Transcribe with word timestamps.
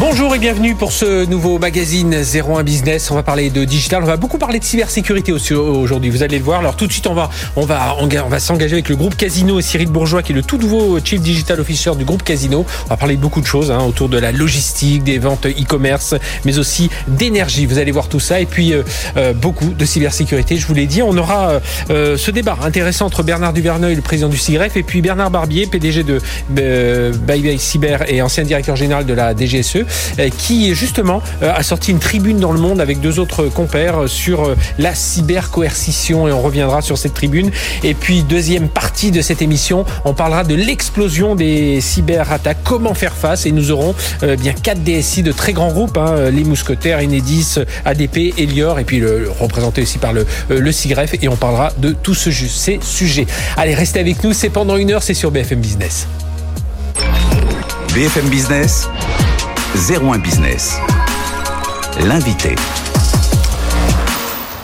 Bonjour 0.00 0.32
et 0.32 0.38
bienvenue 0.38 0.76
pour 0.76 0.92
ce 0.92 1.24
nouveau 1.24 1.58
magazine 1.58 2.14
01 2.14 2.62
Business. 2.62 3.10
On 3.10 3.16
va 3.16 3.24
parler 3.24 3.50
de 3.50 3.64
digital. 3.64 4.00
On 4.04 4.06
va 4.06 4.16
beaucoup 4.16 4.38
parler 4.38 4.60
de 4.60 4.64
cybersécurité 4.64 5.32
aussi 5.32 5.54
aujourd'hui. 5.54 6.08
Vous 6.08 6.22
allez 6.22 6.38
le 6.38 6.44
voir. 6.44 6.60
Alors 6.60 6.76
tout 6.76 6.86
de 6.86 6.92
suite, 6.92 7.08
on 7.08 7.14
va, 7.14 8.38
s'engager 8.38 8.74
avec 8.74 8.88
le 8.88 8.94
groupe 8.94 9.16
Casino 9.16 9.58
et 9.58 9.62
Cyril 9.62 9.88
Bourgeois, 9.88 10.22
qui 10.22 10.30
est 10.30 10.36
le 10.36 10.44
tout 10.44 10.56
nouveau 10.56 11.00
Chief 11.02 11.20
Digital 11.20 11.58
Officer 11.58 11.90
du 11.98 12.04
groupe 12.04 12.22
Casino. 12.22 12.64
On 12.86 12.88
va 12.90 12.96
parler 12.96 13.16
de 13.16 13.20
beaucoup 13.20 13.40
de 13.40 13.46
choses 13.46 13.72
hein, 13.72 13.80
autour 13.80 14.08
de 14.08 14.18
la 14.18 14.30
logistique, 14.30 15.02
des 15.02 15.18
ventes 15.18 15.46
e-commerce, 15.46 16.14
mais 16.44 16.58
aussi 16.58 16.90
d'énergie. 17.08 17.66
Vous 17.66 17.78
allez 17.78 17.90
voir 17.90 18.08
tout 18.08 18.20
ça 18.20 18.40
et 18.40 18.46
puis 18.46 18.74
euh, 18.74 18.84
euh, 19.16 19.32
beaucoup 19.32 19.70
de 19.70 19.84
cybersécurité. 19.84 20.58
Je 20.58 20.66
vous 20.68 20.74
l'ai 20.74 20.86
dit, 20.86 21.02
on 21.02 21.16
aura 21.16 21.60
euh, 21.90 22.16
ce 22.16 22.30
débat 22.30 22.56
intéressant 22.62 23.06
entre 23.06 23.24
Bernard 23.24 23.52
Duverneuil, 23.52 23.96
le 23.96 24.02
président 24.02 24.28
du 24.28 24.38
CIGREF, 24.38 24.76
et 24.76 24.84
puis 24.84 25.02
Bernard 25.02 25.32
Barbier, 25.32 25.66
PDG 25.66 26.04
de 26.04 26.20
Bye 27.26 27.42
Bye 27.42 27.58
Cyber 27.58 28.08
et 28.08 28.22
ancien 28.22 28.44
directeur 28.44 28.76
général 28.76 29.04
de 29.04 29.12
la 29.12 29.34
DGSE. 29.34 29.87
Euh, 30.18 30.30
qui 30.36 30.74
justement 30.74 31.22
euh, 31.42 31.52
a 31.54 31.62
sorti 31.62 31.90
une 31.90 31.98
tribune 31.98 32.38
dans 32.38 32.52
le 32.52 32.58
monde 32.58 32.80
avec 32.80 33.00
deux 33.00 33.18
autres 33.18 33.44
compères 33.46 34.08
sur 34.08 34.44
euh, 34.44 34.56
la 34.78 34.94
cybercoercition 34.94 36.28
et 36.28 36.32
on 36.32 36.42
reviendra 36.42 36.82
sur 36.82 36.98
cette 36.98 37.14
tribune. 37.14 37.50
Et 37.82 37.94
puis 37.94 38.22
deuxième 38.22 38.68
partie 38.68 39.10
de 39.10 39.20
cette 39.20 39.42
émission, 39.42 39.84
on 40.04 40.14
parlera 40.14 40.44
de 40.44 40.54
l'explosion 40.54 41.34
des 41.34 41.80
cyberattaques, 41.80 42.58
comment 42.64 42.94
faire 42.94 43.14
face 43.14 43.46
et 43.46 43.52
nous 43.52 43.70
aurons 43.70 43.94
bien 44.38 44.52
quatre 44.52 44.82
DSI 44.82 45.22
de 45.22 45.32
très 45.32 45.52
grands 45.52 45.72
groupes, 45.72 45.96
hein, 45.96 46.30
les 46.30 46.44
Mousquetaires, 46.44 46.98
Enedis, 46.98 47.56
ADP, 47.84 48.34
Elior 48.38 48.78
et 48.78 48.84
puis 48.84 49.02
représenté 49.40 49.82
aussi 49.82 49.98
par 49.98 50.12
le, 50.12 50.26
le 50.48 50.72
CIGREF 50.72 51.14
et 51.20 51.28
on 51.28 51.36
parlera 51.36 51.72
de 51.78 51.92
tous 51.92 52.14
ces 52.14 52.80
sujets. 52.82 53.26
Allez, 53.56 53.74
restez 53.74 54.00
avec 54.00 54.22
nous, 54.24 54.32
c'est 54.32 54.50
pendant 54.50 54.76
une 54.76 54.90
heure, 54.90 55.02
c'est 55.02 55.14
sur 55.14 55.30
BFM 55.30 55.60
Business. 55.60 56.06
BFM 57.94 58.28
Business 58.28 58.88
01 59.74 60.18
Business. 60.18 60.78
L'invité. 62.00 62.54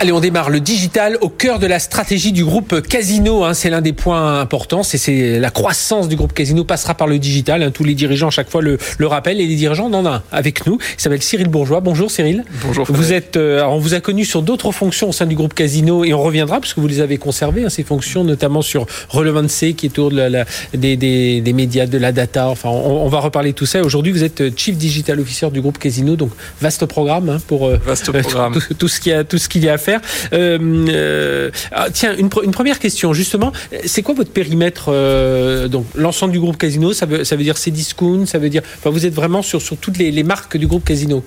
Allez, 0.00 0.10
on 0.10 0.20
démarre 0.20 0.50
le 0.50 0.58
digital 0.58 1.16
au 1.20 1.28
cœur 1.28 1.60
de 1.60 1.66
la 1.66 1.78
stratégie 1.78 2.32
du 2.32 2.44
groupe 2.44 2.80
Casino. 2.82 3.44
Hein, 3.44 3.54
c'est 3.54 3.70
l'un 3.70 3.80
des 3.80 3.92
points 3.92 4.40
importants. 4.40 4.82
C'est 4.82 5.38
la 5.38 5.50
croissance 5.50 6.08
du 6.08 6.16
groupe 6.16 6.32
Casino 6.32 6.64
passera 6.64 6.94
par 6.94 7.06
le 7.06 7.18
digital. 7.18 7.62
Hein, 7.62 7.70
tous 7.70 7.84
les 7.84 7.94
dirigeants 7.94 8.26
à 8.26 8.30
chaque 8.30 8.50
fois 8.50 8.60
le, 8.60 8.76
le 8.98 9.06
rappellent 9.06 9.40
et 9.40 9.46
les 9.46 9.54
dirigeants 9.54 9.86
en 9.86 9.94
ont 9.94 10.06
un 10.06 10.22
avec 10.32 10.66
nous. 10.66 10.78
Il 10.98 11.00
s'appelle 11.00 11.22
Cyril 11.22 11.48
Bourgeois. 11.48 11.80
Bonjour 11.80 12.10
Cyril. 12.10 12.44
Bonjour. 12.64 12.86
Vous 12.88 13.12
êtes, 13.12 13.36
euh, 13.36 13.62
on 13.64 13.78
vous 13.78 13.94
a 13.94 14.00
connu 14.00 14.24
sur 14.24 14.42
d'autres 14.42 14.72
fonctions 14.72 15.10
au 15.10 15.12
sein 15.12 15.26
du 15.26 15.36
groupe 15.36 15.54
Casino 15.54 16.04
et 16.04 16.12
on 16.12 16.22
reviendra 16.22 16.60
parce 16.60 16.74
que 16.74 16.80
vous 16.80 16.88
les 16.88 17.00
avez 17.00 17.16
conservées 17.16 17.64
hein, 17.64 17.70
ces 17.70 17.84
fonctions, 17.84 18.24
notamment 18.24 18.62
sur 18.62 18.86
Relevancy 19.10 19.74
qui 19.74 19.86
est 19.86 19.90
autour 19.90 20.10
de 20.10 20.16
la, 20.16 20.44
des, 20.74 20.96
des, 20.96 21.40
des, 21.40 21.52
médias, 21.52 21.86
de 21.86 21.98
la 21.98 22.10
data. 22.10 22.48
Enfin, 22.48 22.68
on, 22.68 23.04
on 23.04 23.08
va 23.08 23.20
reparler 23.20 23.52
de 23.52 23.56
tout 23.56 23.66
ça. 23.66 23.80
Aujourd'hui, 23.80 24.10
vous 24.10 24.24
êtes 24.24 24.40
euh, 24.40 24.50
Chief 24.54 24.76
Digital 24.76 25.20
Officer 25.20 25.50
du 25.50 25.60
groupe 25.60 25.78
Casino, 25.78 26.16
donc 26.16 26.32
vaste 26.60 26.84
programme 26.86 27.38
pour 27.46 27.68
euh, 27.68 27.78
vaste 27.86 28.10
programme. 28.10 28.54
Tout, 28.68 28.74
tout, 28.74 28.88
ce 28.88 29.00
qu'il 29.00 29.12
y 29.12 29.14
a, 29.14 29.24
tout 29.24 29.38
ce 29.38 29.48
qu'il 29.48 29.64
y 29.64 29.68
a 29.68 29.74
à 29.74 29.78
faire. 29.78 29.83
Euh, 29.88 30.58
euh, 30.88 31.50
ah, 31.72 31.86
tiens, 31.92 32.14
une, 32.16 32.28
une, 32.42 32.50
première 32.52 32.78
question, 32.78 33.12
justement. 33.12 33.52
C'est 33.84 34.02
quoi 34.02 34.14
votre 34.14 34.30
périmètre 34.30 34.86
euh, 34.88 35.68
Donc, 35.68 35.86
l'ensemble 35.94 36.32
du 36.32 36.40
groupe 36.40 36.56
Casino, 36.56 36.92
ça 36.92 37.06
veut, 37.06 37.24
ça 37.24 37.36
veut 37.36 37.42
dire 37.42 37.56
Cdiscount, 37.56 38.26
ça 38.26 38.38
veut 38.38 38.48
dire. 38.48 38.62
Enfin, 38.78 38.90
vous 38.90 39.06
êtes 39.06 39.14
vraiment 39.14 39.42
sur, 39.42 39.60
sur 39.60 39.76
toutes 39.76 39.98
les, 39.98 40.10
les 40.10 40.22
marques 40.22 40.56
du 40.56 40.66
groupe 40.66 40.84
Casino? 40.84 41.24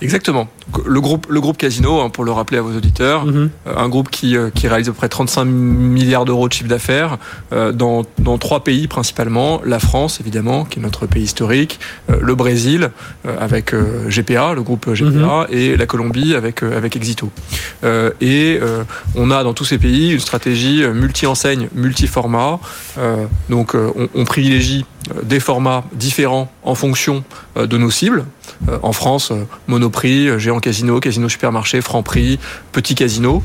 Exactement. 0.00 0.48
Le 0.84 1.00
groupe, 1.00 1.26
le 1.30 1.40
groupe 1.40 1.56
Casino, 1.56 2.00
hein, 2.00 2.10
pour 2.10 2.24
le 2.24 2.32
rappeler 2.32 2.58
à 2.58 2.62
vos 2.62 2.76
auditeurs, 2.76 3.24
mm 3.24 3.30
-hmm. 3.66 3.78
un 3.84 3.88
groupe 3.88 4.10
qui, 4.10 4.36
qui 4.54 4.68
réalise 4.68 4.88
à 4.88 4.92
peu 4.92 4.98
près 4.98 5.08
35 5.08 5.44
milliards 5.44 6.24
d'euros 6.24 6.48
de 6.48 6.52
chiffre 6.52 6.68
d'affaires 6.68 7.18
dans, 7.50 8.04
dans 8.18 8.38
trois 8.38 8.64
pays 8.64 8.88
principalement. 8.88 9.60
La 9.64 9.78
France, 9.78 10.20
évidemment, 10.20 10.64
qui 10.64 10.78
est 10.78 10.82
notre 10.82 11.06
pays 11.06 11.22
historique, 11.22 11.78
le 12.08 12.34
Brésil, 12.34 12.90
avec 13.46 13.74
GPA, 14.14 14.54
le 14.54 14.62
groupe 14.62 14.84
GPA, 14.92 15.06
mm 15.06 15.22
-hmm. 15.22 15.54
et 15.58 15.76
la 15.76 15.86
Colombie 15.86 16.34
avec, 16.34 16.62
avec 16.62 16.96
Exito. 16.96 17.26
Et 18.20 18.60
on 19.14 19.30
a 19.30 19.42
dans 19.44 19.54
tous 19.54 19.64
ces 19.64 19.78
pays 19.78 20.12
une 20.12 20.20
stratégie 20.20 20.84
multi-enseigne, 20.86 21.68
multi-format. 21.74 22.60
donc 23.48 23.74
on, 23.74 24.08
on 24.14 24.24
privilégie 24.24 24.84
des 25.22 25.40
formats 25.40 25.84
différents 25.92 26.50
en 26.62 26.74
fonction 26.74 27.24
de 27.56 27.76
nos 27.76 27.90
cibles. 27.90 28.24
En 28.82 28.92
France, 28.92 29.32
Monoprix, 29.66 30.38
Géant 30.38 30.60
Casino, 30.60 31.00
Casino 31.00 31.28
Supermarché, 31.28 31.80
Franprix, 31.80 32.38
Petit 32.70 32.94
Casino, 32.94 33.42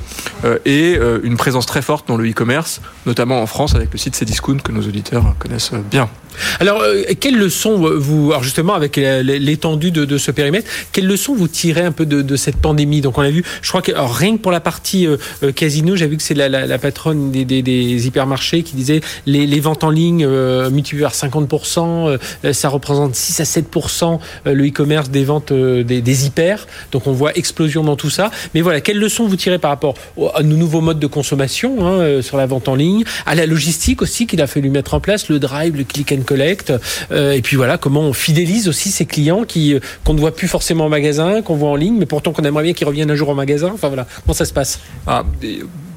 et 0.66 1.00
une 1.24 1.38
présence 1.38 1.66
très 1.66 1.82
forte 1.82 2.08
dans 2.08 2.18
le 2.18 2.30
e-commerce, 2.30 2.82
notamment 3.06 3.42
en 3.42 3.48
France 3.48 3.74
avec 3.76 3.92
le 3.92 3.98
site 3.98 4.16
Cdiscount 4.16 4.58
que 4.58 4.72
nos 4.72 4.82
auditeurs 4.82 5.36
connaissent 5.40 5.72
bien. 5.90 6.10
Alors, 6.60 6.82
euh, 6.82 7.04
quelles 7.20 7.38
leçons 7.38 7.78
vous, 7.98 8.32
alors 8.32 8.44
justement 8.44 8.74
avec 8.74 8.98
l'étendue 8.98 9.92
de, 9.92 10.18
ce 10.18 10.32
périmètre, 10.32 10.70
quelles 10.92 11.08
leçons 11.08 11.36
vous 11.36 11.48
tirez 11.48 11.82
un 11.82 11.92
peu 11.92 12.06
de, 12.06 12.36
cette 12.36 12.58
pandémie? 12.58 13.02
Donc, 13.02 13.18
on 13.18 13.22
a 13.22 13.30
vu, 13.30 13.44
je 13.62 13.70
crois 13.70 13.82
que 13.82 13.92
alors, 13.92 14.14
rien 14.14 14.38
que 14.38 14.42
pour 14.42 14.52
la 14.52 14.60
partie 14.60 15.08
euh, 15.08 15.18
casino, 15.52 15.96
j'ai 15.96 16.08
vu 16.08 16.18
que 16.18 16.24
c'est 16.24 16.34
la, 16.34 16.78
patronne 16.78 17.32
des, 17.32 18.08
hypermarchés 18.08 18.64
qui 18.64 18.76
disait 18.76 19.02
les, 19.26 19.60
ventes 19.60 19.84
en 19.84 19.90
ligne 19.90 20.26
euh, 20.26 20.70
multipliées 20.70 21.04
par 21.04 21.14
50%, 21.14 21.47
euh, 21.54 22.18
ça 22.54 22.70
représente 22.70 23.16
6 23.16 23.40
à 23.40 23.44
7% 23.44 24.20
le 24.46 24.68
e-commerce 24.68 25.10
des 25.10 25.24
ventes 25.24 25.54
des, 25.54 25.84
des, 25.84 26.26
hyper. 26.26 26.68
Donc, 26.92 27.08
on 27.08 27.12
voit 27.12 27.36
explosion 27.38 27.84
dans 27.84 27.96
tout 27.96 28.10
ça. 28.10 28.32
Mais 28.54 28.62
voilà, 28.62 28.82
quelles 28.82 29.00
leçons 29.00 29.28
vous 29.28 29.36
tirez 29.36 29.60
par 29.60 29.72
rapport 29.72 29.96
à 30.34 30.44
nos 30.44 30.56
nouveaux 30.56 30.82
modes 30.82 31.00
de 31.00 31.08
consommation 31.08 31.88
hein, 31.88 32.22
sur 32.22 32.38
la 32.38 32.46
vente 32.46 32.68
en 32.68 32.76
ligne, 32.76 33.04
à 33.26 33.36
la 33.36 33.46
logistique 33.46 34.02
aussi 34.02 34.28
qu'il 34.28 34.42
a 34.42 34.48
fallu 34.48 34.70
mettre 34.70 34.94
en 34.94 35.00
place, 35.00 35.30
le 35.30 35.40
drive, 35.40 35.76
le 35.76 35.84
click 35.84 36.12
and 36.12 36.22
collect. 36.26 36.74
Euh, 37.12 37.32
et 37.32 37.42
puis 37.42 37.56
voilà, 37.56 37.78
comment 37.78 38.02
on 38.02 38.14
fidélise 38.14 38.68
aussi 38.68 38.92
ces 38.92 39.06
clients 39.06 39.44
qui 39.44 39.76
qu'on 40.04 40.14
ne 40.14 40.20
voit 40.20 40.36
plus 40.36 40.48
forcément 40.48 40.86
en 40.86 40.90
magasin, 40.90 41.42
qu'on 41.42 41.56
voit 41.56 41.70
en 41.70 41.76
ligne, 41.76 41.96
mais 41.98 42.06
pourtant 42.06 42.32
qu'on 42.32 42.44
aimerait 42.44 42.64
bien 42.64 42.74
qu'ils 42.74 42.88
reviennent 42.88 43.12
un 43.12 43.16
jour 43.16 43.30
au 43.30 43.36
magasin. 43.36 43.72
Enfin 43.74 43.88
voilà, 43.88 44.08
comment 44.24 44.34
ça 44.34 44.46
se 44.46 44.54
passe? 44.54 44.80
Ah, 45.06 45.24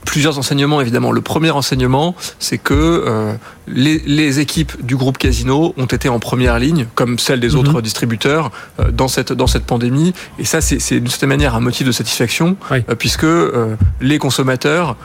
plusieurs 0.04 0.38
enseignements 0.38 0.80
évidemment. 0.80 1.12
Le 1.12 1.20
premier 1.20 1.50
enseignement, 1.50 2.14
c'est 2.38 2.58
que 2.58 2.74
euh, 2.74 3.32
les, 3.68 3.98
les, 4.06 4.40
équipes 4.40 4.84
du 4.84 4.96
groupe 4.96 5.18
Casino 5.18 5.74
ont 5.76 5.86
été 5.86 6.08
en 6.08 6.18
première 6.18 6.58
ligne, 6.58 6.86
comme 6.94 7.18
celles 7.18 7.40
des 7.40 7.48
mm 7.48 7.52
-hmm. 7.52 7.58
autres 7.58 7.82
distributeurs, 7.82 8.50
euh, 8.80 8.90
dans 8.90 9.08
cette 9.08 9.32
dans 9.32 9.46
cette 9.46 9.64
pandémie. 9.64 10.12
Et 10.38 10.44
ça, 10.44 10.60
c'est 10.60 11.00
d'une 11.00 11.08
certaine 11.08 11.28
manière 11.28 11.54
un 11.54 11.60
motif 11.60 11.86
de 11.86 11.92
satisfaction, 11.92 12.56
oui. 12.70 12.78
euh, 12.88 12.94
puisque 12.94 13.26
les 14.00 14.18
consommateurs 14.18 14.96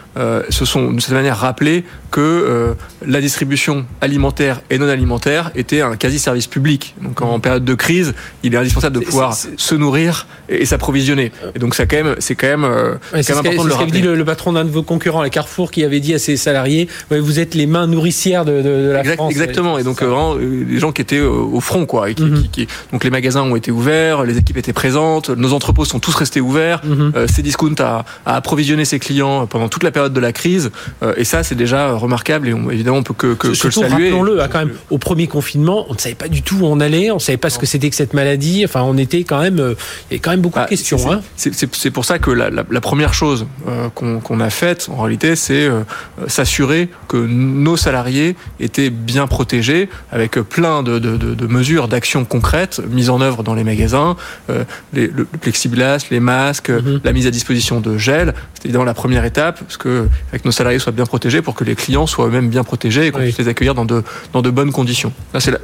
se 0.57 0.65
sont 0.71 0.83
d'une 0.91 0.99
certaine 0.99 1.21
manière 1.23 1.39
rappelés 1.47 1.83
que 2.15 2.75
la 3.15 3.19
distribution 3.27 3.75
alimentaire 4.07 4.55
et 4.69 4.77
non 4.81 4.87
alimentaire 4.97 5.51
était 5.61 5.81
un 5.81 5.95
quasi 6.03 6.17
service 6.19 6.47
public. 6.55 6.81
Donc 7.05 7.21
en 7.21 7.39
période 7.39 7.65
de 7.65 7.75
crise, 7.75 8.09
il 8.43 8.53
est 8.53 8.57
indispensable 8.63 8.95
de 8.99 9.03
pouvoir 9.09 9.33
c 9.33 9.47
est, 9.47 9.51
c 9.51 9.55
est... 9.55 9.61
se 9.69 9.75
nourrir 9.75 10.11
et, 10.47 10.61
et 10.61 10.65
s'approvisionner. 10.65 11.27
Et 11.55 11.59
donc 11.63 11.71
ça 11.77 11.83
quand 11.89 12.01
même, 12.03 12.15
c'est 12.25 12.37
quand 12.39 12.51
même, 12.55 12.67
ouais, 13.13 13.23
quand 13.27 13.35
même 13.35 13.43
important 13.43 13.63
de 13.67 13.69
le 13.73 13.75
rappeler. 13.75 13.99
Dit 13.99 14.07
le, 14.09 14.15
le 14.15 14.25
patron 14.31 14.49
d'un 14.55 14.65
de 14.69 14.73
vos 14.77 14.84
concurrents, 14.85 15.21
la 15.21 15.29
Carrefour, 15.29 15.71
qui 15.71 15.83
avait 15.83 15.99
dit 15.99 16.13
à 16.13 16.19
ses 16.19 16.37
salariés 16.37 16.87
vous 17.11 17.39
êtes 17.39 17.53
les 17.55 17.67
mains 17.67 17.87
nourricières 17.87 18.45
de, 18.45 18.57
de, 18.61 18.73
de 18.87 18.91
la 18.91 19.01
exact, 19.01 19.15
France. 19.15 19.31
Exactement. 19.31 19.77
Et 19.79 19.83
donc 19.83 20.01
euh, 20.01 20.07
vraiment 20.07 20.35
les 20.73 20.79
gens 20.79 20.91
qui 20.91 21.01
étaient 21.01 21.21
au 21.21 21.59
front, 21.59 21.85
quoi. 21.85 22.09
Et 22.09 22.13
qui, 22.13 22.23
mm 22.23 22.33
-hmm. 22.33 22.41
qui, 22.43 22.65
qui, 22.65 22.67
donc 22.91 23.03
les 23.03 23.09
magasins 23.09 23.43
ont 23.51 23.55
été 23.55 23.71
ouverts, 23.71 24.17
les 24.23 24.37
équipes 24.37 24.59
étaient 24.63 24.73
présentes, 24.83 25.27
nos 25.29 25.51
entrepôts 25.53 25.85
sont 25.93 26.01
tous 26.07 26.15
restés 26.23 26.41
ouverts. 26.49 26.79
Mm 26.83 26.93
-hmm. 26.93 27.11
euh, 27.17 27.27
Cdiscount 27.33 27.79
a, 27.79 28.05
a 28.25 28.31
approvisionné 28.41 28.83
ses 28.85 28.99
clients 29.05 29.37
pendant 29.53 29.69
toute 29.73 29.83
la 29.89 29.91
période 29.91 30.13
de 30.13 30.23
la 30.27 30.33
crise. 30.39 30.65
Euh, 31.03 31.21
et 31.21 31.25
ça, 31.31 31.37
c'est 31.47 31.59
déjà 31.65 31.79
remarquable. 32.05 32.45
Et 32.49 32.53
on, 32.59 32.63
évidemment, 32.75 32.99
on 33.03 33.07
peut 33.09 33.19
que, 33.23 33.31
que, 33.41 33.53
Surtout, 33.53 33.81
que 33.81 33.85
le 33.85 33.91
saluer. 33.91 34.09
Rappelons-le, 34.09 34.35
hein, 34.41 34.49
quand 34.51 34.61
même, 34.65 34.75
au 34.95 34.99
premier 35.07 35.27
confinement, 35.37 35.79
on 35.89 35.93
ne 35.97 36.01
savait 36.05 36.21
pas 36.23 36.31
du 36.37 36.41
tout 36.47 36.57
où 36.61 36.65
on 36.75 36.79
allait, 36.87 37.07
on 37.17 37.21
ne 37.23 37.27
savait 37.29 37.43
pas 37.45 37.51
ce 37.55 37.59
que 37.61 37.67
c'était 37.71 37.89
que 37.91 37.99
cette 38.03 38.15
maladie. 38.21 38.59
Enfin, 38.67 38.81
on 38.91 38.97
était 39.05 39.23
quand 39.29 39.41
même, 39.47 39.59
euh, 39.59 39.73
il 40.05 40.09
y 40.09 40.13
avait 40.13 40.23
quand 40.23 40.33
même 40.35 40.45
beaucoup 40.45 40.59
bah, 40.59 40.65
de 40.65 40.73
questions. 40.75 40.99
C'est 41.35 41.63
hein. 41.63 41.91
pour 41.97 42.05
ça 42.09 42.15
que 42.23 42.31
la, 42.41 42.47
la, 42.57 42.63
la 42.77 42.81
première 42.89 43.13
chose 43.21 43.39
euh, 43.67 43.89
qu'on 43.97 44.19
qu 44.25 44.33
a 44.47 44.49
en 44.89 45.01
réalité, 45.01 45.35
c'est 45.35 45.65
euh, 45.65 45.81
s'assurer 46.27 46.89
que 47.07 47.17
nos 47.17 47.77
salariés 47.77 48.35
étaient 48.59 48.89
bien 48.89 49.27
protégés 49.27 49.89
avec 50.11 50.33
plein 50.41 50.83
de, 50.83 50.99
de, 50.99 51.17
de, 51.17 51.33
de 51.33 51.47
mesures, 51.47 51.87
d'actions 51.87 52.25
concrètes 52.25 52.81
mises 52.89 53.09
en 53.09 53.21
œuvre 53.21 53.43
dans 53.43 53.53
les 53.53 53.63
magasins, 53.63 54.15
euh, 54.49 54.63
les, 54.93 55.07
le, 55.07 55.27
le, 55.31 55.37
plexiglas, 55.39 56.05
les 56.11 56.19
masques, 56.19 56.69
-hmm. 56.69 56.99
la 57.03 57.13
mise 57.13 57.27
à 57.27 57.31
disposition 57.31 57.81
de 57.81 57.97
gel. 57.97 58.33
C'est 58.53 58.65
évidemment 58.65 58.85
la 58.85 58.93
première 59.03 59.25
étape, 59.25 59.59
parce 59.59 59.77
que, 59.77 60.07
que 60.31 60.45
nos 60.45 60.51
salariés 60.51 60.79
soient 60.79 60.91
bien 61.01 61.05
protégés 61.05 61.41
pour 61.41 61.55
que 61.55 61.63
les 61.63 61.75
clients 61.75 62.07
soient 62.07 62.27
eux-mêmes 62.27 62.49
bien 62.49 62.63
protégés 62.63 63.03
et 63.07 63.11
qu'on 63.11 63.19
oui. 63.19 63.25
puisse 63.25 63.39
les 63.43 63.47
accueillir 63.47 63.75
dans 63.75 63.85
de, 63.93 64.03
dans 64.33 64.41
de 64.47 64.51
bonnes 64.57 64.71
conditions. 64.79 65.11
c'est 65.39 65.51
la 65.51 65.59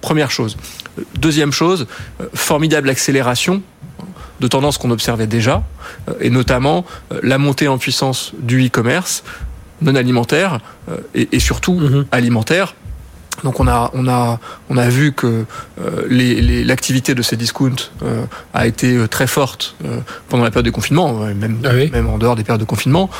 première 0.00 0.30
chose. 0.30 0.56
Deuxième 1.26 1.52
chose, 1.52 1.86
formidable 2.34 2.88
accélération 2.96 3.62
de 4.40 4.48
tendances 4.48 4.78
qu'on 4.78 4.90
observait 4.90 5.26
déjà, 5.26 5.62
et 6.20 6.30
notamment 6.30 6.84
la 7.22 7.38
montée 7.38 7.68
en 7.68 7.78
puissance 7.78 8.32
du 8.38 8.66
e-commerce 8.66 9.22
non 9.82 9.94
alimentaire 9.94 10.60
et, 11.14 11.28
et, 11.32 11.40
surtout 11.40 11.80
-hmm. 11.80 12.04
alimentaire 12.12 12.74
Donc 13.44 13.60
on 13.60 13.68
a 13.68 13.90
on 13.94 14.06
a 14.08 14.38
on 14.68 14.76
a 14.76 14.88
vu 14.88 15.12
que 15.12 15.44
euh, 15.80 16.64
l'activité 16.64 17.14
de 17.14 17.22
ces 17.22 17.36
discounts 17.36 17.90
euh, 18.02 18.24
a 18.54 18.66
été 18.66 18.96
euh, 18.96 19.08
très 19.08 19.26
forte 19.26 19.76
pendant 20.28 20.44
la 20.44 20.50
période 20.50 20.66
de 20.66 20.70
confinement, 20.70 21.14
même 21.34 21.58
ah 21.64 21.72
même 21.72 22.08
en 22.08 22.18
dehors 22.18 22.36
des 22.36 22.44
périodes 22.44 22.60
de 22.60 22.66
confinement, 22.66 23.10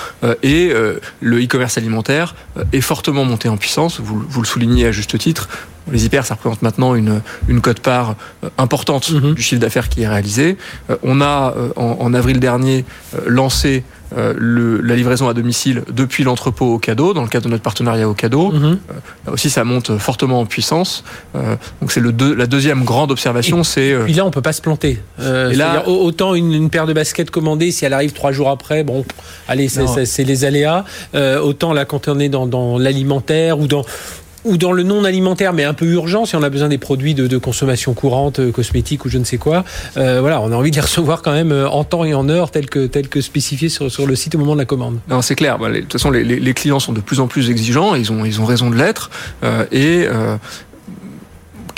et 0.43 0.72
le 1.20 1.44
e-commerce 1.44 1.78
alimentaire 1.78 2.34
est 2.72 2.81
fortement 2.81 3.25
monté 3.25 3.49
en 3.49 3.56
puissance. 3.56 4.00
Vous, 4.00 4.25
vous 4.28 4.43
le 4.43 4.46
soulignez 4.46 4.87
à 4.87 4.93
juste 4.93 5.19
titre. 5.19 5.49
Les 5.90 6.04
hyper, 6.04 6.26
ça 6.26 6.34
représente 6.34 6.62
maintenant 6.62 6.94
une, 6.94 7.20
une 7.48 7.60
cote-part 7.60 8.16
importante 8.58 9.10
mhm. 9.10 9.34
du 9.34 9.42
chiffre 9.42 9.60
d'affaires 9.60 9.88
qui 9.88 10.02
est 10.02 10.08
réalisé. 10.08 10.56
On 11.02 11.20
a, 11.20 11.54
en, 11.76 11.96
en 12.00 12.14
avril 12.14 12.40
dernier, 12.40 12.84
lancé 13.26 13.84
euh, 14.19 14.34
le, 14.37 14.81
la 14.81 14.96
livraison 14.96 15.28
à 15.28 15.34
domicile 15.34 15.84
depuis 15.92 16.25
l'entrepôt 16.25 16.75
au 16.75 16.78
cadeau, 16.78 17.14
dans 17.14 17.22
le 17.22 17.28
cadre 17.28 17.44
de 17.44 17.50
notre 17.50 17.62
partenariat 17.62 18.08
au 18.08 18.14
cadeau. 18.14 18.50
Mhm. 18.50 18.64
Euh, 18.64 18.94
là 19.26 19.32
aussi, 19.32 19.50
ça 19.50 19.62
monte 19.62 19.98
fortement 19.98 20.40
en 20.40 20.46
puissance. 20.46 21.04
Euh, 21.37 21.54
donc 21.81 21.93
c'est 21.93 22.00
le 22.00 22.10
la 22.36 22.46
deuxième 22.46 22.84
grande 22.84 23.12
observation, 23.12 23.62
c'est. 23.62 23.94
Puis 24.04 24.14
là, 24.14 24.26
on 24.26 24.32
peut 24.32 24.43
pas 24.43 24.52
se 24.52 24.60
planter. 24.60 25.00
et 25.20 25.54
là, 25.54 25.88
autant 25.88 26.34
une, 26.34 26.52
une, 26.52 26.70
paire 26.70 26.86
de 26.86 26.93
baskets 26.93 27.31
commandée, 27.31 27.70
si 27.70 27.84
elle 27.84 27.93
arrive 27.93 28.12
trois 28.12 28.32
jours 28.32 28.50
après, 28.50 28.82
bon, 28.82 29.04
allez, 29.46 29.69
c'est 29.69 30.25
les 30.25 30.44
aléas. 30.44 30.84
autant 31.14 31.72
là, 31.72 31.84
quand 31.84 32.08
on 32.08 32.19
est 32.19 32.28
dans, 32.28 32.46
dans 32.46 32.78
l'alimentaire 32.78 33.60
ou 33.60 33.69
dans 33.69 33.84
ou 34.44 34.56
dans 34.56 34.72
le 34.72 34.82
non 34.82 35.04
alimentaire, 35.04 35.52
mais 35.52 35.64
un 35.64 35.75
peu 35.75 35.87
urgent, 35.87 36.25
si 36.25 36.37
on 36.37 36.42
a 36.42 36.50
besoin 36.50 36.69
des 36.69 36.78
produits 36.78 37.14
de, 37.14 37.38
consommation 37.38 37.94
courante, 37.94 38.40
euh, 38.40 38.52
cosmétiques 38.52 39.04
ou 39.04 39.08
je 39.08 39.19
ne 39.19 39.25
sais 39.25 39.38
quoi, 39.38 39.64
euh, 39.96 40.20
voilà, 40.20 40.40
on 40.40 40.52
a 40.52 40.54
envie 40.54 40.70
de 40.70 40.76
les 40.76 40.81
recevoir 40.90 41.22
quand 41.22 41.32
même 41.32 41.52
euh, 41.52 41.69
en 41.69 41.84
temps 41.84 42.04
et 42.04 42.14
en 42.14 42.28
heure, 42.28 42.50
tel 42.50 42.69
que, 42.69 42.87
tel 42.87 43.08
que 43.08 43.20
spécifié 43.20 43.69
sur, 43.69 43.90
sur 43.90 44.06
le 44.06 44.14
site 44.14 44.34
au 44.34 44.38
moment 44.38 44.54
de 44.54 44.58
la 44.58 44.64
commande. 44.64 44.98
Non, 45.08 45.22
c'est 45.22 45.34
clair. 45.34 45.58
Bah, 45.58 45.70
de 45.70 45.81
toute 45.81 45.92
façon, 45.92 46.10
les, 46.10 46.54
clients 46.54 46.81
sont 46.81 46.92
de 46.92 47.00
plus 47.00 47.20
en 47.20 47.28
plus 47.28 47.50
exigeants, 47.50 47.94
ils 47.94 48.12
ont, 48.12 48.25
ils 48.25 48.40
ont 48.40 48.44
raison 48.44 48.70
de 48.70 48.76
l'être, 48.76 49.10
et 49.72 50.06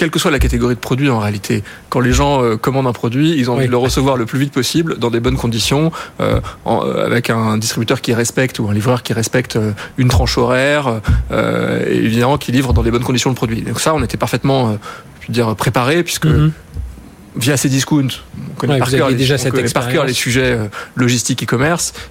quelle 0.02 0.10
que 0.10 0.18
soit 0.18 0.32
la 0.32 0.40
catégorie 0.40 0.74
de 0.74 0.80
produit 0.80 1.08
en 1.10 1.20
réalité. 1.20 1.62
Quand 1.88 2.00
les 2.00 2.12
gens 2.12 2.42
euh, 2.42 2.56
commandent 2.56 2.88
un 2.88 2.92
produit, 2.92 3.36
ils 3.38 3.48
ont 3.48 3.54
envie 3.54 3.66
de 3.66 3.70
le 3.70 3.76
recevoir 3.76 4.16
le 4.16 4.26
plus 4.26 4.40
vite 4.40 4.52
possible, 4.52 4.98
dans 4.98 5.10
des 5.10 5.20
bonnes 5.20 5.36
conditions, 5.36 5.92
euh, 6.20 6.40
euh, 6.66 7.06
avec 7.06 7.30
un 7.30 7.56
distributeur 7.56 8.00
qui 8.00 8.12
respecte 8.12 8.58
ou 8.58 8.68
un 8.68 8.74
livreur 8.74 9.04
qui 9.04 9.12
respecte 9.12 9.56
une 9.98 10.08
tranche 10.08 10.38
horaire, 10.38 11.00
et 11.30 11.94
évidemment 11.94 12.36
qui 12.36 12.50
livre 12.50 12.72
dans 12.72 12.82
des 12.82 12.90
bonnes 12.90 13.04
conditions 13.04 13.30
le 13.30 13.36
produit. 13.36 13.62
Donc 13.62 13.78
ça, 13.78 13.94
on 13.94 14.02
était 14.02 14.16
parfaitement, 14.16 14.76
je 15.20 15.28
veux 15.28 15.32
dire, 15.32 15.54
préparé 15.54 16.02
puisque 16.02 16.26
mhm. 16.26 16.50
via 17.36 17.56
ces 17.56 17.68
discounts, 17.68 18.08
on 18.50 18.54
connaît 18.58 18.80
par 18.80 18.90
cœur 18.90 19.08
les, 19.08 19.14
déjà 19.14 19.36
par 19.72 19.88
cœur 19.88 20.04
les 20.04 20.14
sujets 20.14 20.58
logistiques 20.96 21.46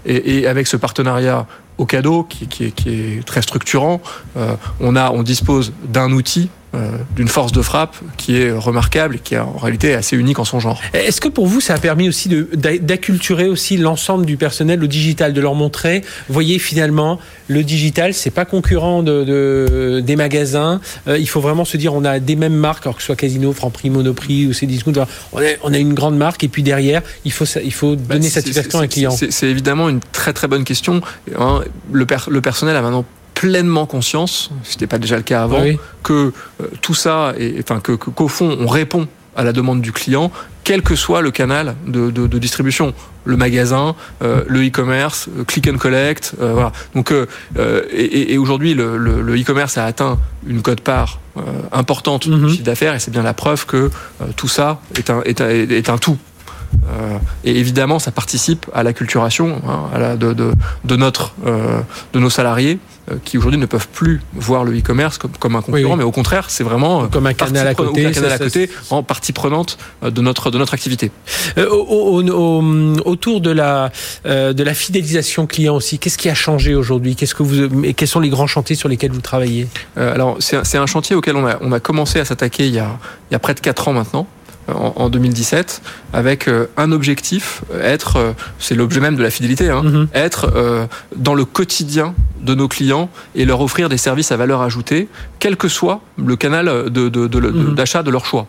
et, 0.05 0.37
et, 0.37 0.47
avec 0.47 0.67
ce 0.67 0.77
partenariat 0.77 1.45
au 1.77 1.85
cadeau 1.85 2.23
qui, 2.23 2.47
qui, 2.47 2.67
est, 2.67 2.71
qui 2.71 2.89
est, 2.89 3.25
très 3.25 3.41
structurant, 3.41 4.01
on 4.79 4.95
a, 4.95 5.11
on 5.11 5.23
dispose 5.23 5.73
d'un 5.83 6.13
outil 6.13 6.49
d'une 7.15 7.27
force 7.27 7.51
de 7.51 7.61
frappe 7.61 7.97
qui 8.15 8.37
est 8.37 8.51
remarquable 8.51 9.17
et 9.17 9.19
qui 9.19 9.35
est 9.35 9.39
en 9.39 9.57
réalité 9.57 9.93
assez 9.93 10.15
unique 10.15 10.39
en 10.39 10.45
son 10.45 10.59
genre. 10.59 10.81
Est-ce 10.93 11.19
que 11.19 11.27
pour 11.27 11.47
vous, 11.47 11.59
ça 11.59 11.73
a 11.73 11.77
permis 11.77 12.07
aussi 12.07 12.29
d'acculturer 12.29 13.49
aussi 13.49 13.75
l'ensemble 13.77 14.25
du 14.25 14.37
personnel 14.37 14.81
au 14.83 14.87
digital, 14.87 15.33
de 15.33 15.41
leur 15.41 15.55
montrer, 15.55 16.03
voyez 16.29 16.59
finalement, 16.59 17.19
le 17.47 17.63
digital, 17.63 18.13
c'est 18.13 18.29
pas 18.29 18.45
concurrent 18.45 19.03
de, 19.03 20.01
des 20.05 20.15
magasins. 20.15 20.79
Euh, 21.07 21.17
il 21.17 21.27
faut 21.27 21.41
vraiment 21.41 21.65
se 21.65 21.75
dire, 21.75 21.93
on 21.93 22.05
a 22.05 22.19
des 22.19 22.35
mêmes 22.35 22.55
marques, 22.55 22.85
alors 22.85 22.95
que 22.95 23.01
ce 23.01 23.07
soit 23.07 23.15
Casino, 23.15 23.51
Franprix, 23.51 23.89
Monoprix 23.89 24.47
ou 24.47 24.53
Cdiscount, 24.53 24.93
on 25.33 25.41
a, 25.41 25.45
on 25.63 25.73
a 25.73 25.77
une 25.77 25.93
grande 25.93 26.17
marque 26.17 26.43
et 26.43 26.47
puis 26.47 26.63
derrière, 26.63 27.01
il 27.25 27.31
faut, 27.31 27.45
il 27.63 27.73
faut 27.73 27.95
bah, 27.95 28.15
donner 28.15 28.29
satisfaction 28.29 28.79
à 28.79 28.83
un 28.83 28.87
client. 28.87 29.11
C'est 29.11 29.47
évidemment 29.47 29.89
une 29.89 29.99
très 29.99 30.31
très 30.31 30.47
bonne 30.47 30.63
question. 30.63 31.01
Hein, 31.37 31.61
le, 31.91 32.07
le 32.29 32.41
personnel 32.41 32.75
a 32.75 32.81
maintenant 32.81 33.05
pleinement 33.33 33.85
conscience, 33.85 34.51
ce 34.63 34.73
n'était 34.73 34.87
pas 34.87 34.99
déjà 34.99 35.17
le 35.17 35.23
cas 35.23 35.43
avant, 35.43 35.63
que 36.03 36.13
euh, 36.61 36.67
tout 36.81 36.93
ça, 36.93 37.33
et, 37.37 37.55
enfin 37.59 37.79
que 37.79 37.93
qu'au 37.93 38.27
fond 38.27 38.57
on 38.59 38.67
répond 38.67 39.07
à 39.35 39.43
la 39.43 39.53
demande 39.53 39.81
du 39.81 39.91
client, 39.91 40.31
quel 40.63 40.81
que 40.81 40.95
soit 40.95 41.21
le 41.21 41.31
canal 41.31 41.75
de, 41.87 42.11
de, 42.11 42.27
de 42.27 42.37
distribution, 42.37 42.93
le 43.23 43.37
magasin, 43.37 43.95
euh, 44.21 44.43
le 44.47 44.67
e-commerce, 44.67 45.29
euh, 45.29 45.43
click 45.43 45.67
and 45.67 45.77
collect, 45.77 46.35
voilà. 46.39 46.71
Donc 46.93 47.11
et, 47.11 48.33
et 48.33 48.37
aujourd'hui 48.37 48.73
le 48.73 49.39
e-commerce 49.39 49.77
a 49.77 49.85
atteint 49.85 50.19
une 50.45 50.61
cote 50.61 50.81
part 50.81 51.19
importante 51.71 52.27
du 52.27 52.35
mhm. 52.35 52.49
chiffre 52.49 52.63
d'affaires 52.63 52.93
et 52.93 52.99
c'est 52.99 53.11
bien 53.11 53.23
la 53.23 53.33
preuve 53.33 53.65
que 53.65 53.89
tout 54.35 54.49
ça 54.49 54.81
est 54.95 55.09
un, 55.09 55.21
est 55.23 55.39
un, 55.39 55.49
est 55.49 55.89
un 55.89 55.97
tout. 55.97 56.17
Et 57.43 57.59
évidemment, 57.59 57.99
ça 57.99 58.11
participe 58.11 58.65
à 58.73 58.83
l'acculturation 58.83 59.61
hein, 59.67 59.83
à 59.93 59.99
la, 59.99 60.15
de, 60.15 60.33
de, 60.33 60.51
de, 60.83 60.95
notre, 60.95 61.33
de 62.13 62.19
nos 62.19 62.29
salariés 62.29 62.79
euh, 63.09 63.15
qui 63.25 63.39
aujourd'hui 63.39 63.59
ne 63.59 63.65
peuvent 63.65 63.87
plus 63.87 64.21
voir 64.35 64.63
le 64.63 64.77
e-commerce 64.77 65.17
comme, 65.17 65.31
comme, 65.39 65.55
un 65.55 65.63
concurrent, 65.63 65.95
mais 65.95 66.03
au 66.03 66.11
contraire, 66.11 66.51
c'est 66.51 66.63
vraiment 66.63 67.03
euh, 67.03 67.07
comme 67.07 67.25
un 67.25 67.33
canal 67.33 67.67
à 67.67 67.73
côté, 67.73 68.05
un 68.05 68.11
canal 68.11 68.31
à 68.31 68.37
côté 68.37 68.69
en 68.91 69.01
partie 69.01 69.33
prenante 69.33 69.79
euh, 70.03 70.11
de 70.11 70.21
notre 70.21 70.51
de 70.51 70.59
notre 70.59 70.75
activité. 70.75 71.09
Euh, 71.57 71.67
au, 71.67 72.21
au, 72.21 72.61
autour 73.05 73.41
de 73.41 73.49
la 73.49 73.91
de 74.25 74.63
la 74.63 74.73
fidélisation 74.75 75.47
client 75.47 75.75
aussi, 75.75 75.97
qu'est-ce 75.97 76.19
qui 76.19 76.29
a 76.29 76.35
changé 76.35 76.75
aujourd'hui? 76.75 77.15
Qu'est-ce 77.15 77.33
que 77.33 77.41
vous 77.41 77.93
quels 77.93 78.07
sont 78.07 78.19
les 78.19 78.29
grands 78.29 78.45
chantiers 78.45 78.75
sur 78.75 78.87
lesquels 78.87 79.11
vous 79.11 79.21
travaillez? 79.21 79.67
Alors 79.95 80.37
c'est 80.39 80.77
un 80.77 80.85
chantier 80.85 81.15
auquel 81.15 81.35
on 81.35 81.47
a 81.47 81.57
on 81.61 81.71
a 81.71 81.79
commencé 81.79 82.19
à 82.19 82.25
s'attaquer 82.25 82.67
il 82.67 82.73
y 82.75 82.79
a 82.79 82.99
il 83.29 83.33
y 83.33 83.35
a 83.35 83.39
près 83.39 83.55
de 83.55 83.61
quatre 83.61 83.87
ans 83.87 83.93
maintenant 83.93 84.27
en, 84.67 85.09
2017 85.09 85.81
avec 86.13 86.47
euh, 86.47 86.67
un 86.77 86.91
objectif, 86.91 87.63
être, 87.81 88.17
euh, 88.17 88.31
c'est 88.59 88.75
l'objet 88.75 88.99
même 88.99 89.15
de 89.15 89.23
la 89.23 89.29
fidélité, 89.29 89.69
hein, 89.69 89.83
mhm. 89.83 90.07
être 90.13 90.51
euh, 90.55 90.85
dans 91.15 91.33
le 91.33 91.45
quotidien 91.45 92.13
de 92.41 92.55
nos 92.55 92.67
clients 92.67 93.09
et 93.35 93.45
leur 93.45 93.61
offrir 93.61 93.89
des 93.89 93.97
services 93.97 94.31
à 94.31 94.37
valeur 94.37 94.61
ajoutée, 94.61 95.07
quel 95.39 95.57
que 95.57 95.67
soit 95.67 96.01
le 96.17 96.35
canal 96.35 96.65
mhm. 96.65 97.75
d'achat 97.75 98.01
de, 98.01 98.07
de, 98.07 98.11
leur 98.11 98.25
choix. 98.25 98.47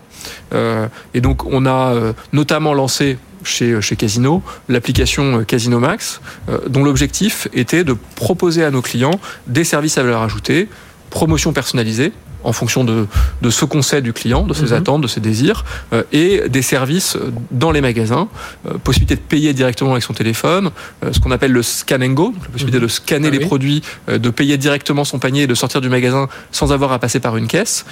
et 1.14 1.20
donc 1.20 1.44
on 1.46 1.66
a 1.66 1.94
notamment 2.32 2.74
lancé 2.74 3.18
chez, 3.44 3.80
chez 3.80 3.96
Casino, 3.96 4.42
l'application 4.68 5.44
Casino 5.44 5.78
Max, 5.78 6.20
dont 6.68 6.84
l'objectif 6.84 7.48
était 7.52 7.84
de 7.84 7.94
proposer 8.14 8.64
à 8.64 8.70
nos 8.70 8.82
clients 8.82 9.18
des 9.46 9.64
services 9.64 9.98
à 9.98 10.02
valeur 10.02 10.22
ajoutée, 10.22 10.68
promotion 11.10 11.52
personnalisée, 11.52 12.12
en 12.44 12.52
fonction 12.52 12.84
de, 12.84 13.06
de 13.40 13.50
ce 13.50 13.64
qu'on 13.64 13.82
sait 13.82 14.02
du 14.02 14.12
client, 14.12 14.42
de 14.46 14.54
ses 14.54 14.66
mhm. 14.66 14.72
attentes, 14.72 15.00
de 15.02 15.08
ses 15.08 15.20
désirs, 15.20 15.64
euh, 15.92 16.02
et 16.12 16.48
des 16.48 16.62
services 16.62 17.16
dans 17.50 17.70
les 17.70 17.80
magasins, 17.80 18.28
euh, 18.66 18.78
possibilité 18.82 19.16
de 19.16 19.20
payer 19.20 19.52
directement 19.52 19.92
avec 19.92 20.02
son 20.02 20.12
téléphone, 20.12 20.70
euh, 21.04 21.12
ce 21.12 21.20
qu'on 21.20 21.30
appelle 21.30 21.52
le 21.52 21.62
scan 21.62 22.02
and 22.02 22.10
go, 22.10 22.34
la 22.42 22.48
possibilité 22.48 22.78
mhm. 22.78 22.84
de 22.84 22.88
scanner 22.88 23.28
ah 23.28 23.36
les 23.36 23.40
produits, 23.40 23.82
de 24.08 24.30
payer 24.30 24.56
directement 24.56 25.04
son 25.04 25.18
panier 25.18 25.42
et 25.42 25.46
de 25.46 25.54
sortir 25.54 25.80
du 25.80 25.88
magasin 25.88 26.28
sans 26.50 26.72
avoir 26.72 26.92
à 26.92 26.98
passer 26.98 27.20
par 27.20 27.36
une 27.36 27.46
caisse. 27.46 27.84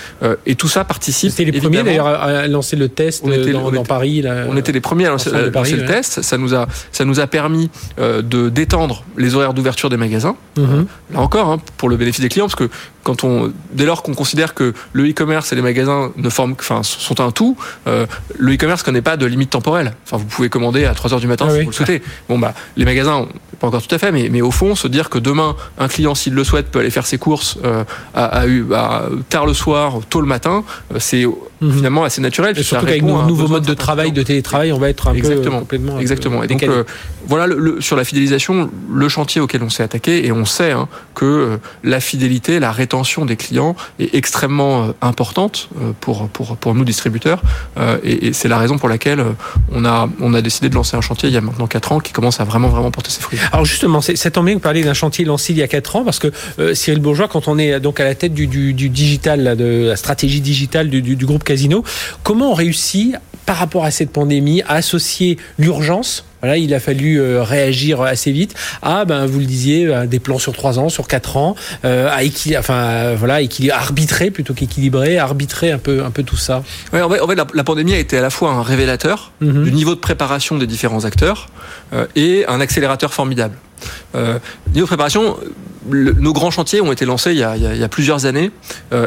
et 0.47 0.55
tout 0.55 0.69
ça 0.69 0.85
participe. 0.85 1.31
C'était 1.31 1.51
les 1.51 1.61
premiers 1.61 1.83
d'ailleurs 1.83 2.07
à 2.07 2.47
lancer 2.49 2.77
le 2.77 2.89
test 2.89 3.23
on 3.25 3.33
était, 3.33 3.53
dans, 3.53 3.85
Paris. 3.85 4.25
on 4.49 4.57
était 4.57 4.73
les 4.73 4.81
premiers 4.81 5.07
à 5.07 5.11
lancer, 5.11 5.31
le 5.31 5.85
test. 5.85 6.23
Ça 6.23 6.39
nous 6.39 6.55
a, 6.55 6.67
ça 6.93 7.05
nous 7.05 7.21
a 7.21 7.27
permis 7.27 7.71
de 7.99 8.49
d'étendre 8.49 9.05
les 9.17 9.35
horaires 9.35 9.55
d'ouverture 9.55 9.91
des 9.91 9.97
magasins. 9.97 10.37
Mhm. 10.57 10.87
là 11.13 11.21
encore, 11.21 11.49
hein, 11.49 11.59
pour 11.77 11.89
le 11.89 11.97
bénéfice 11.97 12.21
des 12.21 12.29
clients, 12.29 12.47
parce 12.47 12.57
que 12.57 12.69
quand 13.11 13.25
on, 13.25 13.53
dès 13.73 13.87
lors 13.87 14.05
qu'on 14.05 14.15
considère 14.15 14.55
que 14.55 14.73
le 14.93 15.11
e-commerce 15.11 15.53
et 15.53 15.57
les 15.57 15.63
magasins 15.63 16.13
ne 16.17 16.29
forment, 16.29 16.55
enfin, 16.59 16.83
sont 16.85 17.21
un 17.21 17.33
tout. 17.33 17.57
Euh, 17.89 18.07
le 18.39 18.55
e-commerce 18.55 18.85
connaît 18.85 19.03
pas 19.03 19.17
de 19.17 19.27
limite 19.27 19.51
temporelle. 19.51 19.95
Enfin, 20.05 20.17
vous 20.17 20.27
pouvez 20.27 20.49
commander 20.49 20.85
à 20.85 20.95
3 20.95 21.15
heures 21.15 21.21
du 21.21 21.27
matin 21.27 21.47
ah 21.49 21.53
si 21.53 21.63
vous 21.63 21.71
le 21.71 21.75
souhaitez. 21.75 22.03
Bon, 22.29 22.39
bah, 22.39 22.55
les 22.77 22.85
magasins, 22.85 23.27
pas 23.61 23.67
encore 23.67 23.87
tout 23.87 23.95
à 23.95 23.99
fait, 23.99 24.11
mais, 24.11 24.29
mais 24.31 24.41
au 24.41 24.51
fond, 24.51 24.75
se 24.75 24.89
dire 24.89 25.11
que 25.11 25.19
demain, 25.19 25.55
un 25.79 25.89
client, 25.89 26.15
s'il 26.15 26.35
le 26.35 26.45
souhaite, 26.45 26.71
peut 26.71 26.81
aller 26.81 26.91
faire 26.91 27.07
ses 27.07 27.19
courses 27.19 27.59
euh, 27.65 27.85
à, 28.15 28.43
à, 28.43 29.03
tard 29.29 29.47
le 29.47 29.55
soir, 29.55 30.01
tôt 30.09 30.21
le 30.21 30.27
matin, 30.27 30.65
euh, 30.93 30.97
c'est 30.99 31.25
mhm. 31.25 31.73
finalement 31.73 32.05
assez 32.05 32.21
naturel. 32.21 32.59
Et 32.59 32.63
surtout 32.63 32.87
qu'avec 32.87 33.03
nos 33.03 33.23
nouveaux 33.23 33.49
modes 33.49 33.67
de 33.67 33.75
travail, 33.75 34.13
de 34.13 34.23
télétravail, 34.23 34.73
on 34.73 34.79
va 34.79 34.89
être 34.89 35.09
un 35.09 35.15
exactement, 35.15 35.59
peu 35.59 35.61
complètement 35.61 35.99
exactement. 36.01 36.43
Et 36.43 36.47
donc 36.47 36.65
voilà, 37.27 37.47
le, 37.47 37.81
sur 37.81 37.97
la 37.97 38.05
fidélisation, 38.05 38.71
le 38.93 39.09
chantier 39.09 39.41
auquel 39.41 39.63
on 39.63 39.71
s'est 39.71 39.83
attaqué, 39.83 40.27
et 40.27 40.33
on 40.33 40.45
sait 40.45 40.73
hein, 40.73 40.89
que 41.15 41.59
la 41.85 42.01
fidélité, 42.01 42.59
la 42.61 42.73
rétention 42.73 43.25
des 43.25 43.37
clients 43.37 43.77
est 43.99 44.15
extrêmement 44.15 44.85
euh, 44.85 44.93
importante 45.03 45.69
euh, 45.81 45.93
pour, 46.01 46.29
pour, 46.29 46.57
pour 46.57 46.75
nous 46.75 46.85
distributeurs 46.85 47.43
euh, 47.79 47.99
et, 48.03 48.33
c'est 48.33 48.49
la 48.49 48.59
raison 48.59 48.79
pour 48.79 48.89
laquelle 48.89 49.25
on 49.73 49.85
a, 49.85 50.09
on 50.21 50.35
a 50.35 50.41
décidé 50.41 50.69
de 50.69 50.75
lancer 50.75 50.97
un 50.97 51.01
chantier 51.01 51.29
il 51.29 51.35
y 51.35 51.39
a 51.39 51.41
maintenant 51.41 51.67
4 51.67 51.93
ans 51.93 52.01
qui 52.01 52.13
commence 52.13 52.41
à 52.41 52.45
vraiment 52.45 52.69
vraiment 52.69 52.91
porter 52.91 53.11
ses 53.11 53.21
fruits. 53.21 53.39
Alors 53.53 53.65
justement, 53.65 54.01
tombe 54.31 54.47
bien 54.47 54.55
que 54.55 54.59
vous 54.59 54.63
d'un 54.83 54.95
chantier 54.95 55.25
lancé 55.25 55.53
il 55.53 55.59
y 55.59 55.63
a 55.63 55.69
4 55.69 55.97
ans 55.97 56.05
parce 56.05 56.19
que 56.19 56.33
Cyril 56.75 57.01
Bourgeois, 57.01 57.29
quand 57.29 57.49
on 57.49 57.59
est 57.59 57.81
donc 57.81 58.01
à 58.01 58.05
la 58.05 58.15
tête 58.15 58.33
du, 58.33 58.47
du, 58.47 58.89
digital, 58.89 59.57
de 59.57 59.89
la 59.89 59.97
stratégie 59.97 60.41
digitale 60.41 60.89
du 60.89 61.27
groupe 61.27 61.45
Casino, 61.45 61.85
comment 62.23 62.53
on 62.53 62.55
réussit 62.55 63.17
par 63.51 63.59
rapport 63.59 63.85
à 63.85 63.91
cette 63.91 64.13
pandémie 64.13 64.63
à 64.63 64.75
associer 64.75 65.37
l'urgence 65.59 66.25
voilà, 66.41 66.57
il 66.57 66.73
a 66.73 66.81
fallu 66.81 67.21
euh, 67.21 67.43
réagir 67.43 68.01
assez 68.01 68.33
vite. 68.33 68.55
Ah, 68.81 69.05
ben 69.05 69.27
vous 69.27 69.41
le 69.41 69.45
disiez, 69.45 69.87
euh, 69.87 70.07
des 70.07 70.21
plans 70.21 70.39
sur 70.39 70.55
trois 70.55 70.79
ans, 70.79 70.89
sur 70.89 71.07
quatre 71.07 71.37
ans, 71.37 71.55
euh, 71.85 72.09
à 72.11 72.23
équilibrer, 72.23 72.59
enfin 72.59 73.15
voilà, 73.15 73.41
arbitrer 73.73 74.31
plutôt 74.31 74.55
qu'équilibrer, 74.55 75.19
arbitrer 75.19 75.71
un 75.71 75.79
peu, 75.79 76.03
un 76.03 76.11
peu 76.11 76.23
tout 76.23 76.37
ça. 76.37 76.63
Ouais, 76.93 77.03
en 77.03 77.11
fait, 77.11 77.35
la, 77.35 77.65
pandémie 77.65 77.93
a 77.93 77.99
été 77.99 78.17
à 78.17 78.23
la 78.23 78.31
fois 78.31 78.53
un 78.53 78.63
révélateur 78.63 79.33
mhm. 79.41 79.65
du 79.65 79.73
niveau 79.73 79.95
de 79.95 80.01
préparation 80.01 80.57
des 80.57 80.67
différents 80.67 81.05
acteurs 81.05 81.49
et 82.17 82.45
un 82.49 82.61
accélérateur 82.61 83.13
formidable. 83.13 83.57
Niveau 84.15 84.83
de 84.83 84.87
préparation, 84.87 85.37
nos 85.89 86.33
grands 86.33 86.51
chantiers 86.51 86.81
ont 86.81 86.93
été 86.93 87.05
lancés 87.05 87.33
il 87.33 87.39
y 87.39 87.45
a, 87.45 87.89
plusieurs 87.89 88.27
années 88.27 88.51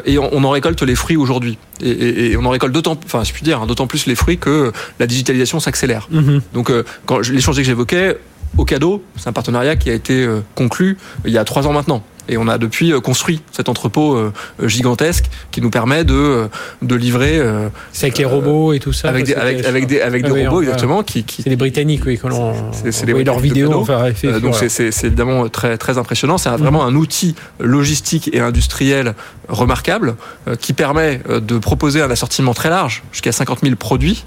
et 0.06 0.18
on, 0.18 0.44
en 0.44 0.50
récolte 0.50 0.82
les 0.82 0.96
fruits 0.96 1.18
aujourd'hui. 1.18 1.58
Et, 1.82 2.36
on 2.38 2.46
en 2.46 2.50
récolte 2.50 2.74
d'autant, 2.74 2.98
enfin, 3.06 3.24
je 3.24 3.34
puis 3.34 3.44
dire, 3.44 3.62
hein, 3.62 3.68
d'autant 3.68 3.88
plus 3.88 4.06
les 4.06 4.15
fruits 4.15 4.38
que 4.38 4.72
la 5.00 5.08
digitalisation 5.08 5.60
s'accélère. 5.60 6.10
Mm-hmm. 6.12 6.42
Donc, 6.53 6.72
quand 7.06 7.20
les 7.30 7.42
chantiers 7.42 7.63
que 7.63 7.68
j'évoquais, 7.68 8.18
au 8.58 8.65
cadeau, 8.65 9.03
c'est 9.18 9.27
un 9.27 9.34
partenariat 9.34 9.75
qui 9.75 9.89
a 9.89 9.94
été 9.94 10.27
conclu 10.56 10.98
il 11.25 11.32
y 11.32 11.38
a 11.38 11.44
trois 11.44 11.68
ans 11.68 11.74
maintenant. 11.74 12.03
Et 12.30 12.38
on 12.38 12.48
a 12.48 12.58
depuis 12.58 12.94
euh, 12.94 13.01
construit 13.01 13.42
cet 13.51 13.68
entrepôt 13.68 14.15
euh, 14.15 14.32
gigantesque 14.63 15.25
qui 15.51 15.62
nous 15.62 15.70
permet 15.70 16.03
de, 16.06 16.48
de 16.82 16.96
livrer. 16.96 17.38
Euh, 17.38 17.68
c'est 17.92 18.06
avec 18.06 18.18
les 18.18 18.25
robots 18.25 18.74
et 18.74 18.80
tout 18.80 18.94
ça. 18.94 19.10
Avec 19.10 19.25
des, 19.25 19.36
avec, 19.36 19.65
avec 19.65 19.88
des, 19.88 20.01
avec 20.01 20.24
des 20.25 20.46
robots, 20.46 20.62
exactement. 20.62 21.03
Qui, 21.03 21.24
qui 21.24 21.42
c'est 21.42 21.50
les 21.50 21.56
Britanniques, 21.56 22.03
oui, 22.06 22.18
quand 22.18 22.32
on. 22.32 22.53
C'est 22.72 23.06
les 23.06 23.24
leurs 23.24 23.39
vidéos. 23.39 23.74
Enfin, 23.74 24.12
donc 24.42 24.56
c'est 24.56 25.03
évidemment 25.03 25.50
très, 25.50 25.77
très 25.77 25.98
impressionnant. 25.98 26.38
C'est 26.38 26.50
vraiment 26.50 26.86
un 26.86 26.96
outil 26.96 27.36
logistique 27.60 28.30
et 28.34 28.39
industriel 28.39 29.13
remarquable 29.50 30.15
qui 30.60 30.74
permet 30.74 31.22
de 31.30 31.58
proposer 31.58 32.01
un 32.01 32.10
assortiment 32.10 32.53
très 32.53 32.70
large, 32.70 33.03
jusqu'à 33.12 33.32
50 33.32 33.60
000 33.63 33.75
produits 33.75 34.25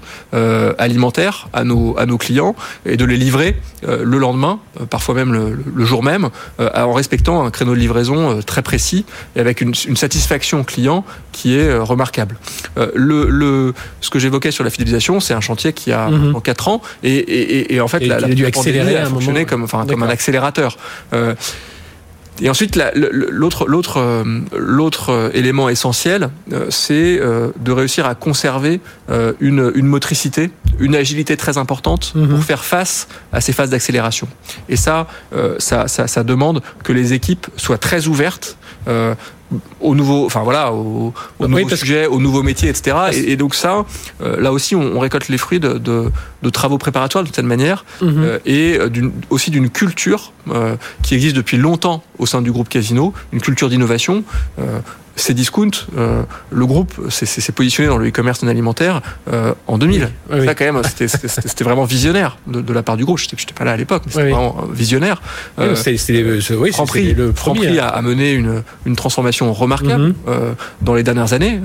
alimentaires 0.77 1.49
à 1.53 1.63
nos, 1.63 1.97
à 1.97 2.05
nos 2.05 2.17
clients 2.17 2.55
et 2.85 2.97
de 2.97 3.05
les 3.05 3.17
livrer 3.17 3.55
le 3.83 4.17
lendemain, 4.17 4.59
parfois 4.89 5.15
même 5.15 5.33
le, 5.33 5.57
le 5.73 5.85
jour 5.85 6.03
même, 6.03 6.29
en 6.59 6.93
respectant 6.93 7.43
un 7.43 7.51
créneau 7.51 7.73
de 7.73 7.79
livraison 7.79 7.86
euh, 7.91 8.41
très 8.41 8.61
précis 8.61 9.05
et 9.35 9.39
avec 9.39 9.61
une, 9.61 9.73
satisfaction 9.73 10.63
client 10.63 11.03
qui 11.31 11.55
est 11.55 11.67
euh, 11.67 11.83
remarquable. 11.83 12.37
Euh, 12.77 12.91
le, 12.93 13.73
ce 14.01 14.09
que 14.09 14.19
j'évoquais 14.19 14.51
sur 14.51 14.63
la 14.63 14.69
fidélisation, 14.69 15.19
c'est 15.19 15.33
un 15.33 15.41
chantier 15.41 15.73
qui 15.73 15.91
a 15.91 16.09
mm 16.09 16.35
en 16.35 16.41
4 16.41 16.67
ans 16.67 16.81
et, 17.03 17.79
en 17.79 17.87
fait 17.87 17.99
la, 18.05 18.17
a 18.17 18.21
dû 18.21 18.45
accélérer 18.45 18.97
a 18.97 19.05
fonctionné 19.05 19.45
comme, 19.45 19.63
enfin, 19.63 19.85
comme 19.87 20.03
un 20.03 20.09
accélérateur. 20.09 20.77
Et 22.41 22.49
ensuite, 22.49 22.79
l'autre 22.95 23.65
l'autre 23.67 24.23
l'autre 24.55 25.31
élément 25.33 25.69
essentiel, 25.69 26.29
c'est 26.69 27.19
de 27.19 27.71
réussir 27.71 28.05
à 28.05 28.15
conserver 28.15 28.79
une, 29.39 29.71
une 29.73 29.87
motricité, 29.87 30.51
une 30.79 30.95
agilité 30.95 31.35
très 31.35 31.57
importante 31.57 32.13
mhm. 32.15 32.29
pour 32.29 32.43
faire 32.43 32.63
face 32.63 33.07
à 33.33 33.41
ces 33.41 33.53
phases 33.53 33.71
d'accélération. 33.71 34.27
Et 34.69 34.75
ça, 34.75 35.07
ça, 35.57 35.87
ça, 35.87 36.07
ça, 36.07 36.23
demande 36.23 36.61
que 36.83 36.93
les 36.93 37.13
équipes 37.13 37.47
soient 37.57 37.79
très 37.79 38.07
ouvertes 38.07 38.57
au 39.79 39.95
nouveau, 39.95 40.25
enfin 40.25 40.41
voilà, 40.43 40.73
au, 40.73 41.13
au 41.39 41.47
nouveau 41.47 41.69
sujet, 41.69 42.05
au 42.05 42.19
nouveau 42.19 42.43
métier, 42.43 42.69
etc. 42.69 42.97
Et, 43.13 43.35
donc 43.37 43.55
ça, 43.55 43.85
euh, 44.21 44.39
là 44.39 44.51
aussi, 44.51 44.75
on, 44.75 44.99
récolte 44.99 45.29
les 45.29 45.37
fruits 45.37 45.59
de, 45.59 45.73
de, 45.77 46.11
de 46.43 46.49
travaux 46.49 46.77
préparatoires 46.77 47.23
de 47.23 47.29
cette 47.33 47.45
manière, 47.45 47.85
mhm. 48.01 48.15
euh, 48.17 48.39
et 48.45 48.77
euh, 48.77 48.89
aussi 49.29 49.51
d'une 49.51 49.69
culture 49.69 50.33
qui 51.03 51.13
existe 51.13 51.35
depuis 51.35 51.57
longtemps 51.57 52.03
au 52.19 52.25
sein 52.25 52.41
du 52.41 52.53
groupe 52.53 52.69
Casino, 52.69 53.13
une 53.33 53.41
culture 53.41 53.67
d'innovation 53.67 54.23
c'est 55.17 55.33
Discount, 55.33 55.71
euh, 55.97 56.21
le 56.51 56.65
groupe 56.65 56.93
s'est 57.09 57.51
positionné 57.51 57.89
dans 57.89 57.97
le 57.97 58.07
e-commerce 58.07 58.43
non 58.43 58.49
alimentaire 58.49 59.01
euh, 59.33 59.53
en 59.65 59.77
2000. 59.77 60.09
Ça, 60.29 60.55
quand 60.55 60.65
même, 60.65 60.81
c'était 60.85 61.63
vraiment 61.63 61.85
visionnaire 61.85 62.37
de, 62.45 62.71
la 62.71 62.83
part 62.83 62.97
du 62.97 63.03
groupe. 63.03 63.17
Je 63.17 63.25
n'étais 63.25 63.53
pas 63.53 63.65
là 63.65 63.71
à 63.71 63.77
l'époque, 63.77 64.03
mais 64.05 64.11
c'était 64.11 64.29
vraiment 64.29 64.63
visionnaire. 64.71 65.21
Euh, 65.59 65.75
oui, 66.51 66.71
Franprix, 66.71 67.13
le 67.13 67.33
Franprix 67.33 67.79
a, 67.79 68.01
mené 68.01 68.31
une, 68.33 68.63
une 68.85 68.95
transformation 68.95 69.51
remarquable 69.53 70.13
euh, 70.27 70.53
dans 70.81 70.93
les 70.93 71.03
dernières 71.03 71.33
années, 71.33 71.59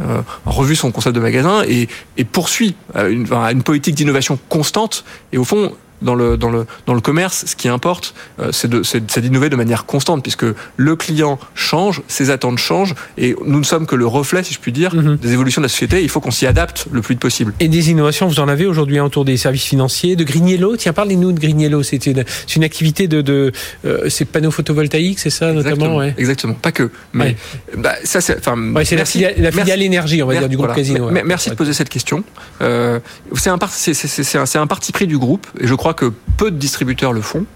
a 0.47 0.51
revu 0.51 0.75
son 0.75 0.91
concept 0.91 1.15
de 1.15 1.21
magasin 1.21 1.63
et, 1.69 1.89
et 2.17 2.25
poursuit 2.25 2.75
une, 2.97 3.27
une 3.31 3.63
politique 3.63 3.95
d'innovation 3.95 4.39
constante. 4.49 5.05
Et 5.33 5.39
au 5.39 5.45
fond, 5.45 5.73
dans 6.03 6.15
le, 6.15 6.37
dans 6.37 6.51
le, 6.51 6.67
dans 6.87 6.95
le 6.95 7.01
commerce, 7.01 7.45
ce 7.47 7.57
qui 7.57 7.69
importe, 7.69 8.15
euh, 8.41 8.51
c'est 8.53 9.21
d'innover 9.21 9.49
de, 9.49 9.53
de 9.53 9.57
manière 9.57 9.87
constante, 9.87 10.23
puisque 10.23 10.47
le 10.77 10.97
client 10.97 11.39
change, 11.55 12.03
ses 12.09 12.31
attentes 12.31 12.59
changent, 12.59 12.95
et 13.19 13.35
nous 13.45 13.59
ne 13.59 13.65
sommes 13.65 13.87
que 13.87 13.97
le 13.97 14.07
reflet, 14.07 14.43
si 14.43 14.55
je 14.55 14.59
puis 14.59 14.73
dire, 14.73 14.95
mhm. 14.95 15.17
des 15.17 15.33
évolutions 15.33 15.61
de 15.61 15.67
la 15.67 15.71
société. 15.71 16.03
Il 16.03 16.09
faut 16.09 16.21
qu'on 16.21 16.31
s'y 16.31 16.47
adapte 16.47 16.87
le 16.91 17.01
plus 17.01 17.15
vite 17.15 17.21
possible. 17.21 17.55
Et 17.61 17.69
des 17.69 17.91
innovations, 17.91 18.27
vous 18.27 18.41
en 18.41 18.49
avez 18.49 18.67
aujourd'hui 18.67 19.01
autour 19.01 19.25
des 19.25 19.37
services 19.37 19.65
financiers, 19.65 20.17
de 20.17 20.25
Green 20.25 20.49
Yellow. 20.49 20.77
Tiens, 20.77 20.93
parlez-nous 20.93 21.33
de 21.33 21.41
Green 21.41 21.61
Yellow. 21.61 21.83
C'est 21.83 22.07
une, 22.07 22.25
une, 22.57 22.65
activité 22.65 23.09
de, 23.09 23.21
de 23.21 23.53
euh, 23.85 24.09
ces 24.09 24.25
panneaux 24.25 24.51
photovoltaïques, 24.51 25.19
c'est 25.19 25.31
ça 25.31 25.53
notamment 25.53 25.97
ouais. 25.97 26.15
Exactement. 26.19 26.55
Pas 26.55 26.73
que, 26.73 26.91
mais 27.13 27.37
bah, 27.77 27.95
ça, 28.05 28.21
c'est, 28.21 28.39
enfin, 28.39 28.57
c'est 28.85 28.97
la 28.97 29.05
filiale, 29.05 29.35
la 29.39 29.53
filiale 29.53 29.83
énergie, 29.83 30.23
on 30.23 30.27
va 30.27 30.35
dire, 30.35 30.49
du 30.49 30.57
groupe 30.57 30.75
Casino. 30.75 31.11
Merci 31.11 31.51
de 31.51 31.55
poser 31.55 31.73
cette 31.73 31.89
question. 31.89 32.25
Euh, 32.61 33.01
c'est 33.35 33.51
un, 33.51 33.59
un, 33.59 34.61
un 34.63 34.67
parti 34.67 34.93
pris 34.93 35.07
du 35.07 35.19
groupe, 35.19 35.47
et 35.61 35.67
je 35.67 35.75
crois 35.75 35.92
que 35.95 36.13
peu 36.37 36.51
de 36.51 36.57
distributeurs 36.57 37.13
le 37.13 37.21
font, 37.21 37.47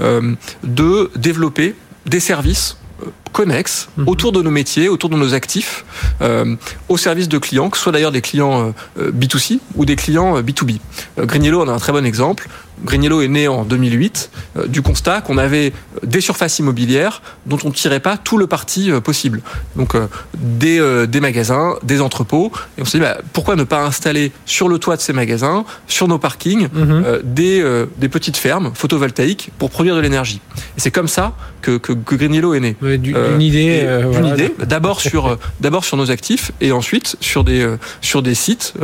euh, 0.00 0.34
de 0.62 1.10
développer 1.16 1.74
des 2.06 2.20
services 2.20 2.76
euh, 3.02 3.06
connexes 3.32 3.88
mhm. 3.96 4.08
autour 4.08 4.32
de 4.32 4.42
nos 4.42 4.50
métiers, 4.50 4.88
autour 4.88 5.10
de 5.10 5.16
nos 5.16 5.34
actifs, 5.34 5.84
euh, 6.22 6.56
au 6.88 6.96
service 6.96 7.28
de 7.28 7.38
clients, 7.38 7.70
que 7.70 7.76
ce 7.76 7.82
soit 7.82 7.92
d'ailleurs 7.92 8.12
des 8.12 8.22
clients 8.22 8.72
B2C 8.98 9.58
ou 9.74 9.84
des 9.84 9.96
clients 9.96 10.40
B2B. 10.40 10.78
Grignello 11.18 11.62
en 11.62 11.68
a 11.68 11.72
un 11.72 11.78
très 11.78 11.92
bon 11.92 12.04
exemple. 12.06 12.48
Grignello 12.84 13.20
est 13.22 13.28
né 13.28 13.48
en 13.48 13.64
2008 13.64 14.30
euh, 14.56 14.66
du 14.66 14.82
constat 14.82 15.20
qu'on 15.20 15.38
avait 15.38 15.72
des 16.02 16.20
surfaces 16.20 16.58
immobilières 16.58 17.22
dont 17.46 17.58
on 17.64 17.68
ne 17.68 17.72
tirait 17.72 18.00
pas 18.00 18.16
tout 18.16 18.38
le 18.38 18.46
parti 18.46 18.90
euh, 18.90 19.00
possible. 19.00 19.40
Donc 19.76 19.94
euh, 19.94 20.06
des, 20.36 21.06
des, 21.06 21.20
magasins, 21.20 21.76
des 21.82 22.00
entrepôts. 22.00 22.52
Et 22.78 22.82
on 22.82 22.84
s'est 22.84 22.98
dit 22.98 23.04
bah, 23.04 23.18
pourquoi 23.32 23.56
ne 23.56 23.64
pas 23.64 23.84
installer 23.84 24.32
sur 24.44 24.68
le 24.68 24.78
toit 24.78 24.96
de 24.96 25.00
ces 25.00 25.12
magasins, 25.12 25.64
sur 25.86 26.08
nos 26.08 26.18
parkings, 26.18 26.68
mhm. 26.72 27.20
des, 27.24 27.84
des, 27.96 28.08
petites 28.08 28.36
fermes 28.36 28.72
photovoltaïques 28.74 29.50
pour 29.58 29.70
produire 29.70 29.96
de 29.96 30.00
l'énergie. 30.00 30.40
Et 30.76 30.80
c'est 30.80 30.90
comme 30.90 31.08
ça 31.08 31.32
que, 31.62 31.78
que, 31.78 31.92
que 31.92 32.14
Grignello 32.14 32.54
est 32.54 32.60
né. 32.60 32.76
Une 32.82 33.40
idée. 33.40 33.86
Une 34.18 34.26
idée. 34.26 34.54
D'abord 34.64 35.00
sur 35.00 35.38
sur 35.82 35.96
nos 35.96 36.10
actifs 36.10 36.52
et 36.60 36.72
ensuite 36.72 37.16
sur 37.20 37.44
des 37.44 37.66
sur 38.00 38.22
des 38.22 38.34
sites 38.34 38.74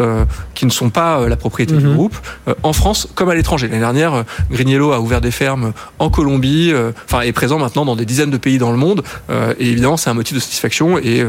qui 0.54 0.66
ne 0.66 0.70
sont 0.70 0.90
pas 0.90 1.28
la 1.28 1.36
propriété 1.36 1.74
du 1.74 1.86
mhm. 1.86 1.94
groupe 1.94 2.16
en 2.62 2.72
France 2.72 3.08
comme 3.14 3.28
à 3.28 3.34
l'étranger 3.34 3.68
dernière, 3.82 4.14
euh, 4.14 4.22
Grignello 4.50 4.92
a 4.92 5.00
ouvert 5.00 5.20
des 5.20 5.30
fermes 5.30 5.72
en 5.98 6.08
Colombie, 6.08 6.70
euh, 6.72 6.92
enfin 7.04 7.22
est 7.22 7.32
présent 7.32 7.58
maintenant 7.58 7.84
dans 7.84 7.96
des 7.96 8.04
dizaines 8.04 8.30
de 8.30 8.36
pays 8.36 8.58
dans 8.58 8.70
le 8.70 8.78
monde. 8.78 9.02
Euh, 9.28 9.54
et 9.58 9.68
évidemment, 9.70 9.96
c'est 9.96 10.08
un 10.08 10.14
motif 10.14 10.34
de 10.34 10.40
satisfaction 10.40 10.98
et, 10.98 11.24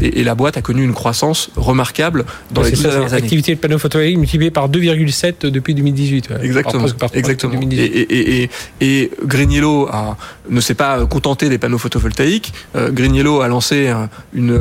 et, 0.00 0.24
la 0.24 0.34
boîte 0.34 0.56
a 0.56 0.62
connu 0.62 0.84
une 0.84 0.94
croissance 0.94 1.50
remarquable 1.56 2.24
dans 2.50 2.62
les 2.62 2.70
dernières 2.70 3.12
années. 3.12 3.20
L'activité 3.20 3.54
de 3.54 3.60
panneaux 3.60 3.78
photovoltaïques 3.78 4.18
multipliée 4.18 4.50
par 4.50 4.68
2,7 4.68 5.46
depuis 5.50 5.74
2018. 5.74 6.30
Exactement. 6.42 6.86
exactement. 7.12 7.60
Et, 7.72 8.48
et, 8.80 9.10
Grignello 9.24 9.88
a, 9.90 10.16
ne 10.48 10.60
s'est 10.60 10.74
pas 10.74 11.04
contenté 11.06 11.48
des 11.48 11.58
panneaux 11.58 11.78
photovoltaïques. 11.78 12.52
Grignello 12.74 13.40
a 13.40 13.48
lancé 13.48 13.92
une, 14.34 14.58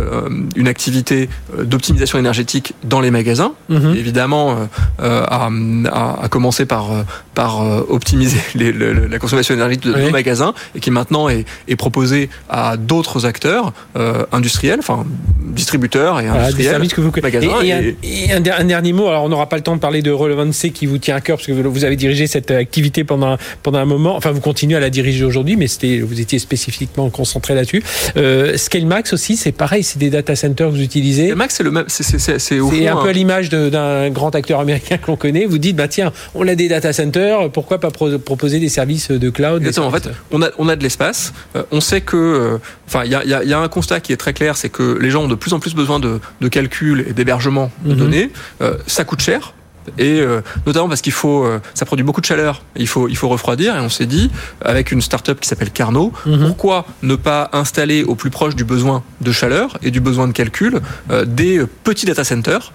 une 0.56 0.68
activité 0.68 1.30
d'optimisation 1.64 2.20
énergétique 2.20 2.74
dans 2.84 3.02
les 3.02 3.12
magasins. 3.12 3.54
Mhm. 3.70 3.96
Évidemment, 3.96 4.68
a, 5.00 5.48
a, 5.48 6.24
a, 6.24 6.28
commencé 6.30 6.66
par, 6.66 6.90
par 7.36 7.62
euh, 7.62 7.86
optimiser 7.90 8.40
la 8.56 9.20
consommation 9.20 9.54
énergétique 9.54 9.92
de 9.92 10.00
nos 10.00 10.10
magasins 10.10 10.54
et 10.74 10.80
qui 10.80 10.90
maintenant 10.90 11.30
est, 11.30 11.46
est 11.68 11.76
proposé 11.76 12.30
à 12.50 12.78
d'autres 12.78 13.26
acteurs 13.26 13.74
euh, 13.96 14.26
industriels, 14.32 14.80
enfin 14.80 15.06
distributeurs 15.40 16.20
et 16.20 16.28
industriels. 16.28 16.88
que 16.88 17.02
vous 17.02 17.12
magasins 17.22 17.62
et, 17.64 18.32
Un, 18.32 18.40
dernier 18.42 18.94
mot, 18.94 19.08
alors 19.08 19.24
on 19.24 19.30
n'aura 19.30 19.48
pas 19.48 19.58
le 19.58 19.62
temps 19.62 19.76
de 19.76 19.82
parler 19.82 20.02
de 20.02 20.12
Relevancy 20.12 20.72
qui 20.72 20.86
vous 20.86 20.98
tient 20.98 21.16
à 21.16 21.22
cœur 21.22 21.38
parce 21.38 21.48
que 21.48 21.52
vous 21.52 21.84
avez 21.84 21.96
dirigé 21.96 22.28
cette 22.28 22.52
activité 22.52 23.04
pendant, 23.04 23.38
pendant 23.64 23.80
un 23.80 23.86
moment, 23.86 24.16
enfin 24.16 24.32
vous 24.32 24.42
continuez 24.42 24.78
à 24.78 24.80
la 24.80 24.90
diriger 24.90 25.26
aujourd'hui, 25.26 25.56
mais 25.56 25.68
c'était 25.68 26.00
vous 26.00 26.20
étiez 26.22 26.40
spécifiquement 26.40 27.10
concentré 27.10 27.54
là-dessus. 27.56 27.84
Euh, 28.18 28.58
ScaleMax 28.58 29.14
aussi, 29.14 29.36
c'est 29.36 29.52
pareil, 29.52 29.84
c'est 29.84 30.00
des 30.00 30.10
data 30.10 30.36
centers 30.36 30.68
que 30.68 30.72
vous 30.74 30.82
utilisez. 30.82 31.28
ScaleMax, 31.28 31.56
c'est 31.56 31.64
le 31.64 31.72
même, 31.72 31.86
c'est 31.88 32.40
C'est 32.40 32.88
un 32.88 32.96
peu 32.96 33.10
à 33.10 33.14
l'image 33.14 33.50
d'un 33.50 34.10
grand 34.10 34.34
acteur 34.36 34.60
américain 34.60 34.98
que 35.02 35.08
l'on 35.08 35.18
connaît. 35.18 35.46
Vous 35.46 35.58
dites, 35.58 35.76
bah 35.76 35.88
tiens, 35.88 36.12
on 36.34 36.48
a 36.48 36.56
des 36.56 36.68
data 36.68 36.94
centers 36.94 37.25
pourquoi 37.52 37.80
pas 37.80 37.90
proposer 37.92 38.60
des 38.60 38.70
services 38.70 39.12
de 39.12 39.30
cloud 39.30 39.66
En 39.78 39.92
fait, 39.92 40.10
on 40.32 40.42
a, 40.42 40.50
on 40.58 40.70
a 40.70 40.76
de 40.76 40.84
l'espace. 40.84 41.34
Euh, 41.56 41.64
on 41.72 41.82
sait 41.82 42.02
que, 42.02 42.16
euh, 42.16 42.58
enfin, 42.88 43.04
il 43.06 43.12
y 43.12 43.16
a, 43.16 43.44
y 43.44 43.54
a, 43.54 43.60
un 43.60 43.68
constat 43.68 44.00
qui 44.00 44.14
est 44.14 44.18
très 44.18 44.34
clair, 44.34 44.58
c'est 44.58 44.70
que 44.70 44.98
les 45.00 45.10
gens 45.10 45.24
ont 45.24 45.28
de 45.28 45.36
plus 45.36 45.54
en 45.54 45.60
plus 45.60 45.76
besoin 45.76 46.00
de, 46.00 46.20
de 46.42 46.48
calcul 46.48 47.06
et 47.08 47.14
d'hébergement 47.14 47.72
de 47.84 47.94
mhm. 47.94 48.00
données. 48.00 48.32
Euh, 48.62 48.78
ça 48.88 49.04
coûte 49.04 49.22
cher 49.22 49.55
et 49.98 50.20
euh, 50.20 50.42
notamment 50.66 50.88
parce 50.88 51.02
qu'il 51.02 51.14
faut, 51.14 51.44
euh, 51.44 51.60
ça 51.74 51.86
produit 51.86 52.04
beaucoup 52.04 52.22
de 52.22 52.26
chaleur, 52.26 52.64
il 52.76 52.88
faut, 52.88 53.08
il 53.08 53.16
faut 53.16 53.30
refroidir, 53.30 53.76
et 53.76 53.80
on 53.80 53.90
s'est 53.90 54.06
dit, 54.06 54.32
avec 54.62 54.92
une 54.92 55.02
start-up 55.02 55.40
qui 55.40 55.48
s'appelle 55.48 55.72
Carnot, 55.72 56.12
mhm. 56.26 56.48
pourquoi 56.48 56.86
ne 57.04 57.16
pas 57.16 57.50
installer 57.54 58.04
au 58.04 58.16
plus 58.16 58.30
proche 58.30 58.56
du 58.56 58.64
besoin 58.64 59.04
de 59.22 59.32
chaleur 59.32 59.78
et 59.84 59.92
du 59.92 60.00
besoin 60.00 60.28
de 60.28 60.34
calcul 60.34 60.82
euh, 61.12 61.26
des 61.26 61.62
petits 61.84 62.06
data 62.06 62.24
centers, 62.24 62.74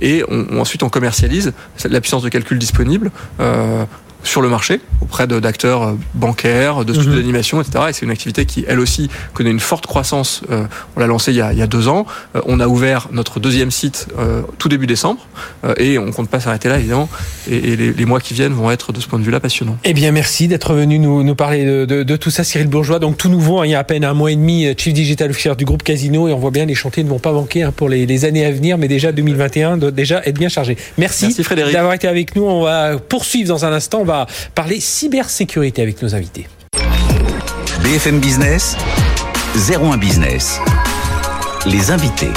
et 0.00 0.24
on, 0.28 0.58
ensuite 0.58 0.82
on 0.82 0.88
commercialise 0.88 1.52
la 1.84 2.00
puissance 2.00 2.22
de 2.22 2.28
calcul 2.28 2.58
disponible 2.58 3.10
sur 4.24 4.42
le 4.42 4.48
marché 4.48 4.80
auprès 5.04 5.26
d'acteurs 5.26 5.82
euh, 5.82 5.98
bancaires, 6.14 6.84
de 6.84 6.92
studios 6.92 7.12
mhm. 7.12 7.18
d'animation, 7.18 7.60
etc. 7.60 7.84
Et 7.88 7.92
c'est 7.92 8.04
une 8.04 8.10
activité 8.10 8.46
qui, 8.46 8.64
elle 8.66 8.80
aussi, 8.80 9.08
connaît 9.32 9.50
une 9.50 9.60
forte 9.60 9.86
croissance. 9.86 10.42
Euh, 10.50 10.64
on 10.96 11.00
l'a 11.00 11.06
lancée 11.06 11.32
il 11.32 11.36
y, 11.36 11.40
a, 11.40 11.52
il 11.52 11.58
y 11.58 11.62
a 11.62 11.66
deux 11.66 11.88
ans. 11.88 12.06
Euh, 12.34 12.40
on 12.46 12.58
a 12.58 12.66
ouvert 12.66 13.08
notre 13.12 13.38
deuxième 13.38 13.70
site 13.70 14.08
tout 14.58 14.68
début 14.68 14.86
décembre 14.86 15.26
et 15.78 15.98
on 15.98 16.10
compte 16.10 16.28
pas 16.28 16.40
s'arrêter 16.40 16.68
là, 16.68 16.78
évidemment. 16.78 17.08
Et, 17.50 17.56
et 17.56 17.76
les, 17.76 17.92
les, 17.92 18.04
mois 18.04 18.20
qui 18.20 18.34
viennent 18.34 18.52
vont 18.52 18.70
être, 18.70 18.92
de 18.92 19.00
ce 19.00 19.06
point 19.06 19.18
de 19.18 19.24
vue-là, 19.24 19.40
passionnants. 19.40 19.76
Eh 19.84 19.92
bien, 19.92 20.12
merci 20.12 20.48
d'être 20.48 20.74
venu 20.74 20.98
nous, 20.98 21.22
nous 21.22 21.34
parler 21.34 21.64
de, 21.64 21.84
de, 21.84 22.02
de, 22.02 22.16
tout 22.16 22.30
ça, 22.30 22.44
Cyril 22.44 22.68
Bourgeois. 22.68 22.98
Donc, 22.98 23.16
tout 23.16 23.28
nouveau, 23.28 23.60
hein, 23.60 23.66
il 23.66 23.70
y 23.70 23.74
a 23.74 23.78
à 23.78 23.84
peine 23.84 24.04
un 24.04 24.14
mois 24.14 24.32
et 24.32 24.36
demi, 24.36 24.66
Chief 24.76 24.94
Digital 24.94 25.30
Officer 25.30 25.54
du 25.56 25.64
groupe 25.64 25.82
Casino 25.82 26.28
et 26.28 26.32
on 26.32 26.38
voit 26.38 26.50
bien 26.50 26.64
les 26.64 26.74
chantiers 26.74 27.04
ne 27.04 27.08
vont 27.08 27.18
pas 27.18 27.32
manquer 27.32 27.64
hein, 27.64 27.72
pour 27.74 27.88
les, 27.88 28.06
les, 28.06 28.24
années 28.24 28.46
à 28.46 28.50
venir, 28.50 28.78
mais 28.78 28.88
déjà 28.88 29.12
2021 29.12 29.76
doit 29.76 29.90
déjà 29.90 30.22
être 30.24 30.38
bien 30.38 30.48
chargé. 30.48 30.76
Merci, 30.96 31.34
merci 31.36 31.72
d'avoir 31.72 31.92
été 31.92 32.08
avec 32.08 32.36
nous. 32.36 32.44
On 32.44 32.62
va 32.62 32.98
poursuivre 32.98 33.48
dans 33.48 33.64
un 33.64 33.72
instant. 33.72 34.00
On 34.00 34.04
va 34.04 34.13
parler 34.54 34.80
cybersécurité 34.80 35.82
avec 35.82 36.02
nos 36.02 36.14
invités. 36.14 36.46
BFM 37.82 38.18
Business, 38.18 38.76
01 39.54 39.98
Business. 39.98 40.58
Les 41.66 41.90
invités. 41.90 42.30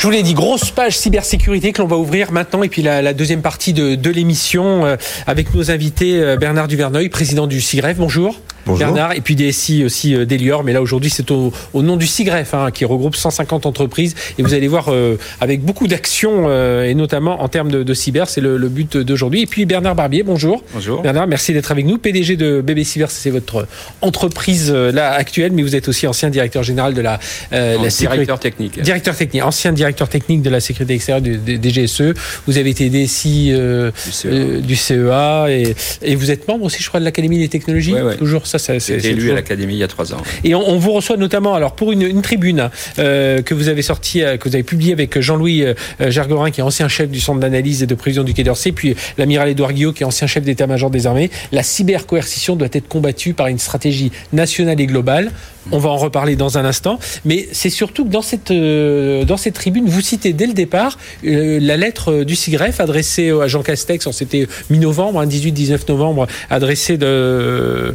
Je 0.00 0.06
vous 0.06 0.10
l'ai 0.10 0.22
dit, 0.22 0.32
grosse 0.32 0.70
page 0.70 0.96
cybersécurité 0.96 1.72
que 1.72 1.82
l'on 1.82 1.86
va 1.86 1.96
ouvrir 1.96 2.32
maintenant 2.32 2.62
et 2.62 2.70
puis 2.70 2.80
la, 2.80 3.02
la 3.02 3.12
deuxième 3.12 3.42
partie 3.42 3.74
de, 3.74 3.96
de 3.96 4.10
l'émission 4.10 4.86
euh, 4.86 4.96
avec 5.26 5.54
nos 5.54 5.70
invités 5.70 6.22
euh, 6.22 6.36
Bernard 6.38 6.68
Duverneuil, 6.68 7.10
président 7.10 7.46
du 7.46 7.60
CIGREF. 7.60 7.98
Bonjour. 7.98 8.40
Bonjour. 8.66 8.86
Bernard, 8.86 9.14
et 9.14 9.20
puis 9.20 9.36
DSI 9.36 9.84
aussi 9.84 10.14
euh, 10.14 10.24
d'Elior, 10.26 10.64
mais 10.64 10.72
là 10.72 10.82
aujourd'hui 10.82 11.10
c'est 11.10 11.30
au, 11.30 11.52
au, 11.72 11.82
nom 11.82 11.96
du 11.96 12.06
CIGREF 12.06 12.54
hein, 12.54 12.70
qui 12.70 12.84
regroupe 12.84 13.16
150 13.16 13.66
entreprises 13.66 14.14
et 14.38 14.42
vous 14.42 14.54
allez 14.54 14.68
voir 14.68 14.86
euh, 14.88 15.16
avec 15.40 15.62
beaucoup 15.62 15.86
d'actions 15.86 16.44
euh, 16.46 16.84
et 16.84 16.94
notamment 16.94 17.42
en 17.42 17.48
termes 17.48 17.70
de, 17.70 17.82
de 17.82 17.94
cyber, 17.94 18.28
c'est 18.28 18.40
le, 18.40 18.56
le, 18.56 18.68
but 18.68 18.96
d'aujourd'hui. 18.96 19.42
Et 19.42 19.46
puis 19.46 19.64
Bernard 19.64 19.94
Barbier, 19.94 20.22
bonjour. 20.22 20.62
Bonjour. 20.74 21.02
Bernard, 21.02 21.26
merci 21.26 21.52
d'être 21.52 21.70
avec 21.70 21.86
nous, 21.86 21.98
PDG 21.98 22.36
de 22.36 22.60
Bébé 22.60 22.84
Cyber, 22.84 23.10
c'est 23.10 23.30
votre 23.30 23.66
entreprise 24.02 24.70
euh, 24.74 24.92
là 24.92 25.12
actuelle, 25.12 25.52
mais 25.52 25.62
vous 25.62 25.74
êtes 25.74 25.88
aussi 25.88 26.06
ancien 26.06 26.30
directeur 26.30 26.62
général 26.62 26.94
de 26.94 27.00
la, 27.00 27.18
euh, 27.52 27.76
la 27.82 27.88
directeur 27.88 28.38
technique. 28.38 28.80
Directeur 28.80 29.16
technique, 29.16 29.42
ancien 29.42 29.72
directeur 29.72 30.08
technique 30.08 30.42
de 30.42 30.50
la 30.50 30.60
sécurité 30.60 30.94
extérieure 30.94 31.22
du, 31.22 31.38
du, 31.38 31.58
du 31.58 31.68
GSE. 31.68 32.14
Vous 32.46 32.58
avez 32.58 32.70
été 32.70 32.90
DSI 32.90 33.52
du 33.52 34.12
CEA, 34.12 34.60
du 34.60 34.76
CEA 34.76 35.46
et, 35.48 35.74
et, 36.02 36.14
vous 36.14 36.30
êtes 36.30 36.46
membre 36.46 36.64
aussi, 36.64 36.82
je 36.82 36.88
crois, 36.88 37.00
de 37.00 37.04
l'Académie 37.04 37.38
des 37.38 37.48
technologies. 37.48 37.94
Ouais, 37.94 38.02
ouais. 38.02 38.16
Toujours 38.16 38.46
ça, 38.58 38.78
c'est 38.80 38.92
élu 39.04 39.16
toujours... 39.16 39.32
à 39.32 39.36
l'Académie 39.36 39.74
il 39.74 39.78
y 39.78 39.84
a 39.84 39.88
trois 39.88 40.14
ans. 40.14 40.22
Et 40.44 40.54
on, 40.54 40.68
on, 40.68 40.78
vous 40.78 40.92
reçoit 40.92 41.16
notamment 41.16 41.54
alors 41.54 41.74
pour 41.74 41.92
une, 41.92 42.02
une 42.02 42.22
tribune 42.22 42.70
euh, 42.98 43.42
que 43.42 43.54
vous 43.54 43.68
avez 43.68 43.82
sortie, 43.82 44.22
euh, 44.22 44.36
que 44.36 44.48
vous 44.48 44.54
avez 44.54 44.62
publiée 44.62 44.92
avec 44.92 45.20
Jean-Louis 45.20 45.64
euh, 45.64 45.74
Gergorin, 46.10 46.50
qui 46.50 46.60
est 46.60 46.64
ancien 46.64 46.88
chef 46.88 47.10
du 47.10 47.20
centre 47.20 47.40
d'analyse 47.40 47.82
et 47.82 47.86
de 47.86 47.94
prévision 47.94 48.24
du 48.24 48.34
Quai 48.34 48.44
d'Orsay, 48.44 48.72
puis 48.72 48.96
l'amiral 49.18 49.48
Édouard 49.48 49.72
Guillot, 49.72 49.92
qui 49.92 50.02
est 50.02 50.06
ancien 50.06 50.26
chef 50.26 50.44
d'état-major 50.44 50.90
des 50.90 51.06
armées. 51.06 51.30
La 51.52 51.62
cybercoercition 51.62 52.56
doit 52.56 52.68
être 52.72 52.88
combattue 52.88 53.34
par 53.34 53.46
une 53.48 53.58
stratégie 53.58 54.12
nationale 54.32 54.80
et 54.80 54.86
globale. 54.86 55.30
On 55.72 55.78
va 55.78 55.90
en 55.90 55.96
reparler 55.96 56.36
dans 56.36 56.58
un 56.58 56.64
instant, 56.64 56.98
mais 57.24 57.46
c'est 57.52 57.70
surtout 57.70 58.04
que 58.04 58.10
dans 58.10 58.22
cette 58.22 58.50
euh, 58.50 59.24
dans 59.24 59.36
cette 59.36 59.54
tribune, 59.54 59.88
vous 59.88 60.00
citez 60.00 60.32
dès 60.32 60.46
le 60.46 60.54
départ 60.54 60.98
euh, 61.24 61.58
la 61.60 61.76
lettre 61.76 62.24
du 62.24 62.34
SIGREF 62.34 62.80
adressée 62.80 63.30
à 63.30 63.46
Jean 63.46 63.62
Castex, 63.62 64.10
c'était 64.10 64.48
mi-novembre, 64.70 65.20
hein, 65.20 65.26
18-19 65.26 65.88
novembre, 65.88 66.26
adressée 66.48 66.96
de 66.96 67.06
euh, 67.06 67.92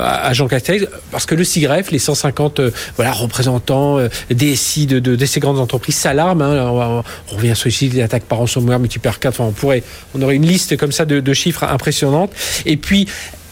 à 0.00 0.32
Jean 0.32 0.48
Castex, 0.48 0.86
parce 1.10 1.26
que 1.26 1.34
le 1.34 1.44
SIGREF, 1.44 1.90
les 1.90 1.98
150 1.98 2.60
euh, 2.60 2.70
voilà 2.96 3.12
représentants 3.12 3.98
euh, 3.98 4.08
DSI 4.30 4.86
de, 4.86 5.26
ces 5.26 5.40
grandes 5.40 5.58
entreprises 5.58 5.96
s'alarment. 5.96 6.42
Hein, 6.42 7.02
on, 7.30 7.36
revient 7.36 7.56
sur 7.56 7.68
ici 7.68 7.88
les 7.88 8.02
attaques 8.02 8.24
par 8.24 8.38
ransomware, 8.38 8.78
multiplayer 8.78 9.16
4, 9.18 9.34
enfin 9.34 9.48
on 9.48 9.52
pourrait, 9.52 9.82
on 10.14 10.22
aurait 10.22 10.36
une 10.36 10.46
liste 10.46 10.76
comme 10.76 10.92
ça 10.92 11.04
de, 11.04 11.32
chiffres 11.32 11.64
impressionnantes. 11.64 12.32
Et 12.66 12.76
puis 12.76 13.08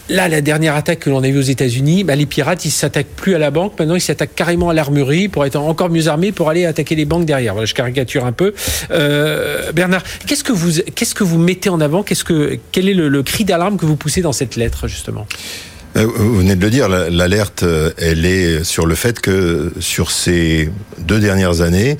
Là, 0.09 0.27
la 0.27 0.41
dernière 0.41 0.75
attaque 0.75 0.99
que 0.99 1.09
l'on 1.09 1.23
a 1.23 1.29
vue 1.29 1.37
aux 1.37 1.41
États-Unis, 1.41 2.03
bah, 2.03 2.17
les 2.17 2.25
pirates, 2.25 2.65
ils 2.65 2.71
s'attaquent 2.71 3.15
plus 3.15 3.33
à 3.33 3.37
la 3.37 3.49
banque. 3.49 3.79
Maintenant, 3.79 3.95
ils 3.95 4.01
s'attaquent 4.01 4.35
carrément 4.35 4.69
à 4.69 4.73
l'armurerie 4.73 5.29
pour 5.29 5.45
être 5.45 5.55
encore 5.55 5.89
mieux 5.89 6.09
armés 6.09 6.33
pour 6.33 6.49
aller 6.49 6.65
attaquer 6.65 6.95
les 6.95 7.05
banques 7.05 7.23
derrière. 7.23 7.65
Je 7.65 7.73
caricature 7.73 8.25
un 8.25 8.33
peu. 8.33 8.53
Euh, 8.91 9.71
Bernard, 9.71 10.03
qu'est-ce 10.27 10.43
que 10.43 10.51
vous, 10.51 10.81
qu'est-ce 10.95 11.15
que 11.15 11.23
vous 11.23 11.37
mettez 11.37 11.69
en 11.69 11.79
avant? 11.79 12.03
Qu'est-ce 12.03 12.25
que, 12.25 12.59
quel 12.73 12.89
est 12.89 12.93
le, 12.93 13.23
cri 13.23 13.45
d'alarme 13.45 13.77
que 13.77 13.85
vous 13.85 13.95
poussez 13.95 14.21
dans 14.21 14.33
cette 14.33 14.57
lettre 14.57 14.89
justement? 14.89 15.25
Euh, 15.31 15.70
vous 15.95 16.37
venez 16.37 16.55
de 16.55 16.61
le 16.61 16.69
dire, 16.69 16.87
l'alerte, 16.89 17.65
elle 17.97 18.25
est 18.25 18.63
sur 18.63 18.85
le 18.85 18.95
fait 18.95 19.19
que 19.19 19.71
sur 19.79 20.11
ces 20.11 20.69
deux 20.99 21.19
dernières 21.19 21.61
années, 21.61 21.97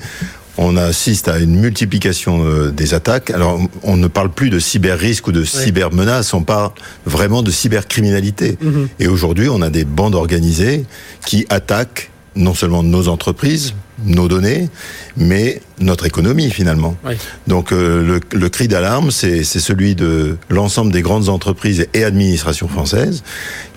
on 0.58 0.76
assiste 0.76 1.28
à 1.28 1.38
une 1.38 1.58
multiplication 1.58 2.44
euh, 2.44 2.70
des 2.70 2.94
attaques. 2.94 3.30
Alors, 3.30 3.60
on 3.82 3.96
ne 3.96 4.06
parle 4.06 4.30
plus 4.30 4.50
de 4.50 4.58
cyber-risque 4.58 5.26
ou 5.28 5.32
de 5.32 5.44
cyber-menace, 5.44 6.34
on 6.34 6.42
parle 6.42 6.72
vraiment 7.06 7.42
de 7.42 7.50
cybercriminalité. 7.50 8.58
Mm 8.60 8.70
-hmm. 8.70 8.86
Et 9.00 9.08
aujourd'hui, 9.08 9.48
on 9.48 9.62
a 9.62 9.70
des 9.70 9.84
bandes 9.84 10.14
organisées 10.14 10.84
qui 11.26 11.46
attaquent 11.48 12.10
non 12.34 12.54
seulement 12.54 12.82
nos 12.82 13.08
entreprises, 13.08 13.74
nos 14.06 14.26
données, 14.28 14.68
mais 15.16 15.60
notre 15.80 16.06
économie 16.06 16.50
finalement. 16.50 16.96
Oui. 17.04 17.14
Donc 17.46 17.72
euh, 17.72 18.02
le, 18.02 18.20
le, 18.38 18.48
cri 18.48 18.68
d'alarme, 18.68 19.10
c'est 19.10 19.44
celui 19.44 19.94
de 19.94 20.36
l'ensemble 20.48 20.92
des 20.92 21.02
grandes 21.02 21.28
entreprises 21.28 21.86
et 21.92 22.04
administrations 22.04 22.68
françaises 22.68 23.22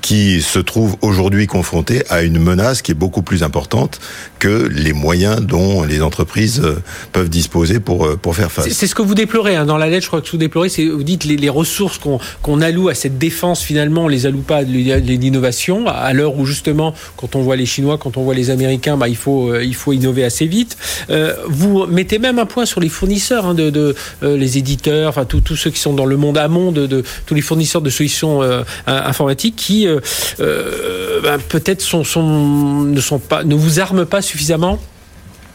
qui 0.06 0.44
se 0.44 0.60
trouvent 0.60 0.98
aujourd'hui 1.02 1.48
confrontées 1.48 2.04
à 2.10 2.22
une 2.22 2.38
menace 2.38 2.84
qui 2.84 2.92
est 2.92 2.96
beaucoup 3.06 3.24
plus 3.24 3.42
importante 3.42 4.00
que 4.38 4.70
les 4.72 4.94
moyens 4.94 5.42
dont 5.42 5.82
les 5.82 6.04
entreprises 6.04 6.62
euh, 6.64 6.76
peuvent 7.12 7.28
disposer 7.28 7.80
pour, 7.80 8.06
euh, 8.06 8.16
pour 8.16 8.36
faire 8.36 8.52
face. 8.52 8.70
C'est 8.70 8.86
ce 8.86 8.94
que 8.94 9.02
vous 9.02 9.16
déplorez 9.16 9.56
hein. 9.56 9.66
dans 9.66 9.78
la 9.78 9.90
lettre, 9.90 10.04
je 10.04 10.10
crois 10.10 10.22
que 10.22 10.30
vous 10.30 10.38
déplorez, 10.38 10.70
c'est 10.70 10.86
vous 10.86 11.02
dites 11.02 11.24
les, 11.24 11.38
les 11.38 11.50
ressources 11.50 11.98
qu'on 11.98 12.20
qu 12.20 12.64
alloue 12.64 12.90
à 12.90 12.94
cette 12.94 13.18
défense 13.18 13.64
finalement, 13.64 14.04
on 14.04 14.08
les 14.08 14.28
alloue 14.28 14.44
pas 14.44 14.58
à 14.58 14.62
l'innovation, 14.62 15.88
à 15.88 16.14
l'heure 16.14 16.38
où 16.38 16.46
justement, 16.46 16.94
quand 17.18 17.36
on 17.36 17.42
voit 17.42 17.56
les 17.56 17.66
Chinois, 17.66 17.98
quand 17.98 18.16
on 18.18 18.22
voit 18.22 18.36
les 18.36 18.52
Américains, 18.52 18.98
bah, 18.98 19.08
il, 19.08 19.18
faut, 19.18 19.54
euh, 19.54 19.64
il 19.64 19.74
faut 19.74 19.92
innover 19.92 20.24
assez 20.24 20.46
vite. 20.46 20.78
Vous 21.48 21.88
mettez 21.88 22.20
même 22.20 22.38
un 22.38 22.46
point 22.46 22.68
sur 22.68 22.80
les 22.80 22.90
fournisseurs, 22.90 23.48
hein, 23.48 23.54
de, 23.56 23.72
de 23.72 23.96
les 24.22 24.60
éditeurs, 24.60 25.10
enfin 25.10 25.26
tous 25.26 25.56
ceux 25.56 25.72
qui 25.72 25.80
sont 25.80 25.94
dans 25.94 26.06
le 26.06 26.16
monde 26.16 26.38
amont, 26.38 26.72
de, 26.72 27.04
tous 27.26 27.34
les 27.34 27.42
fournisseurs 27.42 27.82
de 27.82 27.90
solutions 27.90 28.42
informatiques 28.86 29.56
qui 29.56 29.88
ben, 30.40 31.40
peut-être 31.50 31.84
ne 31.96 33.56
vous 33.56 33.80
arment 33.80 34.06
pas 34.06 34.22
suffisamment. 34.22 34.80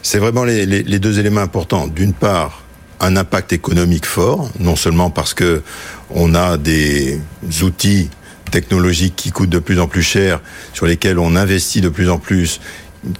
C'est 0.03 0.19
vraiment 0.19 0.43
les, 0.43 0.65
les, 0.65 0.83
les 0.83 0.99
deux 0.99 1.19
éléments 1.19 1.41
importants. 1.41 1.87
D'une 1.87 2.13
part, 2.13 2.63
un 2.99 3.17
impact 3.17 3.53
économique 3.53 4.05
fort, 4.05 4.49
non 4.59 4.75
seulement 4.75 5.09
parce 5.09 5.33
que 5.33 5.61
on 6.09 6.35
a 6.35 6.57
des 6.57 7.19
outils 7.63 8.09
technologiques 8.51 9.15
qui 9.15 9.31
coûtent 9.31 9.49
de 9.49 9.59
plus 9.59 9.79
en 9.79 9.87
plus 9.87 10.03
cher, 10.03 10.41
sur 10.73 10.85
lesquels 10.85 11.17
on 11.17 11.35
investit 11.35 11.81
de 11.81 11.89
plus 11.89 12.09
en 12.09 12.19
plus, 12.19 12.59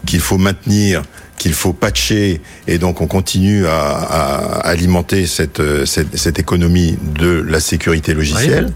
qu'il 0.06 0.20
faut 0.20 0.38
maintenir 0.38 1.02
qu'il 1.42 1.54
faut 1.54 1.74
patcher 1.74 2.40
et 2.68 2.78
donc 2.78 3.02
on 3.02 3.08
continue 3.08 3.66
à, 3.66 3.72
à 3.72 4.60
alimenter 4.60 5.26
cette, 5.26 5.60
cette, 5.86 6.16
cette, 6.16 6.38
économie 6.38 7.00
de 7.16 7.32
la 7.32 7.60
sécurité 7.60 8.14
logicielle. 8.14 8.66
Oui. 8.68 8.74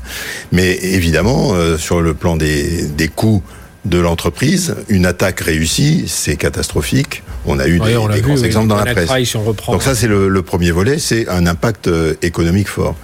Mais 0.51 0.79
évidemment, 0.81 1.53
euh, 1.53 1.77
sur 1.77 2.01
le 2.01 2.15
plan 2.15 2.37
des, 2.37 2.87
des 2.87 3.07
coûts 3.07 3.43
de 3.85 3.99
l'entreprise, 3.99 4.73
une 4.89 5.05
attaque 5.05 5.41
réussie, 5.41 6.05
c'est 6.07 6.37
catastrophique. 6.37 7.21
On 7.47 7.59
a 7.59 7.67
eu 7.67 7.79
des, 7.79 7.97
on 7.97 8.07
des 8.07 8.15
vu, 8.15 8.21
grands 8.21 8.35
oui, 8.35 8.45
exemples 8.45 8.67
dans 8.67 8.75
la 8.75 8.93
presse. 8.93 9.09
Si 9.25 9.33
Donc 9.71 9.83
ça, 9.83 9.95
c'est 9.95 10.07
le, 10.07 10.27
le, 10.27 10.41
premier 10.41 10.71
volet, 10.71 10.97
c'est 10.99 11.27
un 11.29 11.45
impact 11.45 11.87
euh, 11.87 12.15
économique 12.21 12.67
fort. 12.67 12.95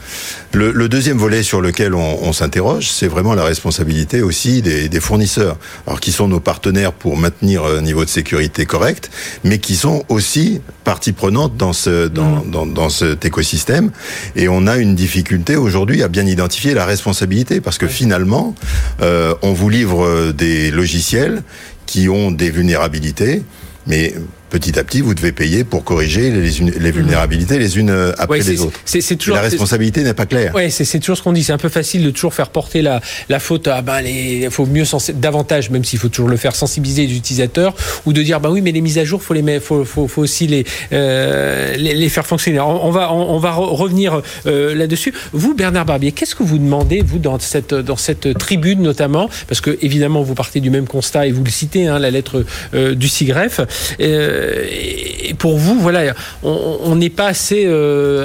Le, 0.53 0.71
le, 0.71 0.89
deuxième 0.89 1.17
volet 1.17 1.43
sur 1.43 1.61
lequel 1.61 1.93
on, 1.93 2.19
on 2.23 2.33
s'interroge, 2.33 2.89
c'est 2.89 3.07
vraiment 3.07 3.35
la 3.35 3.43
responsabilité 3.43 4.21
aussi 4.21 4.61
des, 4.61 4.89
des, 4.89 4.99
fournisseurs, 4.99 5.57
alors 5.87 5.99
qui 5.99 6.11
sont 6.11 6.27
nos 6.27 6.39
partenaires 6.39 6.91
pour 6.91 7.17
maintenir 7.17 7.63
un 7.65 7.81
niveau 7.81 8.03
de 8.03 8.09
sécurité 8.09 8.65
correct, 8.65 9.09
mais 9.43 9.59
qui 9.59 9.75
sont 9.75 10.03
aussi 10.09 10.61
partie 10.83 11.13
prenante 11.13 11.55
dans, 11.55 11.73
ce, 11.73 12.07
dans, 12.07 12.43
mmh. 12.43 12.51
dans, 12.51 12.65
dans 12.65 12.89
cet 12.89 13.23
écosystème. 13.25 13.91
Et 14.35 14.49
on 14.49 14.67
a 14.67 14.77
une 14.77 14.95
difficulté 14.95 15.55
aujourd'hui 15.55 16.03
à 16.03 16.07
bien 16.07 16.25
identifier 16.25 16.73
la 16.73 16.85
responsabilité, 16.85 17.61
parce 17.61 17.77
que 17.77 17.85
oui. 17.85 17.91
finalement, 17.91 18.55
euh, 19.01 19.33
on 19.41 19.53
vous 19.53 19.69
livre 19.69 20.31
des 20.31 20.71
logiciels 20.71 21.43
qui 21.85 22.09
ont 22.09 22.31
des 22.31 22.49
vulnérabilités, 22.49 23.43
mais 23.85 24.13
petit 24.51 24.77
à 24.77 24.83
petit, 24.83 25.01
vous 25.01 25.15
devez 25.15 25.31
payer 25.31 25.63
pour 25.63 25.83
corriger 25.83 26.29
les, 26.29 26.51
les 26.79 26.91
vulnérabilités 26.91 27.57
les 27.57 27.79
unes 27.79 28.13
après 28.17 28.39
ouais, 28.39 28.45
les 28.45 28.61
autres. 28.61 28.79
Toujours, 29.17 29.35
la 29.35 29.41
responsabilité 29.41 30.03
n'est 30.03 30.13
pas 30.13 30.25
claire. 30.25 30.51
Oui, 30.55 30.69
c'est 30.69 30.99
toujours 30.99 31.17
ce 31.17 31.23
qu'on 31.23 31.33
dit. 31.33 31.43
C'est 31.43 31.53
un 31.53 31.57
peu 31.57 31.69
facile 31.69 32.03
de 32.03 32.11
toujours 32.11 32.33
faire 32.33 32.49
porter 32.49 32.81
la, 32.81 33.01
la 33.29 33.39
faute 33.39 33.67
à 33.67 33.81
ben, 33.81 34.01
les, 34.01 34.49
faut 34.49 34.65
mieux 34.65 34.83
davantage, 35.15 35.69
même 35.69 35.83
s'il 35.83 35.99
faut 35.99 36.09
toujours 36.09 36.29
le 36.29 36.37
faire 36.37 36.55
sensibiliser 36.55 37.07
les 37.07 37.15
utilisateurs, 37.15 37.73
ou 38.05 38.13
de 38.13 38.21
dire 38.21 38.39
bah 38.39 38.49
oui, 38.51 38.61
mais 38.61 38.71
les 38.71 38.81
mises 38.81 38.97
à 38.97 39.05
jour, 39.05 39.23
faut 39.23 39.33
les 39.33 39.59
faut, 39.59 39.85
faut, 39.85 40.07
faut 40.07 40.21
aussi 40.21 40.47
les, 40.47 40.65
euh, 40.93 41.75
les, 41.77 41.93
les 41.93 42.09
faire 42.09 42.25
fonctionner. 42.27 42.59
On, 42.59 42.85
on 42.85 42.91
va 42.91 43.13
on, 43.13 43.35
on, 43.35 43.39
va 43.39 43.53
revenir 43.53 44.21
euh, 44.45 44.75
là-dessus. 44.75 45.13
Vous, 45.33 45.53
Bernard 45.55 45.85
Barbier, 45.85 46.11
qu'est-ce 46.11 46.35
que 46.35 46.43
vous 46.43 46.57
demandez 46.57 47.01
vous 47.01 47.19
dans 47.19 47.39
cette 47.39 47.73
dans 47.73 47.97
cette 47.97 48.37
tribune 48.37 48.81
notamment, 48.81 49.29
parce 49.47 49.61
que 49.61 49.77
évidemment 49.81 50.21
vous 50.21 50.35
partez 50.35 50.59
du 50.59 50.69
même 50.69 50.87
constat 50.87 51.27
et 51.27 51.31
vous 51.31 51.43
le 51.43 51.49
citez, 51.49 51.87
hein, 51.87 51.99
la 51.99 52.11
lettre 52.11 52.45
euh, 52.73 52.95
du 52.95 53.07
CIGREF. 53.07 53.61
Euh, 53.99 54.40
et 54.41 55.33
pour 55.33 55.57
vous, 55.57 55.79
voilà, 55.79 56.13
on 56.43 56.95
n'est 56.95 57.09
pas 57.09 57.27
assez 57.27 57.65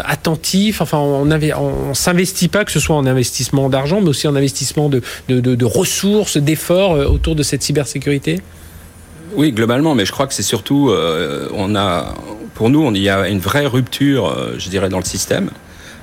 attentif. 0.05 0.81
Enfin, 0.81 0.99
on, 0.99 1.31
on, 1.31 1.95
s'investit 1.95 2.49
pas, 2.49 2.65
que 2.65 2.73
ce 2.73 2.81
soit 2.81 2.97
en 2.97 3.07
investissement 3.07 3.69
d'argent, 3.69 4.01
mais 4.01 4.09
aussi 4.09 4.27
en 4.29 4.37
investissement 4.37 4.89
de, 4.89 5.65
ressources, 5.65 6.37
d'efforts 6.37 6.93
autour 7.11 7.35
de 7.35 7.43
cette 7.43 7.63
cybersécurité? 7.63 8.41
Oui, 9.35 9.53
globalement, 9.53 9.95
mais 9.95 10.07
je 10.07 10.13
crois 10.13 10.27
que 10.27 10.35
c'est 10.35 10.43
surtout, 10.43 10.93
on 11.55 11.75
a, 11.77 12.15
pour 12.55 12.71
nous, 12.71 12.91
il 12.95 13.03
y 13.03 13.09
a 13.09 13.29
une 13.29 13.41
vraie 13.41 13.67
rupture, 13.67 14.35
je 14.59 14.69
dirais, 14.69 14.89
dans 14.89 14.99
le 14.99 15.05
système. 15.05 15.51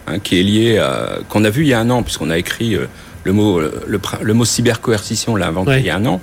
Hein, 0.06 0.20
qui 0.20 0.38
est 0.38 0.44
lié 0.44 0.80
à 0.80 1.20
qu'on 1.30 1.46
a 1.46 1.50
vu 1.50 1.62
il 1.64 1.70
y 1.70 1.74
a 1.74 1.80
un 1.80 1.90
an, 1.90 2.04
puisqu'on 2.04 2.30
a 2.30 2.38
écrit 2.38 2.76
euh, 2.76 2.88
le 3.24 3.34
mot 3.34 3.60
le, 3.60 4.00
le 4.22 4.34
mot 4.34 4.46
cybercoercition, 4.46 5.36
l'a 5.36 5.48
inventé 5.48 5.80
il 5.80 5.86
y 5.86 5.90
a 5.90 5.96
un 5.96 6.06
an, 6.06 6.22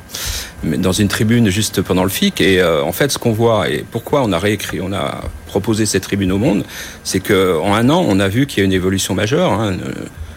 mais 0.63 0.77
dans 0.77 0.93
une 0.93 1.09
tribune 1.09 1.49
juste 1.49 1.83
pendant 1.83 2.05
le 2.05 2.11
FIC. 2.11 2.41
Et 2.41 2.61
euh, 2.61 2.83
en 2.83 2.93
fait, 2.93 3.11
ce 3.11 3.19
qu'on 3.19 3.33
voit 3.33 3.69
et 3.69 3.85
pourquoi 3.91 4.23
on 4.23 4.33
a 4.33 4.39
réécrit, 4.39 4.81
on 4.81 4.93
a 4.93 5.23
proposé 5.47 5.87
cette 5.87 6.03
tribune 6.03 6.33
au 6.33 6.39
monde, 6.39 6.65
c'est 7.05 7.21
que 7.21 7.59
en 7.59 7.75
un 7.75 7.89
an, 7.91 8.05
on 8.07 8.21
a 8.21 8.29
vu 8.29 8.47
qu'il 8.47 8.59
y 8.59 8.63
a 8.63 8.65
une 8.65 8.73
évolution 8.73 9.15
majeure. 9.15 9.53
Hein, 9.53 9.77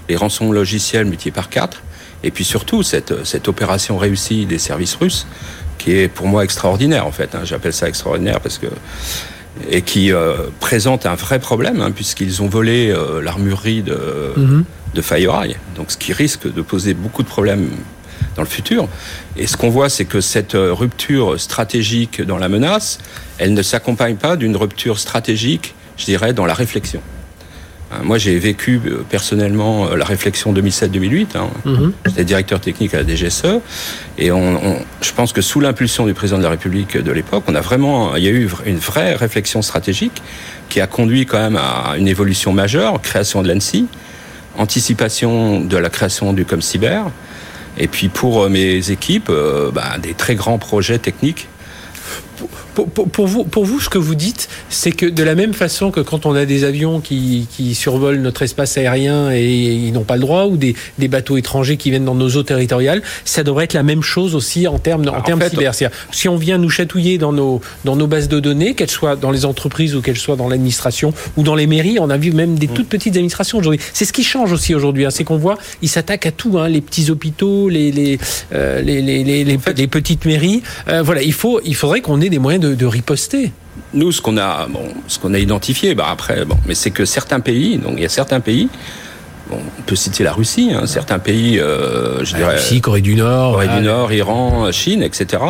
les 0.09 0.15
rançons 0.17 0.51
logiciels 0.51 1.05
multipliés 1.05 1.31
par 1.31 1.49
quatre, 1.49 1.81
et 2.23 2.31
puis 2.31 2.43
surtout 2.43 2.83
cette 2.83 3.25
cette 3.25 3.47
opération 3.47 3.97
réussie 3.97 4.45
des 4.45 4.59
services 4.59 4.95
russes, 4.95 5.27
qui 5.77 5.91
est 5.91 6.07
pour 6.07 6.27
moi 6.27 6.43
extraordinaire 6.43 7.07
en 7.07 7.11
fait. 7.11 7.35
Hein, 7.35 7.41
J'appelle 7.43 7.73
ça 7.73 7.87
extraordinaire 7.87 8.39
parce 8.41 8.57
que 8.57 8.67
et 9.69 9.81
qui 9.81 10.11
euh, 10.11 10.33
présente 10.59 11.05
un 11.05 11.15
vrai 11.15 11.39
problème, 11.39 11.79
hein, 11.79 11.91
puisqu'ils 11.91 12.41
ont 12.41 12.47
volé 12.47 12.89
euh, 12.89 13.21
l'armurerie 13.21 13.83
de, 13.83 14.33
mm 14.35 14.63
de 14.93 15.01
FireEye, 15.01 15.57
donc 15.75 15.91
ce 15.91 15.97
qui 15.97 16.13
risque 16.13 16.51
de 16.51 16.61
poser 16.61 16.93
beaucoup 16.93 17.23
de 17.23 17.27
problèmes 17.27 17.69
dans 18.35 18.41
le 18.41 18.47
futur. 18.47 18.87
Et 19.37 19.47
ce 19.47 19.57
qu'on 19.57 19.69
voit, 19.69 19.89
c'est 19.89 20.05
que 20.05 20.21
cette 20.21 20.55
euh, 20.55 20.73
rupture 20.73 21.39
stratégique 21.39 22.21
dans 22.21 22.37
la 22.37 22.49
menace, 22.49 22.99
elle 23.37 23.53
ne 23.53 23.61
s'accompagne 23.61 24.15
pas 24.15 24.35
d'une 24.35 24.55
rupture 24.55 24.99
stratégique, 24.99 25.75
je 25.97 26.05
dirais, 26.05 26.33
dans 26.33 26.45
la 26.45 26.53
réflexion. 26.53 27.01
Hein, 27.91 28.01
moi, 28.03 28.17
j'ai 28.17 28.37
vécu 28.39 28.79
euh, 28.85 29.03
personnellement 29.07 29.87
euh, 29.87 29.95
la 29.95 30.05
réflexion 30.05 30.53
2007-2008. 30.53 31.27
Hein. 31.35 31.47
Mhm. 31.65 31.93
J'étais 32.05 32.23
directeur 32.23 32.59
technique 32.59 32.93
à 32.93 33.03
la 33.03 33.07
DGSE. 33.07 33.59
Et 34.17 34.31
on, 34.31 34.79
je 35.01 35.11
pense 35.11 35.33
que 35.33 35.41
sous 35.41 35.59
l'impulsion 35.59 36.05
du 36.05 36.13
président 36.13 36.37
de 36.37 36.43
la 36.43 36.49
République 36.49 36.97
de 36.97 37.11
l'époque, 37.11 37.43
on 37.47 37.55
a 37.55 37.61
vraiment, 37.61 38.15
il 38.15 38.23
y 38.23 38.27
a 38.27 38.31
eu 38.31 38.49
une 38.65 38.77
vraie 38.77 39.15
réflexion 39.15 39.61
stratégique 39.61 40.21
qui 40.69 40.81
a 40.81 40.87
conduit 40.87 41.25
quand 41.25 41.39
même 41.39 41.57
à 41.57 41.95
une 41.97 42.07
évolution 42.07 42.53
majeure, 42.53 43.01
création 43.01 43.41
de 43.41 43.51
l'ANSI, 43.51 43.87
anticipation 44.57 45.59
de 45.61 45.77
la 45.77 45.89
création 45.89 46.33
du 46.33 46.45
ComCyber, 46.45 47.03
et 47.77 47.87
puis 47.87 48.09
pour 48.09 48.43
euh, 48.43 48.49
mes 48.49 48.91
équipes, 48.91 49.31
bah, 49.73 49.97
des 50.01 50.13
très 50.13 50.35
grands 50.35 50.57
projets 50.57 50.99
techniques 50.99 51.47
pour, 52.73 53.27
vous, 53.27 53.43
pour 53.43 53.65
vous, 53.65 53.79
ce 53.79 53.89
que 53.89 53.97
vous 53.97 54.15
dites, 54.15 54.49
c'est 54.69 54.91
que 54.91 55.05
de 55.05 55.23
la 55.23 55.35
même 55.35 55.53
façon 55.53 55.91
que 55.91 55.99
quand 55.99 56.25
on 56.25 56.35
a 56.35 56.45
des 56.45 56.63
avions 56.63 56.99
qui, 56.99 57.47
qui 57.51 57.75
survolent 57.75 58.19
notre 58.19 58.41
espace 58.41 58.77
aérien 58.77 59.31
et 59.31 59.51
ils 59.51 59.91
n'ont 59.91 60.03
pas 60.03 60.15
le 60.15 60.21
droit, 60.21 60.45
ou 60.45 60.57
des, 60.57 60.75
des, 60.97 61.07
bateaux 61.07 61.37
étrangers 61.37 61.77
qui 61.77 61.89
viennent 61.89 62.05
dans 62.05 62.15
nos 62.15 62.29
eaux 62.29 62.43
territoriales, 62.43 63.01
ça 63.25 63.43
devrait 63.43 63.65
être 63.65 63.73
la 63.73 63.83
même 63.83 64.01
chose 64.01 64.35
aussi 64.35 64.67
en 64.67 64.79
termes, 64.79 65.07
en 65.07 65.21
termes 65.21 65.41
cyber. 65.49 65.73
Si 66.11 66.27
on 66.29 66.35
vient 66.35 66.57
nous 66.57 66.69
chatouiller 66.69 67.17
dans 67.17 67.33
nos, 67.33 67.61
dans 67.85 67.95
nos 67.95 68.07
bases 68.07 68.27
de 68.27 68.39
données, 68.39 68.73
qu'elles 68.73 68.89
soient 68.89 69.15
dans 69.15 69.31
les 69.31 69.45
entreprises 69.45 69.95
ou 69.95 70.01
qu'elles 70.01 70.17
soient 70.17 70.35
dans 70.35 70.49
l'administration 70.49 71.13
ou 71.37 71.43
dans 71.43 71.55
les 71.55 71.67
mairies, 71.67 71.97
on 71.99 72.09
a 72.09 72.17
vu 72.17 72.31
même 72.31 72.57
des 72.57 72.67
mm. 72.67 72.73
toutes 72.73 72.89
petites 72.89 73.15
administrations 73.15 73.57
aujourd'hui. 73.57 73.79
C'est 73.93 74.05
ce 74.05 74.13
qui 74.13 74.23
change 74.23 74.51
aussi 74.51 74.73
aujourd'hui, 74.75 75.05
hein, 75.05 75.09
c'est 75.11 75.23
qu'on 75.23 75.37
voit, 75.37 75.57
ils 75.81 75.89
s'attaquent 75.89 76.25
à 76.25 76.31
tout, 76.31 76.57
hein, 76.57 76.67
les 76.67 76.81
petits 76.81 77.11
hôpitaux, 77.11 77.69
les, 77.69 77.91
les, 77.91 78.17
euh, 78.53 78.81
les, 78.81 79.01
les, 79.01 79.23
les, 79.23 79.43
les, 79.43 79.87
petites 79.87 80.25
mairies. 80.25 80.63
Euh, 80.87 81.01
voilà, 81.01 81.21
il, 81.21 81.33
faut, 81.33 81.61
il 81.65 81.75
faudrait 81.75 82.01
qu'on 82.01 82.21
ait 82.21 82.29
des 82.33 82.39
moyens 82.39 82.75
de, 82.75 82.85
riposter. 82.85 83.51
Nous, 83.93 84.11
ce 84.11 84.19
qu'on 84.19 84.37
a, 84.37 84.67
bon, 84.67 84.85
ce 85.07 85.19
qu'on 85.19 85.35
a 85.35 85.39
identifié, 85.39 85.93
bah 85.93 86.07
après, 86.09 86.45
bon, 86.45 86.57
mais 86.67 86.73
c'est 86.73 86.89
que 86.89 87.05
certains 87.05 87.39
pays, 87.39 87.77
donc 87.77 87.93
il 87.97 88.01
y 88.01 88.05
a 88.05 88.09
certains 88.09 88.39
pays, 88.39 88.69
on 89.51 89.81
peut 89.85 89.95
citer 89.95 90.23
la 90.23 90.33
Russie, 90.33 90.71
hein, 90.73 90.87
certains 90.87 91.19
pays, 91.19 91.59
euh, 91.59 92.25
je 92.25 92.35
dirais, 92.35 92.55
Russie, 92.55 92.81
Corée 92.81 93.01
du 93.01 93.13
Nord, 93.13 93.53
Corée 93.53 93.67
du 93.67 93.81
Nord, 93.81 94.11
Iran, 94.11 94.71
Chine, 94.71 95.03
etc., 95.03 95.43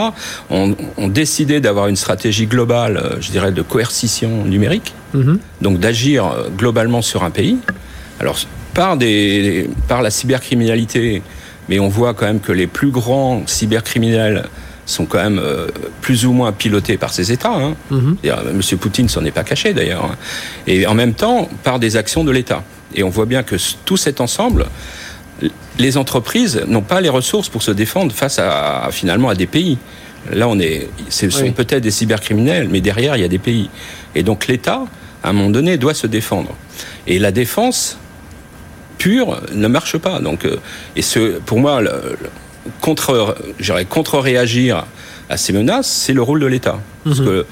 ont, 0.49 0.75
décidé 1.07 1.61
d'avoir 1.61 1.87
une 1.87 1.95
stratégie 1.95 2.47
globale, 2.47 2.97
euh, 2.97 3.21
je 3.21 3.31
dirais, 3.31 3.53
de 3.53 3.61
coercition 3.61 4.43
numérique, 4.43 4.93
mhm. 5.13 5.39
donc 5.61 5.79
d'agir 5.79 6.25
euh, 6.25 6.49
globalement 6.49 7.01
sur 7.01 7.23
un 7.23 7.31
pays. 7.31 7.57
Alors 8.19 8.37
par 8.73 8.97
des, 8.97 9.69
par 9.87 10.01
la 10.01 10.09
cybercriminalité, 10.09 11.21
mais 11.69 11.79
on 11.79 11.87
voit 11.87 12.13
quand 12.13 12.25
même 12.25 12.41
que 12.41 12.51
les 12.51 12.67
plus 12.67 12.89
grands 12.89 13.43
cybercriminels 13.45 14.49
sont 14.85 15.05
quand 15.05 15.21
même 15.23 15.39
euh, 15.39 15.67
plus 16.01 16.25
ou 16.25 16.33
moins 16.33 16.51
pilotés 16.51 16.97
par 16.97 17.13
ces 17.13 17.31
États. 17.31 17.53
Hein. 17.53 17.75
Mhm. 17.89 18.17
Monsieur 18.53 18.77
Poutine 18.77 19.09
s'en 19.09 19.23
est 19.25 19.31
pas 19.31 19.43
caché 19.43 19.73
d'ailleurs. 19.73 20.05
Hein. 20.05 20.15
Et 20.67 20.85
en 20.87 20.93
même 20.93 21.13
temps, 21.13 21.49
par 21.63 21.79
des 21.79 21.95
actions 21.95 22.23
de 22.23 22.31
l'État. 22.31 22.63
Et 22.95 23.03
on 23.03 23.09
voit 23.09 23.25
bien 23.25 23.43
que 23.43 23.55
tout 23.85 23.97
cet 23.97 24.21
ensemble, 24.21 24.67
les 25.79 25.97
entreprises 25.97 26.63
n'ont 26.67 26.81
pas 26.81 27.01
les 27.01 27.09
ressources 27.09 27.49
pour 27.49 27.63
se 27.63 27.71
défendre 27.71 28.13
face 28.13 28.39
à, 28.39 28.87
finalement 28.91 29.29
à 29.29 29.35
des 29.35 29.47
pays. 29.47 29.77
Là, 30.31 30.47
on 30.47 30.59
est, 30.59 30.89
ce 31.09 31.29
sont 31.29 31.51
peut-être 31.51 31.83
des 31.83 31.91
cybercriminels, 31.91 32.69
mais 32.69 32.81
derrière, 32.81 33.17
il 33.17 33.21
y 33.21 33.25
a 33.25 33.29
des 33.29 33.39
pays. 33.39 33.69
Et 34.15 34.23
donc 34.23 34.47
l'État, 34.47 34.83
à 35.23 35.29
un 35.29 35.33
moment 35.33 35.49
donné, 35.49 35.77
doit 35.77 35.93
se 35.93 36.07
défendre. 36.07 36.55
Et 37.07 37.19
la 37.19 37.31
défense 37.31 37.97
pure 38.97 39.41
ne 39.53 39.67
marche 39.67 39.97
pas. 39.97 40.19
Donc, 40.19 40.45
euh, 40.45 40.57
et 40.95 41.01
ce, 41.01 41.39
pour 41.39 41.59
moi, 41.59 41.81
le, 41.81 42.15
contre, 42.81 43.35
contre-réagir 43.89 44.85
à 45.29 45.37
ces 45.37 45.53
menaces, 45.53 45.87
c'est 45.87 46.13
le 46.13 46.21
rôle 46.21 46.39
de 46.39 46.45
l'État. 46.45 46.79
Parce 47.03 47.19
mhm. 47.19 47.25
que 47.25 47.45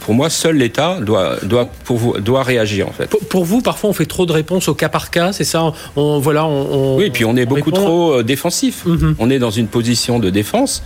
pour 0.00 0.14
moi, 0.14 0.30
seul 0.30 0.56
l'État 0.56 0.98
doit, 1.00 1.36
doit, 1.42 1.68
pour 1.84 1.96
vous, 1.96 2.18
doit 2.18 2.42
réagir 2.42 2.88
en 2.88 2.92
fait. 2.92 3.06
Pour, 3.06 3.44
vous, 3.44 3.60
parfois, 3.60 3.90
on 3.90 3.92
fait 3.92 4.06
trop 4.06 4.26
de 4.26 4.32
réponses 4.32 4.68
au 4.68 4.74
cas 4.74 4.88
par 4.88 5.10
cas, 5.10 5.32
c'est 5.32 5.44
ça? 5.44 5.72
On, 5.96 6.18
voilà, 6.18 6.46
on, 6.46 6.96
Oui, 6.96 7.04
et 7.06 7.10
puis 7.10 7.24
on 7.24 7.36
est 7.36 7.46
beaucoup 7.46 7.70
trop 7.70 8.18
euh, 8.18 8.22
défensif. 8.22 8.84
Mhm. 8.86 9.16
On 9.18 9.30
est 9.30 9.38
dans 9.38 9.50
une 9.50 9.68
position 9.68 10.18
de 10.18 10.30
défense. 10.30 10.82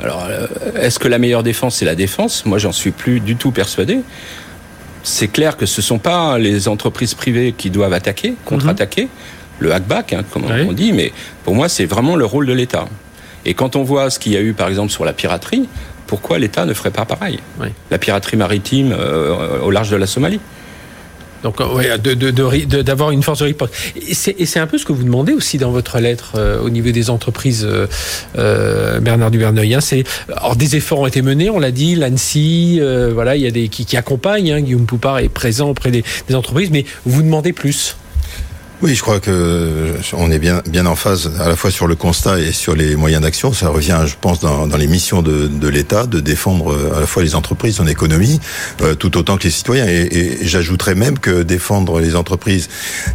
Alors, 0.00 0.26
euh, 0.30 0.46
est-ce 0.76 0.98
que 0.98 1.08
la 1.08 1.18
meilleure 1.18 1.42
défense, 1.42 1.76
c'est 1.76 1.84
la 1.84 1.96
défense? 1.96 2.46
Moi, 2.46 2.58
j'en 2.58 2.72
suis 2.72 2.92
plus 2.92 3.20
du 3.20 3.36
tout 3.36 3.50
persuadé. 3.50 3.98
C'est 5.02 5.28
clair 5.28 5.56
que 5.56 5.66
ce 5.66 5.80
ne 5.80 5.84
sont 5.84 5.98
pas 5.98 6.38
les 6.38 6.68
entreprises 6.68 7.14
privées 7.14 7.54
qui 7.56 7.70
doivent 7.70 7.92
attaquer, 7.92 8.34
contre-attaquer, 8.44 9.04
mhm. 9.04 9.08
le 9.60 9.72
hackback, 9.72 10.12
hein, 10.12 10.24
comme 10.30 10.44
on 10.44 10.72
dit, 10.72 10.92
mais 10.92 11.12
pour 11.44 11.54
moi, 11.54 11.68
c'est 11.68 11.86
vraiment 11.86 12.14
le 12.14 12.24
rôle 12.24 12.46
de 12.46 12.52
l'État. 12.52 12.86
Et 13.44 13.54
quand 13.54 13.76
on 13.76 13.82
voit 13.82 14.10
ce 14.10 14.18
qu'il 14.18 14.32
y 14.32 14.36
a 14.36 14.40
eu, 14.40 14.52
par 14.52 14.68
exemple, 14.68 14.90
sur 14.90 15.04
la 15.04 15.12
piraterie, 15.12 15.68
pourquoi 16.08 16.38
l'État 16.38 16.64
ne 16.64 16.74
ferait 16.74 16.90
pas 16.90 17.04
pareil 17.04 17.38
La 17.90 17.98
piraterie 17.98 18.36
maritime 18.36 18.92
euh, 18.98 19.60
au 19.60 19.70
large 19.70 19.90
de 19.90 19.96
la 19.96 20.06
Somalie. 20.06 20.40
Donc, 21.44 21.60
euh, 21.60 21.96
d'avoir 22.82 23.12
une 23.12 23.22
force 23.22 23.38
de 23.38 23.44
riposte. 23.44 23.72
Et 23.94 24.14
c'est 24.14 24.58
un 24.58 24.66
peu 24.66 24.76
ce 24.76 24.84
que 24.84 24.92
vous 24.92 25.04
demandez 25.04 25.34
aussi 25.34 25.56
dans 25.56 25.70
votre 25.70 26.00
lettre 26.00 26.32
euh, 26.34 26.60
au 26.60 26.68
niveau 26.68 26.90
des 26.90 27.10
entreprises, 27.10 27.68
Bernard 28.34 29.30
Duverneuil. 29.30 29.74
Hein. 29.74 29.80
alors, 30.36 30.56
des 30.56 30.74
efforts 30.74 31.00
ont 31.00 31.06
été 31.06 31.22
menés, 31.22 31.48
on 31.48 31.60
l'a 31.60 31.70
dit, 31.70 31.94
l'ANSI, 31.94 32.80
voilà, 33.12 33.36
il 33.36 33.42
y 33.42 33.46
a 33.46 33.52
des 33.52 33.68
qui, 33.68 33.84
qui 33.84 33.96
accompagnent. 33.96 34.50
Hein. 34.50 34.60
Guillaume 34.62 34.86
Poupard 34.86 35.20
est 35.20 35.28
présent 35.28 35.68
auprès 35.68 35.92
des, 35.92 36.02
des 36.28 36.34
entreprises, 36.34 36.70
mais 36.72 36.84
vous 37.04 37.22
demandez 37.22 37.52
plus. 37.52 37.94
Oui, 38.80 38.94
je 38.94 39.02
crois 39.02 39.18
que 39.18 39.94
on 40.12 40.30
est 40.30 40.38
bien 40.38 40.62
bien 40.68 40.86
en 40.86 40.94
phase 40.94 41.32
à 41.40 41.48
la 41.48 41.56
fois 41.56 41.72
sur 41.72 41.88
le 41.88 41.96
constat 41.96 42.38
et 42.38 42.52
sur 42.52 42.76
les 42.76 42.94
moyens 42.94 43.22
d'action. 43.22 43.52
Ça 43.52 43.70
revient, 43.70 44.02
je 44.06 44.14
pense, 44.20 44.38
dans, 44.38 44.68
dans 44.68 44.76
les 44.76 44.86
missions 44.86 45.20
de, 45.20 45.48
de 45.48 45.68
l'État 45.68 46.06
de 46.06 46.20
défendre 46.20 46.72
euh, 46.72 46.96
à 46.96 47.00
la 47.00 47.06
fois 47.06 47.24
les 47.24 47.34
entreprises, 47.34 47.76
son 47.76 47.88
économie, 47.88 48.38
euh, 48.82 48.94
tout 48.94 49.18
autant 49.18 49.36
que 49.36 49.42
les 49.42 49.50
citoyens. 49.50 49.86
Et, 49.88 50.06
et 50.16 50.46
j'ajouterais 50.46 50.94
même 50.94 51.18
que 51.18 51.42
défendre 51.42 51.98
les 51.98 52.14
entreprises 52.14 52.68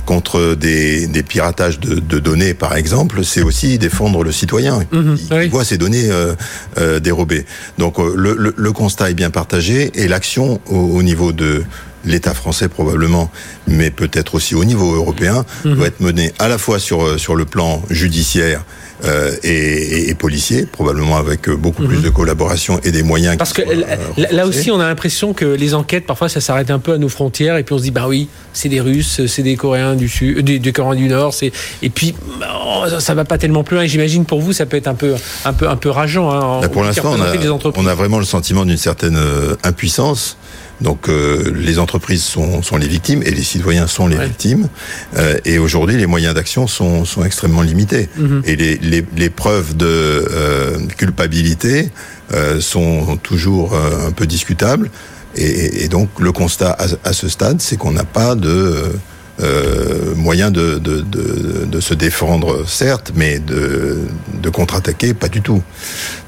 contre 0.05 0.55
des, 0.55 1.07
des 1.07 1.23
piratages 1.23 1.79
de, 1.79 1.95
de, 1.95 2.19
données, 2.19 2.53
par 2.53 2.75
exemple, 2.75 3.23
c'est 3.23 3.41
aussi 3.41 3.77
défendre 3.77 4.25
le 4.25 4.33
citoyen 4.33 4.83
mmh, 4.91 5.15
qui 5.43 5.47
voit 5.47 5.63
ces 5.63 5.77
données 5.77 6.11
euh, 6.11 6.35
euh 6.77 6.99
dérobées. 6.99 7.45
Donc 7.77 7.99
le, 7.99 8.35
le, 8.37 8.53
le, 8.55 8.71
constat 8.73 9.11
est 9.11 9.13
bien 9.13 9.29
partagé 9.29 9.91
et 9.95 10.09
l'action 10.09 10.59
au, 10.67 10.75
au 10.75 11.03
niveau 11.03 11.31
de 11.31 11.63
l'État 12.05 12.33
français 12.33 12.69
probablement, 12.69 13.31
mais 13.67 13.91
peut-être 13.91 14.35
aussi 14.35 14.55
au 14.55 14.65
niveau 14.65 14.93
européen, 14.93 15.45
mhm. 15.65 15.75
doit 15.75 15.87
être 15.87 15.99
mené 15.99 16.33
à 16.39 16.47
la 16.47 16.57
fois 16.57 16.79
sur, 16.79 17.03
euh, 17.03 17.17
sur 17.17 17.35
le 17.35 17.45
plan 17.45 17.81
judiciaire 17.89 18.63
euh, 19.05 19.35
et, 19.43 20.09
et, 20.09 20.15
policier, 20.15 20.65
probablement 20.65 21.17
avec 21.17 21.49
euh, 21.49 21.55
beaucoup 21.55 21.83
plus 21.83 21.97
mhm. 21.97 22.03
de 22.03 22.09
collaboration 22.09 22.79
et 22.83 22.91
des 22.91 23.03
moyens. 23.03 23.37
Parce 23.37 23.51
que 23.51 23.61
là 24.17 24.45
aussi, 24.45 24.71
on 24.71 24.79
a 24.79 24.87
l'impression 24.87 25.33
que 25.33 25.45
les 25.45 25.73
enquêtes, 25.73 26.05
parfois, 26.05 26.29
ça 26.29 26.39
s'arrête 26.39 26.71
un 26.71 26.79
peu 26.79 26.93
à 26.93 26.97
nos 26.97 27.09
frontières, 27.09 27.57
et 27.57 27.63
puis 27.63 27.73
on 27.73 27.77
se 27.77 27.83
dit, 27.83 27.91
bah 27.91 28.05
oui, 28.07 28.29
c'est 28.53 28.69
des 28.69 28.79
Russes, 28.79 29.25
c'est 29.27 29.43
des 29.43 29.55
Coréens 29.55 29.95
du 29.95 30.07
Sud, 30.07 30.45
des, 30.45 30.59
des 30.59 30.71
Coréens 30.71 30.95
du 30.95 31.07
Nord, 31.07 31.33
c'est 31.33 31.51
et 31.81 31.89
puis 31.89 32.15
oh, 32.41 32.85
ça 32.99 33.13
va 33.13 33.25
pas 33.25 33.37
tellement 33.37 33.63
plus 33.63 33.75
loin. 33.75 33.85
J'imagine 33.85 34.25
pour 34.25 34.41
vous, 34.41 34.53
ça 34.53 34.65
peut 34.65 34.77
être 34.77 34.87
un 34.87 34.95
peu, 34.95 35.15
un 35.43 35.53
peu, 35.53 35.67
un 35.67 35.75
peu 35.75 35.89
rageant. 35.89 36.31
Hein, 36.31 36.61
bah, 36.61 36.69
pour 36.69 36.83
l'instant, 36.83 37.15
on 37.75 37.85
a 37.87 37.95
vraiment 37.95 38.19
le 38.19 38.25
sentiment 38.25 38.65
d'une 38.65 38.77
certaine 38.77 39.19
impuissance 39.63 40.37
donc 40.81 41.07
euh, 41.07 41.51
les 41.55 41.79
entreprises 41.79 42.23
sont, 42.23 42.61
sont, 42.61 42.77
les 42.77 42.87
victimes 42.87 43.23
et 43.23 43.31
les 43.31 43.43
citoyens 43.43 43.87
sont 43.87 44.07
les 44.07 44.17
victimes. 44.17 44.67
Euh, 45.17 45.37
et 45.45 45.57
aujourd'hui, 45.57 45.97
les 45.97 46.05
moyens 46.05 46.33
d'action 46.33 46.67
sont, 46.67 47.05
sont, 47.05 47.23
extrêmement 47.23 47.61
limités. 47.61 48.09
Mhm. 48.17 48.41
Et 48.45 48.55
les, 48.55 48.77
les, 48.77 49.05
les, 49.15 49.29
preuves 49.29 49.75
de 49.77 49.85
euh, 49.87 50.77
culpabilité 50.97 51.89
sont 52.59 53.17
toujours 53.21 53.75
un 53.75 54.11
peu 54.11 54.25
discutables. 54.25 54.89
Et, 55.35 55.83
et, 55.83 55.87
donc 55.87 56.09
le 56.19 56.31
constat 56.31 56.71
à, 56.71 57.09
à 57.09 57.13
ce 57.13 57.29
stade, 57.29 57.61
c'est 57.61 57.77
qu'on 57.77 57.91
n'a 57.91 58.03
pas 58.03 58.33
de 58.33 58.91
euh, 59.41 60.13
moyen 60.15 60.51
de, 60.51 60.77
de, 60.77 61.01
de, 61.01 61.65
de, 61.65 61.79
se 61.79 61.95
défendre, 61.95 62.67
certes, 62.67 63.11
mais 63.15 63.39
de, 63.39 63.97
contre-attaquer, 64.51 65.15
pas 65.15 65.27
du 65.29 65.41
tout. 65.41 65.63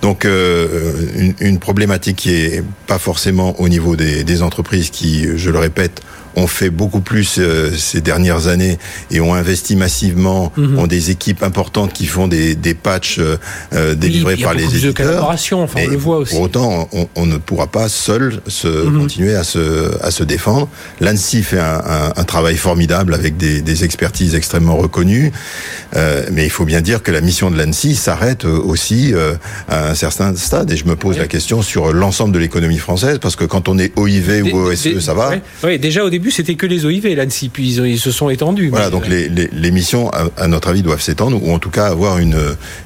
Donc 0.02 0.26
euh, 0.26 0.94
une, 1.16 1.36
une, 1.40 1.60
problématique 1.60 2.18
qui 2.18 2.34
est 2.34 2.64
pas 2.88 2.98
forcément 2.98 3.60
au 3.60 3.70
niveau 3.70 3.96
des, 3.96 4.24
des 4.24 4.42
entreprises 4.42 4.90
qui, 4.90 5.38
je 5.38 5.52
le 5.52 5.60
répète, 5.60 6.02
ont 6.36 6.48
fait 6.48 6.70
beaucoup 6.70 7.02
plus 7.02 7.38
euh, 7.38 7.72
ces 7.76 8.02
dernières 8.02 8.48
années 8.48 8.78
et 9.12 9.20
ont 9.22 9.34
investi 9.34 9.76
massivement, 9.76 10.52
mm 10.58 10.64
-hmm. 10.66 10.80
ont 10.80 10.88
des 10.88 11.12
équipes 11.12 11.44
importantes 11.44 11.92
qui 11.94 12.06
font 12.06 12.28
des, 12.28 12.56
des 12.56 12.74
patchs 12.74 13.20
euh, 13.20 13.96
délivrés 13.96 14.36
oui, 14.36 14.44
par 14.44 14.54
les 14.54 14.64
éditeurs. 14.64 14.94
De 14.94 14.98
collaboration, 15.12 15.58
enfin, 15.64 15.80
on 15.88 15.92
le 15.92 15.98
voit 15.98 16.18
aussi. 16.18 16.34
Pour 16.34 16.42
autant, 16.42 16.90
on, 16.92 17.08
on, 17.16 17.26
ne 17.26 17.38
pourra 17.38 17.68
pas 17.68 17.88
seul 17.90 18.26
se 18.48 18.68
mm 18.68 18.72
-hmm. 18.74 18.98
continuer 19.02 19.36
à 19.36 19.44
se, 19.44 19.66
à 20.08 20.12
se 20.12 20.24
défendre. 20.24 20.68
L'ANSI 21.04 21.40
fait 21.50 21.60
un, 21.60 21.80
un, 21.98 22.08
un, 22.22 22.26
travail 22.34 22.58
formidable 22.68 23.12
avec 23.20 23.34
des, 23.38 23.56
des 23.72 23.80
expertises 23.88 24.34
extrêmement 24.42 24.78
reconnues, 24.86 25.30
euh, 25.32 26.26
mais 26.36 26.44
il 26.50 26.54
faut 26.58 26.68
bien 26.74 26.82
dire 26.90 27.00
que 27.06 27.12
la 27.18 27.22
mission 27.30 27.48
de 27.54 27.58
l'ANSI 27.60 27.92
s'arrête 28.06 28.44
aussi 28.72 29.02
euh, 29.14 29.36
à 29.76 29.78
un 29.92 29.96
certain 30.06 30.30
stade. 30.48 30.68
Et 30.74 30.78
je 30.82 30.86
me 30.92 30.96
pose 31.04 31.16
oui. 31.16 31.22
la 31.26 31.30
question 31.36 31.58
sur 31.62 31.84
l'ensemble 32.02 32.34
de 32.38 32.40
l'économie 32.46 32.82
française, 32.88 33.18
parce 33.24 33.36
que 33.40 33.46
quand 33.54 33.66
on 33.72 33.76
est 33.84 33.92
OIV 34.02 34.28
des, 34.28 34.52
ou 34.52 34.58
OSE, 34.70 34.84
des, 34.84 35.02
ça 35.10 35.14
va. 35.20 35.28
Oui, 35.64 35.74
déjà 35.88 36.02
au 36.04 36.10
début 36.10 36.25
c'était 36.32 36.56
que 36.56 36.66
les 36.66 36.86
OIV, 36.86 37.16
l'ANSI, 37.16 37.50
puis 37.50 37.76
ils, 37.76 37.86
ils, 37.86 38.00
se 38.00 38.12
sont 38.12 38.30
étendus. 38.30 38.70
Voilà, 38.70 38.90
donc 38.90 39.08
les, 39.08 39.30
les, 39.30 39.50
les, 39.52 39.72
missions, 39.72 40.10
à, 40.12 40.26
à, 40.38 40.48
notre 40.48 40.70
avis, 40.70 40.82
doivent 40.82 41.02
s'étendre, 41.02 41.42
ou 41.42 41.52
en 41.52 41.60
tout 41.60 41.70
cas 41.70 41.88
avoir 41.88 42.20
une, 42.20 42.38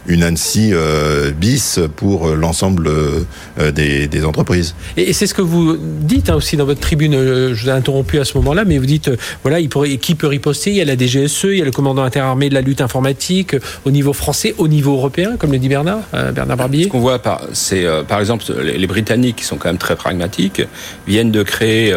une 0.08 0.24
ANSI 0.24 0.72
euh, 0.74 1.32
bis 1.32 1.80
pour 1.96 2.30
l'ensemble 2.30 2.88
euh, 2.88 3.72
des, 3.72 4.08
des, 4.08 4.26
entreprises. 4.26 4.76
Et, 4.98 5.10
et 5.10 5.14
c'est 5.14 5.28
ce 5.28 5.34
que 5.34 5.42
vous 5.42 5.78
dites 5.78 6.30
hein, 6.30 6.36
aussi 6.36 6.58
dans 6.58 6.66
votre 6.66 6.80
tribune, 6.80 7.14
euh, 7.14 7.54
je 7.54 7.64
vous 7.64 7.70
ai 7.70 7.74
interrompu 7.74 8.20
à 8.20 8.26
ce 8.26 8.38
moment-là, 8.38 8.66
mais 8.66 8.78
vous 8.78 8.86
dites, 8.86 9.10
euh, 9.10 9.18
voilà, 9.44 9.60
il 9.60 9.70
pourrait, 9.70 9.98
qui 9.98 10.16
peut 10.16 10.28
riposter? 10.28 10.72
Il 10.72 10.78
y 10.78 10.82
a 10.82 10.86
la 10.86 10.98
DGSE, 10.98 11.46
il 11.46 11.58
y 11.58 11.62
a 11.62 11.66
le 11.66 11.72
commandant 11.72 12.04
interarmé 12.04 12.50
de 12.50 12.54
la 12.54 12.62
lutte 12.62 12.82
informatique, 12.82 13.54
euh, 13.54 13.60
au 13.86 13.92
niveau 13.92 14.14
français, 14.14 14.56
au 14.58 14.68
niveau 14.68 14.94
européen, 14.94 15.36
comme 15.38 15.52
le 15.52 15.60
dit 15.60 15.70
Bernard, 15.70 16.02
Bernard 16.34 16.58
Barbier. 16.58 16.86
Ce 16.86 16.90
qu'on 16.90 17.00
voit, 17.00 17.22
c'est 17.54 17.86
par 18.08 18.20
exemple 18.20 18.44
les, 18.64 18.78
les, 18.78 18.88
Britanniques, 18.88 19.38
qui 19.38 19.44
sont 19.44 19.58
quand 19.58 19.70
même 19.70 19.78
très 19.78 19.96
pragmatiques, 19.96 20.62
viennent 21.08 21.32
de 21.32 21.44
créer 21.44 21.94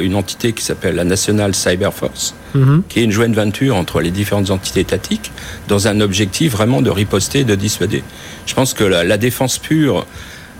une 0.00 0.14
entité 0.14 0.52
qui 0.52 0.64
s'appelle 0.64 0.81
la 0.88 1.04
National 1.04 1.54
Cyber 1.54 1.92
Force, 1.92 2.34
-hmm. 2.54 2.82
qui 2.88 3.00
est 3.00 3.04
une 3.04 3.12
joint 3.12 3.32
venture 3.32 3.76
entre 3.76 4.00
les 4.00 4.10
différentes 4.10 4.50
entités 4.50 4.80
étatiques 4.80 5.32
dans 5.68 5.88
un 5.88 6.00
objectif 6.00 6.52
vraiment 6.52 6.82
de 6.82 6.90
riposter 6.90 7.40
et 7.40 7.44
de 7.44 7.54
dissuader. 7.54 8.02
Je 8.46 8.54
pense 8.54 8.74
que 8.74 8.84
la, 8.84 9.04
la 9.04 9.16
défense 9.16 9.58
pure, 9.58 10.06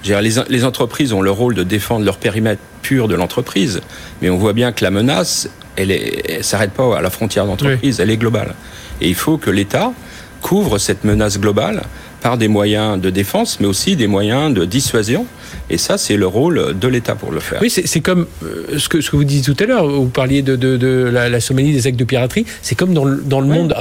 les, 0.04 0.34
les, 0.48 0.64
entreprises 0.64 1.12
ont 1.12 1.22
le 1.22 1.30
rôle 1.30 1.54
de 1.54 1.62
défendre 1.62 2.04
leur 2.04 2.16
périmètre 2.16 2.62
pur 2.82 3.08
de 3.08 3.14
l'entreprise, 3.14 3.80
mais 4.20 4.30
on 4.30 4.36
voit 4.36 4.52
bien 4.52 4.72
que 4.72 4.84
la 4.84 4.90
menace, 4.90 5.48
elle 5.76 5.88
ne 5.88 6.42
s'arrête 6.42 6.72
pas 6.72 6.98
à 6.98 7.00
la 7.00 7.10
frontière 7.10 7.46
d'entreprise, 7.46 7.96
oui. 7.96 8.02
elle 8.02 8.10
est 8.10 8.16
globale. 8.16 8.54
Et 9.00 9.08
il 9.08 9.14
faut 9.14 9.38
que 9.38 9.50
l'État 9.50 9.92
couvre 10.40 10.78
cette 10.78 11.04
menace 11.04 11.38
globale 11.38 11.82
par 12.22 12.38
des 12.38 12.48
moyens 12.48 13.00
de 13.00 13.10
défense, 13.10 13.58
mais 13.60 13.66
aussi 13.66 13.96
des 13.96 14.06
moyens 14.06 14.54
de 14.54 14.64
dissuasion. 14.64 15.26
Et 15.68 15.78
ça, 15.78 15.98
c'est 15.98 16.16
le 16.16 16.26
rôle 16.26 16.78
de 16.78 16.88
l'État 16.88 17.14
pour 17.14 17.30
le 17.32 17.40
faire. 17.40 17.58
Oui, 17.62 17.70
c'est 17.70 18.00
comme 18.00 18.26
euh, 18.44 18.78
ce, 18.78 18.88
que, 18.88 19.00
ce 19.00 19.10
que 19.10 19.16
vous 19.16 19.24
disiez 19.24 19.54
tout 19.54 19.62
à 19.62 19.66
l'heure, 19.66 19.86
vous 19.86 20.06
parliez 20.06 20.42
de, 20.42 20.56
de, 20.56 20.76
de 20.76 21.10
la, 21.12 21.28
la, 21.28 21.40
Somalie, 21.40 21.72
des 21.72 21.86
actes 21.86 21.98
de 21.98 22.04
piraterie, 22.04 22.46
c'est 22.62 22.74
comme 22.74 22.94
dans 22.94 23.04
le, 23.04 23.22
dans 23.24 23.40
le 23.40 23.48
oui. 23.48 23.56
monde... 23.58 23.74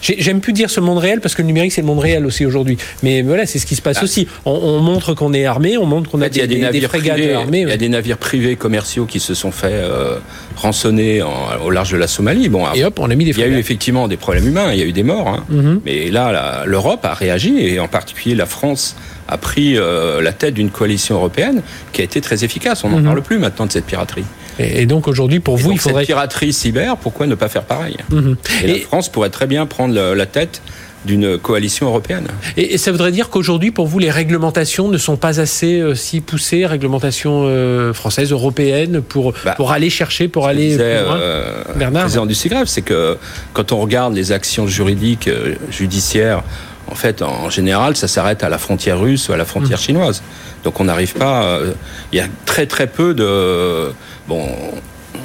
J'aime 0.00 0.40
plus 0.40 0.52
dire 0.52 0.70
ce 0.70 0.80
monde 0.80 0.98
réel, 0.98 1.20
parce 1.20 1.34
que 1.34 1.42
le 1.42 1.46
numérique, 1.48 1.72
c'est 1.72 1.80
le 1.80 1.86
monde 1.86 2.00
réel 2.00 2.26
aussi 2.26 2.44
aujourd'hui. 2.44 2.76
Mais 3.02 3.22
voilà, 3.22 3.46
c'est 3.46 3.58
ce 3.58 3.66
qui 3.66 3.76
se 3.76 3.82
passe 3.82 3.98
ah. 4.00 4.04
aussi. 4.04 4.26
On, 4.44 4.52
on 4.52 4.80
montre 4.80 5.14
qu'on 5.14 5.32
est 5.32 5.46
armé, 5.46 5.78
on 5.78 5.86
montre 5.86 6.10
qu'on 6.10 6.20
a, 6.22 6.28
des, 6.28 6.46
des, 6.46 6.68
des, 6.70 6.80
frégates 6.82 7.16
privés, 7.16 7.32
armées. 7.34 7.62
Il 7.62 7.68
y 7.68 7.72
a 7.72 7.76
des 7.76 7.88
navires 7.88 8.18
privés 8.18 8.56
commerciaux 8.56 9.06
qui 9.06 9.20
se 9.20 9.34
sont 9.34 9.52
fait 9.52 9.68
euh, 9.72 10.18
rançonner 10.56 11.22
en, 11.22 11.32
au 11.64 11.70
large 11.70 11.92
de 11.92 11.96
la 11.96 12.08
Somalie. 12.08 12.48
Bon, 12.48 12.64
et 12.74 12.84
hop, 12.84 12.98
on 12.98 13.10
a 13.10 13.14
mis 13.14 13.24
des 13.24 13.30
Il 13.32 13.38
y 13.38 13.42
a 13.42 13.48
eu 13.48 13.58
effectivement 13.58 14.08
des 14.08 14.16
problèmes 14.16 14.46
humains, 14.46 14.72
il 14.72 14.78
y 14.78 14.82
a 14.82 14.86
eu 14.86 14.92
des 14.92 15.02
morts. 15.02 15.28
Hein. 15.28 15.44
Mm 15.48 15.60
-hmm. 15.60 15.80
Mais 15.84 16.10
là, 16.10 16.24
l'Europe 16.66 17.04
a 17.04 17.14
réagi, 17.14 17.52
et 17.58 17.75
en 17.80 17.88
particulier 17.88 18.34
la 18.34 18.46
France 18.46 18.96
a 19.28 19.38
pris 19.38 19.76
euh, 19.76 20.22
la 20.22 20.32
tête 20.32 20.54
d'une 20.54 20.70
coalition 20.70 21.16
européenne 21.16 21.62
qui 21.92 22.00
a 22.00 22.04
été 22.04 22.20
très 22.20 22.44
efficace. 22.44 22.84
On 22.84 22.88
n'en 22.88 22.98
mm 22.98 23.00
-hmm. 23.00 23.04
parle 23.04 23.22
plus 23.22 23.38
maintenant 23.38 23.66
de 23.66 23.72
cette 23.72 23.86
piraterie. 23.86 24.24
Et, 24.58 24.82
et 24.82 24.86
donc 24.86 25.08
aujourd'hui, 25.08 25.40
pour 25.40 25.58
et 25.58 25.62
vous, 25.62 25.72
il 25.72 25.78
faudrait... 25.78 26.02
Cette 26.02 26.14
piraterie 26.14 26.52
cyber, 26.52 26.96
pourquoi 26.96 27.26
ne 27.26 27.34
pas 27.34 27.48
faire 27.48 27.64
pareil? 27.64 27.96
Mm 28.10 28.18
-hmm. 28.18 28.36
Et, 28.64 28.66
la 28.66 28.78
France 28.88 29.08
pourrait 29.12 29.30
très 29.38 29.46
bien 29.46 29.66
prendre 29.66 29.94
la 30.22 30.26
tête 30.26 30.60
d'une 31.06 31.38
coalition 31.38 31.86
européenne. 31.86 32.26
Et, 32.56 32.74
et, 32.74 32.78
ça 32.78 32.90
voudrait 32.90 33.12
dire 33.12 33.30
qu'aujourd'hui, 33.30 33.70
pour 33.70 33.86
vous, 33.86 33.98
les 33.98 34.10
réglementations 34.10 34.88
ne 34.88 34.98
sont 34.98 35.16
pas 35.16 35.40
assez 35.40 35.80
euh, 35.80 35.94
si 35.94 36.20
poussées, 36.20 36.66
réglementations 36.66 37.44
euh, 37.44 37.92
françaises, 37.94 38.32
européennes, 38.32 39.00
pour, 39.00 39.32
bah, 39.44 39.54
pour 39.56 39.70
aller 39.70 39.88
chercher, 39.88 40.28
pour 40.28 40.46
aller 40.48 40.70
disais, 40.70 40.96
plus 40.96 41.04
loin 41.06 41.18
euh, 41.18 41.62
Bernard? 41.76 42.02
président 42.02 42.26
du 42.26 42.34
c'est 42.66 42.82
que 42.82 43.16
quand 43.54 43.72
on 43.72 43.78
regarde 43.78 44.14
les 44.14 44.32
actions 44.32 44.66
juridiques, 44.66 45.30
judiciaires, 45.70 46.42
en 46.88 46.94
fait, 46.94 47.22
en 47.22 47.50
général, 47.50 47.96
ça 47.96 48.08
s'arrête 48.08 48.44
à 48.44 48.48
la 48.48 48.58
frontière 48.58 49.00
russe 49.00 49.28
ou 49.28 49.32
à 49.32 49.36
la 49.36 49.44
frontière 49.44 49.78
mmh. 49.78 49.82
chinoise. 49.82 50.22
Donc 50.64 50.80
on 50.80 50.84
n'arrive 50.84 51.14
pas. 51.14 51.58
Il 51.62 51.68
euh, 51.68 51.72
y 52.12 52.20
a 52.20 52.28
très 52.44 52.66
très 52.66 52.86
peu 52.86 53.14
de. 53.14 53.92
Bon, 54.28 54.48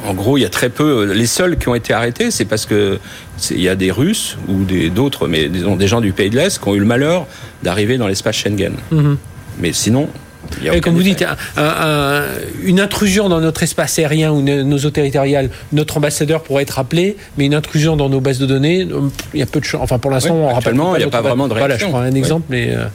en 0.06 0.13
gros, 0.13 0.38
il 0.38 0.41
y 0.41 0.45
a 0.45 0.50
très 0.50 0.69
peu. 0.69 1.12
Les 1.12 1.28
seuls 1.28 1.58
qui 1.58 1.67
ont 1.67 1.76
été 1.76 1.93
arrêtés, 1.93 2.32
c'est 2.32 2.45
parce 2.45 2.65
que 2.65 3.00
il 3.52 3.62
y 3.62 3.69
a 3.69 3.76
des 3.76 3.91
Russes 3.91 4.38
ou 4.47 4.63
d'autres, 4.89 5.28
mais 5.28 5.50
disons, 5.50 5.76
des 5.76 5.88
gens 5.88 6.02
du 6.02 6.13
pays 6.13 6.30
de 6.30 6.36
l'Est 6.36 6.60
qui 6.60 6.67
ont 6.67 6.76
eu 6.76 6.80
le 6.80 6.86
malheur 6.86 7.28
d'arriver 7.63 7.97
dans 7.97 8.08
l'espace 8.08 8.36
Schengen. 8.36 8.74
Mmh. 8.91 9.13
Mais 9.60 9.74
sinon, 9.74 10.10
et 10.63 10.81
comme 10.81 10.95
vous 10.95 11.03
dites, 11.03 11.23
un, 11.23 11.35
un, 11.57 12.23
une 12.63 12.79
intrusion 12.79 13.29
dans 13.29 13.39
notre 13.39 13.63
espace 13.63 13.97
aérien 13.99 14.31
ou 14.31 14.41
nos 14.41 14.77
eaux 14.77 14.89
territoriales, 14.89 15.49
notre 15.71 15.97
ambassadeur 15.97 16.43
pourrait 16.43 16.63
être 16.63 16.79
appelé, 16.79 17.17
mais 17.37 17.45
une 17.45 17.55
intrusion 17.55 17.95
dans 17.95 18.09
nos 18.09 18.21
bases 18.21 18.39
de 18.39 18.45
données, 18.45 18.87
il 19.33 19.39
y 19.39 19.43
a 19.43 19.45
peu 19.45 19.59
de. 19.59 19.65
Enfin, 19.75 19.99
pour 19.99 20.11
l'instant, 20.11 20.35
oui, 20.35 20.45
on 20.49 20.53
rappelle 20.53 20.75
pas. 20.75 20.93
Il 20.95 20.97
n'y 20.99 21.03
a 21.03 21.09
pas 21.09 21.21
vraiment 21.21 21.47
de 21.47 21.53
réaction. 21.53 21.89
Voilà, 21.89 22.05
je 22.05 22.09
prends 22.09 22.15
un 22.15 22.15
exemple, 22.15 22.45
oui. 22.49 22.67
mais. 22.67 22.75
Euh... 22.75 22.85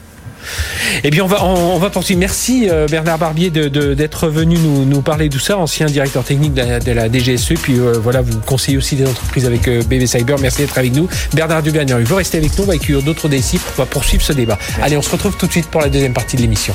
Eh 1.05 1.11
bien, 1.11 1.25
on 1.25 1.27
va, 1.27 1.45
on, 1.45 1.79
va 1.79 1.91
poursuivre. 1.91 2.21
Merci 2.21 2.69
euh, 2.71 2.87
Bernard 2.89 3.19
Barbier 3.19 3.51
d'être 3.51 4.29
venu 4.29 4.57
nous, 4.59 4.85
nous, 4.85 5.03
parler 5.03 5.29
de 5.29 5.35
tout 5.35 5.41
ça, 5.41 5.59
ancien 5.59 5.87
directeur 5.87 6.25
technique 6.25 6.55
de 6.55 6.63
la, 6.63 6.81
de 6.81 6.93
la 6.93 7.09
DGSE. 7.09 7.55
Puis 7.61 7.79
euh, 7.79 7.95
voilà, 8.01 8.23
vous 8.23 8.39
conseillez 8.41 8.79
aussi 8.79 8.97
des 8.97 9.07
entreprises 9.07 9.47
avec 9.47 9.67
euh, 9.69 9.83
BB 9.83 10.07
Cyber. 10.07 10.39
Merci 10.41 10.63
d'être 10.63 10.79
avec 10.79 10.95
nous. 10.95 11.09
Bernard 11.35 11.63
Dubernier, 11.63 11.95
vous 12.05 12.17
restez 12.17 12.39
avec 12.39 12.57
nous. 12.57 12.65
On 12.65 12.67
va 12.67 12.75
accueillir 12.75 13.03
d'autres 13.03 13.29
DSI. 13.29 13.59
On 13.77 13.83
va 13.83 13.87
poursuivre 13.87 14.23
ce 14.23 14.33
débat. 14.33 14.59
Merci. 14.61 14.83
Allez, 14.83 14.97
on 14.97 15.03
se 15.03 15.11
retrouve 15.11 15.37
tout 15.37 15.47
de 15.47 15.53
suite 15.53 15.67
pour 15.67 15.81
la 15.81 15.89
deuxième 15.89 16.15
partie 16.15 16.37
de 16.37 16.43
l'émission. 16.43 16.75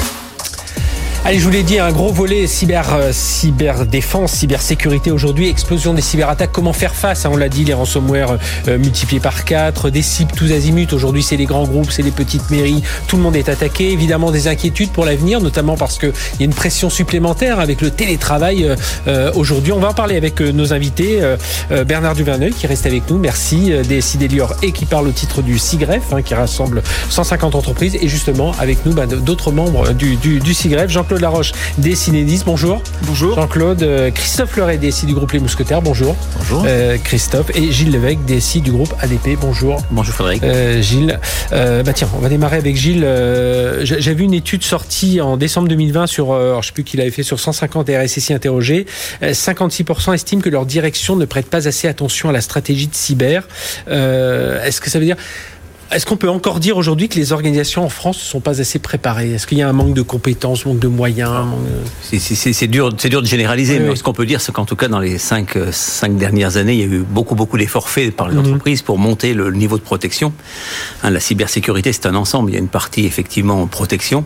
Allez, 1.23 1.37
je 1.37 1.43
vous 1.43 1.51
l'ai 1.51 1.61
dit, 1.61 1.77
un 1.77 1.91
gros 1.91 2.11
volet 2.11 2.47
cyber, 2.47 2.95
euh, 2.95 3.11
cyber 3.13 3.85
défense, 3.85 4.31
cybersécurité 4.31 5.11
aujourd'hui, 5.11 5.49
explosion 5.49 5.93
des 5.93 6.01
cyberattaques. 6.01 6.51
Comment 6.51 6.73
faire 6.73 6.95
face 6.95 7.27
hein, 7.27 7.29
On 7.31 7.37
l'a 7.37 7.47
dit, 7.47 7.63
les 7.63 7.75
ransomware 7.75 8.39
euh, 8.67 8.79
multipliés 8.79 9.19
par 9.19 9.45
4, 9.45 9.91
des 9.91 10.01
cibles 10.01 10.31
tous 10.35 10.51
azimuts. 10.51 10.87
Aujourd'hui, 10.93 11.21
c'est 11.21 11.37
les 11.37 11.45
grands 11.45 11.67
groupes, 11.67 11.91
c'est 11.91 12.01
les 12.01 12.09
petites 12.09 12.49
mairies. 12.49 12.81
Tout 13.07 13.17
le 13.17 13.21
monde 13.21 13.35
est 13.35 13.49
attaqué. 13.49 13.91
Évidemment, 13.91 14.31
des 14.31 14.47
inquiétudes 14.47 14.89
pour 14.89 15.05
l'avenir, 15.05 15.41
notamment 15.41 15.77
parce 15.77 15.99
qu'il 15.99 16.11
y 16.39 16.41
a 16.41 16.45
une 16.45 16.55
pression 16.55 16.89
supplémentaire 16.89 17.59
avec 17.59 17.81
le 17.81 17.91
télétravail 17.91 18.63
euh, 18.63 18.75
euh 19.07 19.31
aujourd'hui. 19.35 19.73
On 19.73 19.79
va 19.79 19.89
en 19.89 19.93
parler 19.93 20.17
avec 20.17 20.41
euh, 20.41 20.51
nos 20.51 20.73
invités. 20.73 21.19
Bernard 21.85 22.15
Duverneuil 22.15 22.51
qui 22.51 22.65
reste 22.65 22.87
avec 22.87 23.09
nous. 23.09 23.19
Merci. 23.19 23.71
DSI 23.87 24.17
Delior 24.17 24.55
et 24.63 24.71
qui 24.71 24.85
parle 24.85 25.07
au 25.07 25.11
titre 25.11 25.43
du 25.43 25.59
CIGREF, 25.59 26.13
hein, 26.13 26.23
qui 26.23 26.33
rassemble 26.33 26.81
150 27.09 27.53
entreprises. 27.53 27.95
Et 28.01 28.07
justement, 28.07 28.53
avec 28.59 28.85
nous, 28.87 28.93
bah, 28.93 29.05
d'autres 29.05 29.51
membres 29.51 29.93
du, 29.93 30.15
du, 30.15 30.39
du 30.39 30.53
CIGREF. 30.53 30.89
Jean-Claude 31.11 31.21
Laroche, 31.23 31.51
DSI 31.77 32.11
Nédis, 32.11 32.43
bonjour. 32.45 32.81
Bonjour. 33.01 33.35
Jean-Claude, 33.35 33.83
euh, 33.83 34.11
Christophe 34.11 34.51
Fleuret, 34.51 34.77
DSI 34.77 35.05
du 35.07 35.13
groupe 35.13 35.33
Les 35.33 35.39
Mousquetaires, 35.39 35.81
bonjour. 35.81 36.15
Bonjour. 36.37 36.63
Euh, 36.65 36.97
Christophe 37.03 37.49
et 37.53 37.69
Gilles 37.69 37.91
Lévesque, 37.91 38.19
DSI 38.25 38.61
du 38.61 38.71
groupe 38.71 38.93
ADP, 39.01 39.37
bonjour. 39.37 39.83
Bonjour 39.91 40.15
Frédéric. 40.15 40.41
Euh, 40.43 40.81
Gilles, 40.81 41.19
bah 41.51 41.91
tiens, 41.93 42.07
on 42.15 42.19
va 42.19 42.29
démarrer 42.29 42.55
avec 42.55 42.77
Gilles. 42.77 43.05
J'ai 43.81 44.13
vu 44.13 44.23
une 44.23 44.33
étude 44.33 44.63
sortie 44.63 45.19
en 45.19 45.35
décembre 45.35 45.67
2020 45.67 46.07
sur, 46.07 46.33
alors 46.33 46.61
je 46.61 46.67
sais 46.67 46.73
plus 46.73 46.85
qui 46.85 46.95
l'avait 46.95 47.11
fait, 47.11 47.23
sur 47.23 47.41
150 47.41 47.89
RSSI 47.89 48.33
interrogés. 48.33 48.85
56% 49.21 50.13
estiment 50.13 50.41
que 50.41 50.49
leur 50.49 50.65
direction 50.65 51.17
ne 51.17 51.25
prête 51.25 51.47
pas 51.47 51.67
assez 51.67 51.89
attention 51.89 52.29
à 52.29 52.31
la 52.31 52.39
stratégie 52.39 52.87
de 52.87 52.95
cyber. 52.95 53.49
Est-ce 53.87 54.79
que 54.79 54.89
ça 54.89 54.97
veut 54.97 55.05
dire 55.05 55.17
Est-ce 55.91 56.05
qu'on 56.05 56.15
peut 56.15 56.29
encore 56.29 56.61
dire 56.61 56.77
aujourd'hui 56.77 57.09
que 57.09 57.15
les 57.15 57.33
organisations 57.33 57.83
en 57.83 57.89
France 57.89 58.17
ne 58.17 58.23
sont 58.23 58.39
pas 58.39 58.61
assez 58.61 58.79
préparées? 58.79 59.33
Est-ce 59.33 59.45
qu'il 59.45 59.57
y 59.57 59.61
a 59.61 59.67
un 59.67 59.73
manque 59.73 59.93
de 59.93 60.01
compétences, 60.01 60.65
manque 60.65 60.79
de 60.79 60.87
moyens 60.87 61.47
C'est 62.01 62.67
dur, 62.67 62.93
dur 62.93 63.21
de 63.21 63.27
généraliser, 63.27 63.79
mais 63.79 63.97
ce 63.97 64.03
qu'on 64.03 64.13
peut 64.13 64.25
dire, 64.25 64.39
c'est 64.39 64.53
qu'en 64.53 64.63
tout 64.63 64.77
cas, 64.77 64.87
dans 64.87 64.99
les 64.99 65.17
cinq, 65.17 65.57
cinq 65.71 66.15
dernières 66.15 66.55
années, 66.55 66.75
il 66.75 66.79
y 66.79 66.83
a 66.83 66.85
eu 66.85 66.99
beaucoup, 66.99 67.35
beaucoup 67.35 67.57
d'efforts 67.57 67.89
faits 67.89 68.15
par 68.15 68.29
les 68.29 68.35
mhm. 68.35 68.45
entreprises 68.45 68.81
pour 68.81 68.97
monter 68.97 69.33
le 69.33 69.51
niveau 69.51 69.77
de 69.77 69.83
protection. 69.83 70.31
Hein, 71.03 71.09
la 71.09 71.19
cybersécurité, 71.19 71.91
c'est 71.91 72.05
un 72.05 72.15
ensemble. 72.15 72.51
Il 72.51 72.53
y 72.53 72.57
a 72.57 72.61
une 72.61 72.69
partie 72.69 73.05
effectivement 73.05 73.67
protection, 73.67 74.23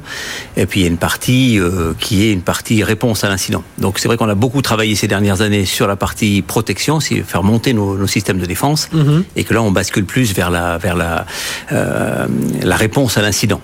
et 0.58 0.68
puis 0.68 0.82
il 0.82 0.84
y 0.84 0.86
a 0.86 0.90
une 0.90 0.98
partie 0.98 1.60
euh, 1.60 1.94
qui 2.00 2.26
est 2.26 2.32
une 2.32 2.42
partie 2.44 2.84
réponse 2.84 3.24
à 3.24 3.30
l'incident. 3.30 3.64
Donc 3.80 3.98
c'est 3.98 4.08
vrai 4.08 4.18
qu'on 4.18 4.30
a 4.30 4.36
beaucoup 4.36 4.62
travaillé 4.62 4.94
ces 4.94 5.08
dernières 5.08 5.42
années 5.42 5.66
sur 5.66 5.88
la 5.88 5.96
partie 5.96 6.44
protection, 6.44 7.00
c'est 7.00 7.24
faire 7.24 7.42
monter 7.42 7.74
nos, 7.74 8.06
systèmes 8.06 8.38
de 8.38 8.46
défense, 8.46 8.90
mhm. 8.94 9.24
et 9.36 9.44
que 9.44 9.54
là 9.56 9.64
on 9.64 9.72
bascule 9.72 10.06
plus 10.06 10.34
vers 10.36 10.52
la 10.52 10.78
vers 10.78 10.96
la 10.96 11.26
la 11.72 12.76
réponse 12.76 13.18
à 13.18 13.22
l'incident. 13.22 13.62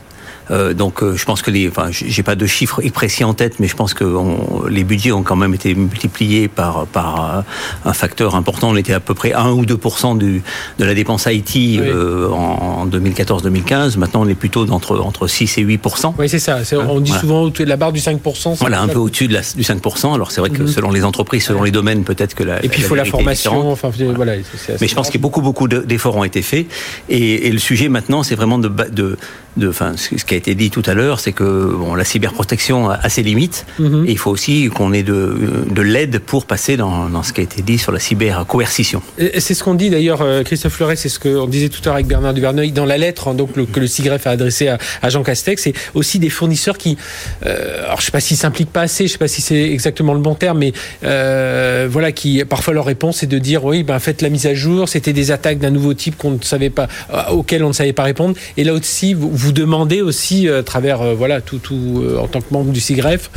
Euh, 0.51 0.73
donc 0.73 1.01
euh, 1.01 1.15
je 1.15 1.25
pense 1.25 1.41
que 1.41 1.51
les, 1.51 1.67
enfin, 1.67 1.87
j'ai 1.91 2.23
pas 2.23 2.35
de 2.35 2.45
chiffres 2.45 2.81
précis 2.93 3.23
en 3.23 3.33
tête, 3.33 3.59
mais 3.59 3.67
je 3.67 3.75
pense 3.75 3.93
que 3.93 4.05
les 4.69 4.83
budgets 4.83 5.11
ont 5.11 5.23
quand 5.23 5.35
même 5.35 5.53
été 5.53 5.73
multipliés 5.73 6.47
par 6.47 6.85
par 6.87 7.37
euh, 7.37 7.41
un 7.85 7.93
facteur 7.93 8.35
important. 8.35 8.69
On 8.69 8.75
était 8.75 8.93
à 8.93 8.99
peu 8.99 9.13
près 9.13 9.33
1 9.33 9.51
ou 9.51 9.65
2 9.65 9.79
du, 10.15 10.43
de 10.79 10.85
la 10.85 10.93
dépense 10.93 11.27
IT 11.29 11.79
en, 12.31 12.87
2014-2015. 12.87 13.97
Maintenant, 13.97 14.21
on 14.23 14.27
est 14.27 14.35
plutôt 14.35 14.69
entre 14.71 14.99
entre 14.99 15.27
6 15.27 15.57
et 15.57 15.61
8 15.61 15.81
Oui, 16.17 16.29
c'est 16.29 16.39
ça. 16.39 16.59
on 16.89 16.99
dit 16.99 17.11
souvent 17.11 17.43
au-dessus 17.43 17.63
de 17.63 17.69
la 17.69 17.77
barre 17.77 17.91
du 17.91 17.99
5 17.99 18.19
Voilà, 18.59 18.81
un 18.81 18.87
peu 18.87 18.99
au-dessus 18.99 19.27
de 19.27 19.39
du 19.55 19.63
5 19.63 19.81
Alors 20.13 20.31
c'est 20.31 20.41
vrai 20.41 20.49
que 20.49 20.63
mhm. 20.63 20.67
selon 20.67 20.91
les 20.91 21.03
entreprises, 21.03 21.45
selon 21.45 21.63
les 21.63 21.71
domaines, 21.71 22.03
peut-être 22.03 22.35
que 22.35 22.43
la 22.43 22.63
et 22.63 22.69
puis 22.69 22.81
il 22.81 22.85
faut 22.85 22.95
la 22.95 23.05
formation. 23.05 23.71
Enfin, 23.71 23.89
voilà. 24.15 24.33
Mais 24.79 24.87
je 24.87 24.95
pense 24.95 25.07
qu'il 25.07 25.19
y 25.19 25.21
a 25.21 25.25
beaucoup 25.25 25.41
beaucoup 25.41 25.67
d'efforts 25.67 26.17
ont 26.17 26.23
été 26.23 26.41
faits 26.41 26.67
et, 27.09 27.47
et 27.47 27.51
le 27.51 27.59
sujet 27.59 27.89
maintenant, 27.89 28.23
c'est 28.23 28.35
vraiment 28.35 28.57
de, 28.57 28.67
de 28.67 29.17
de, 29.57 29.69
enfin, 29.69 29.93
ce 29.97 30.23
qui 30.23 30.33
a 30.33 30.37
été 30.41 30.55
dit 30.55 30.71
tout 30.71 30.83
à 30.85 30.93
l'heure, 30.93 31.19
c'est 31.19 31.31
que 31.31 31.43
bon, 31.77 31.93
la 31.95 32.03
cyberprotection 32.03 32.89
a 32.89 33.09
ses 33.09 33.23
limites, 33.23 33.65
mhm. 33.79 34.05
et 34.07 34.11
il 34.11 34.17
faut 34.17 34.31
aussi 34.31 34.69
qu'on 34.69 34.91
ait 34.91 35.03
de, 35.03 35.65
de 35.69 35.81
l'aide 35.81 36.19
pour 36.19 36.45
passer 36.45 36.77
dans, 36.77 37.09
dans, 37.09 37.23
ce 37.23 37.31
qui 37.33 37.41
a 37.41 37.43
été 37.43 37.61
dit 37.61 37.77
sur 37.77 37.91
la 37.91 37.99
cybercoercition. 37.99 39.01
C'est 39.37 39.53
ce 39.53 39.63
qu'on 39.63 39.75
dit 39.75 39.89
d'ailleurs, 39.89 40.21
euh, 40.21 40.43
Christophe 40.43 40.73
Fleuret, 40.73 40.95
c'est 40.95 41.09
ce 41.09 41.19
qu'on 41.19 41.47
disait 41.47 41.69
tout 41.69 41.79
à 41.83 41.85
l'heure 41.85 41.95
avec 41.95 42.07
Bernard 42.07 42.33
Duverneuil 42.33 42.71
dans 42.71 42.85
la 42.85 42.97
lettre 42.97 43.27
hein, 43.27 43.33
donc, 43.33 43.53
que 43.53 43.79
le 43.79 43.87
CIGREF 43.87 44.25
a 44.27 44.31
adressée 44.31 44.67
à, 44.67 45.09
Jean 45.09 45.23
Castex, 45.23 45.61
c'est 45.61 45.73
aussi 45.93 46.19
des 46.19 46.29
fournisseurs 46.29 46.77
qui, 46.77 46.97
euh, 47.45 47.85
alors 47.85 47.99
je 47.99 48.05
sais 48.05 48.11
pas 48.11 48.19
s'ils 48.19 48.37
s'impliquent 48.37 48.71
pas 48.71 48.81
assez, 48.81 49.07
je 49.07 49.11
sais 49.13 49.17
pas 49.17 49.27
si 49.27 49.41
c'est 49.41 49.61
exactement 49.61 50.13
le 50.13 50.19
bon 50.19 50.35
terme, 50.35 50.59
mais 50.59 50.73
euh, 51.03 51.87
voilà, 51.89 52.11
qui 52.11 52.43
parfois 52.45 52.73
leur 52.73 52.85
réponse 52.85 53.23
est 53.23 53.27
de 53.27 53.39
dire 53.39 53.63
oui, 53.65 53.83
ben 53.83 53.99
faites 53.99 54.21
la 54.21 54.29
mise 54.29 54.47
à 54.47 54.53
jour, 54.53 54.89
c'était 54.89 55.13
des 55.13 55.31
attaques 55.31 55.59
d'un 55.59 55.69
nouveau 55.69 55.93
type 55.93 56.17
qu'on 56.17 56.31
ne 56.31 56.41
savait 56.41 56.69
pas, 56.69 56.87
auxquelles 57.31 57.63
on 57.63 57.69
ne 57.69 57.73
savait 57.73 57.93
pas 57.93 58.03
répondre, 58.03 58.35
et 58.57 58.63
là 58.63 58.73
aussi 58.73 59.13
vous 59.13 59.29
vous 59.31 59.51
demandez 59.51 60.01
aussi, 60.01 60.20
euh, 60.47 60.59
à 60.59 60.63
travers 60.63 61.01
euh, 61.01 61.13
voilà 61.13 61.41
tout, 61.41 61.59
tout 61.59 62.01
euh, 62.03 62.17
en 62.17 62.27
tant 62.27 62.41
que 62.41 62.53
membre 62.53 62.71
du 62.71 62.79
CIGREF, 62.79 63.29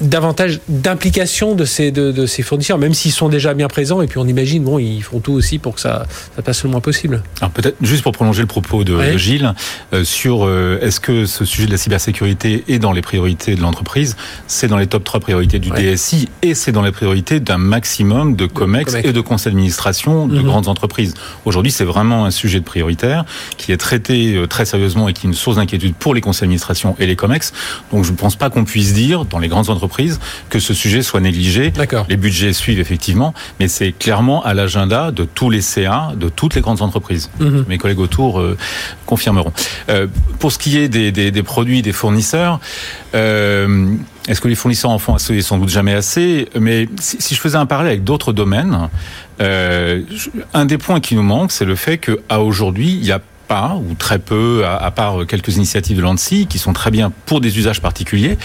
davantage 0.00 0.60
d'implication 0.68 1.54
de 1.54 1.64
ces, 1.64 1.90
de, 1.90 2.26
ces 2.26 2.42
fournisseurs, 2.42 2.78
même 2.78 2.94
s'ils 2.94 3.12
sont 3.12 3.28
déjà 3.28 3.54
bien 3.54 3.68
présents. 3.68 4.02
Et 4.02 4.06
puis 4.06 4.18
on 4.18 4.26
imagine, 4.26 4.64
bon, 4.64 4.78
ils 4.78 5.02
font 5.02 5.20
tout 5.20 5.32
aussi 5.32 5.58
pour 5.58 5.74
que 5.74 5.80
ça, 5.80 6.06
ça 6.34 6.42
passe 6.42 6.64
le 6.64 6.70
moins 6.70 6.80
possible. 6.80 7.22
Alors 7.40 7.50
peut-être 7.50 7.76
juste 7.80 8.02
pour 8.02 8.12
prolonger 8.12 8.42
le 8.42 8.48
propos 8.48 8.84
de, 8.84 9.16
Gilles 9.16 9.54
euh, 9.92 10.04
sur 10.04 10.44
euh, 10.44 10.78
est-ce 10.80 11.00
que 11.00 11.26
ce 11.26 11.44
sujet 11.44 11.66
de 11.66 11.72
la 11.72 11.78
cybersécurité 11.78 12.64
est 12.68 12.78
dans 12.78 12.92
les 12.92 13.02
priorités 13.02 13.54
de 13.54 13.60
l'entreprise? 13.60 14.16
C'est 14.46 14.68
dans 14.68 14.76
les 14.76 14.86
top 14.86 15.04
3 15.04 15.20
priorités 15.20 15.58
du 15.58 15.70
DSI 15.70 16.28
et 16.42 16.54
c'est 16.54 16.72
dans 16.72 16.82
les 16.82 16.92
priorités 16.92 17.40
d'un 17.40 17.58
maximum 17.58 18.36
de 18.36 18.46
COMEX, 18.46 18.94
et 19.04 19.12
de 19.12 19.20
conseils 19.20 19.52
d'administration 19.52 20.26
de 20.26 20.38
mhm. 20.38 20.44
grandes 20.44 20.68
entreprises. 20.68 21.14
Aujourd'hui, 21.44 21.72
c'est 21.72 21.84
vraiment 21.84 22.24
un 22.24 22.30
sujet 22.30 22.60
de 22.60 22.64
prioritaire 22.64 23.24
qui 23.56 23.72
est 23.72 23.76
traité 23.76 24.36
euh, 24.36 24.46
très 24.46 24.64
sérieusement 24.64 25.08
et 25.08 25.12
qui 25.12 25.26
est 25.26 25.28
une 25.28 25.34
source 25.34 25.56
d'inquiétude 25.56 25.94
pour 25.94 26.14
les 26.14 26.20
conseils 26.20 26.42
d'administration 26.42 26.96
et 26.98 27.06
les 27.06 27.16
COMEX. 27.16 27.52
Donc 27.92 28.04
je 28.04 28.10
ne 28.10 28.16
pense 28.16 28.36
pas 28.36 28.50
qu'on 28.50 28.64
puisse 28.64 28.92
dire 28.92 29.24
dans 29.24 29.38
les 29.38 29.48
grandes 29.48 29.70
entreprises 29.70 29.83
que 30.48 30.58
ce 30.58 30.74
sujet 30.74 31.02
soit 31.02 31.20
négligé. 31.20 31.72
Les 32.08 32.16
budgets 32.16 32.52
suivent 32.52 32.80
effectivement, 32.80 33.34
mais 33.60 33.68
c'est 33.68 33.92
clairement 33.92 34.42
à 34.44 34.54
l'agenda 34.54 35.10
de 35.10 35.24
tous 35.24 35.50
les 35.50 35.60
CA, 35.60 36.12
de 36.16 36.28
toutes 36.28 36.54
les 36.54 36.60
grandes 36.60 36.82
entreprises. 36.82 37.30
Mhm. 37.40 37.64
Mes 37.68 37.78
collègues 37.78 38.00
autour 38.00 38.40
euh, 38.40 38.56
confirmeront. 39.06 39.52
Euh, 39.88 40.06
pour 40.38 40.52
ce 40.52 40.58
qui 40.58 40.78
est 40.78 40.88
des, 40.88 41.42
produits 41.42 41.82
des 41.82 41.92
fournisseurs, 41.92 42.60
euh, 43.14 43.94
est-ce 44.28 44.40
que 44.40 44.48
les 44.48 44.54
fournisseurs 44.54 44.90
en 44.90 44.98
font 44.98 45.14
assez 45.14 45.40
Sans 45.42 45.58
doute 45.58 45.68
jamais 45.68 45.94
assez. 45.94 46.48
Mais 46.58 46.88
si, 47.00 47.34
je 47.34 47.40
faisais 47.40 47.58
un 47.58 47.66
parallèle 47.66 47.92
avec 47.92 48.04
d'autres 48.04 48.32
domaines, 48.32 48.88
un 49.40 50.64
des 50.64 50.78
points 50.78 51.00
qui 51.00 51.14
nous 51.14 51.22
manque, 51.22 51.52
c'est 51.52 51.64
le 51.64 51.76
fait 51.76 51.98
qu'à 51.98 52.40
aujourd'hui, 52.40 52.88
il 52.88 53.04
y 53.04 53.12
a 53.12 53.20
pas, 53.46 53.76
ou 53.76 53.94
très 53.94 54.18
peu, 54.18 54.64
à, 54.66 54.90
part 54.90 55.26
quelques 55.26 55.56
initiatives 55.56 55.96
de 55.96 56.02
l'ANSI 56.02 56.46
qui 56.46 56.58
sont 56.58 56.72
très 56.72 56.90
bien 56.90 57.12
pour 57.26 57.40
des 57.40 57.58
usages 57.58 57.80
particuliers, 57.80 58.38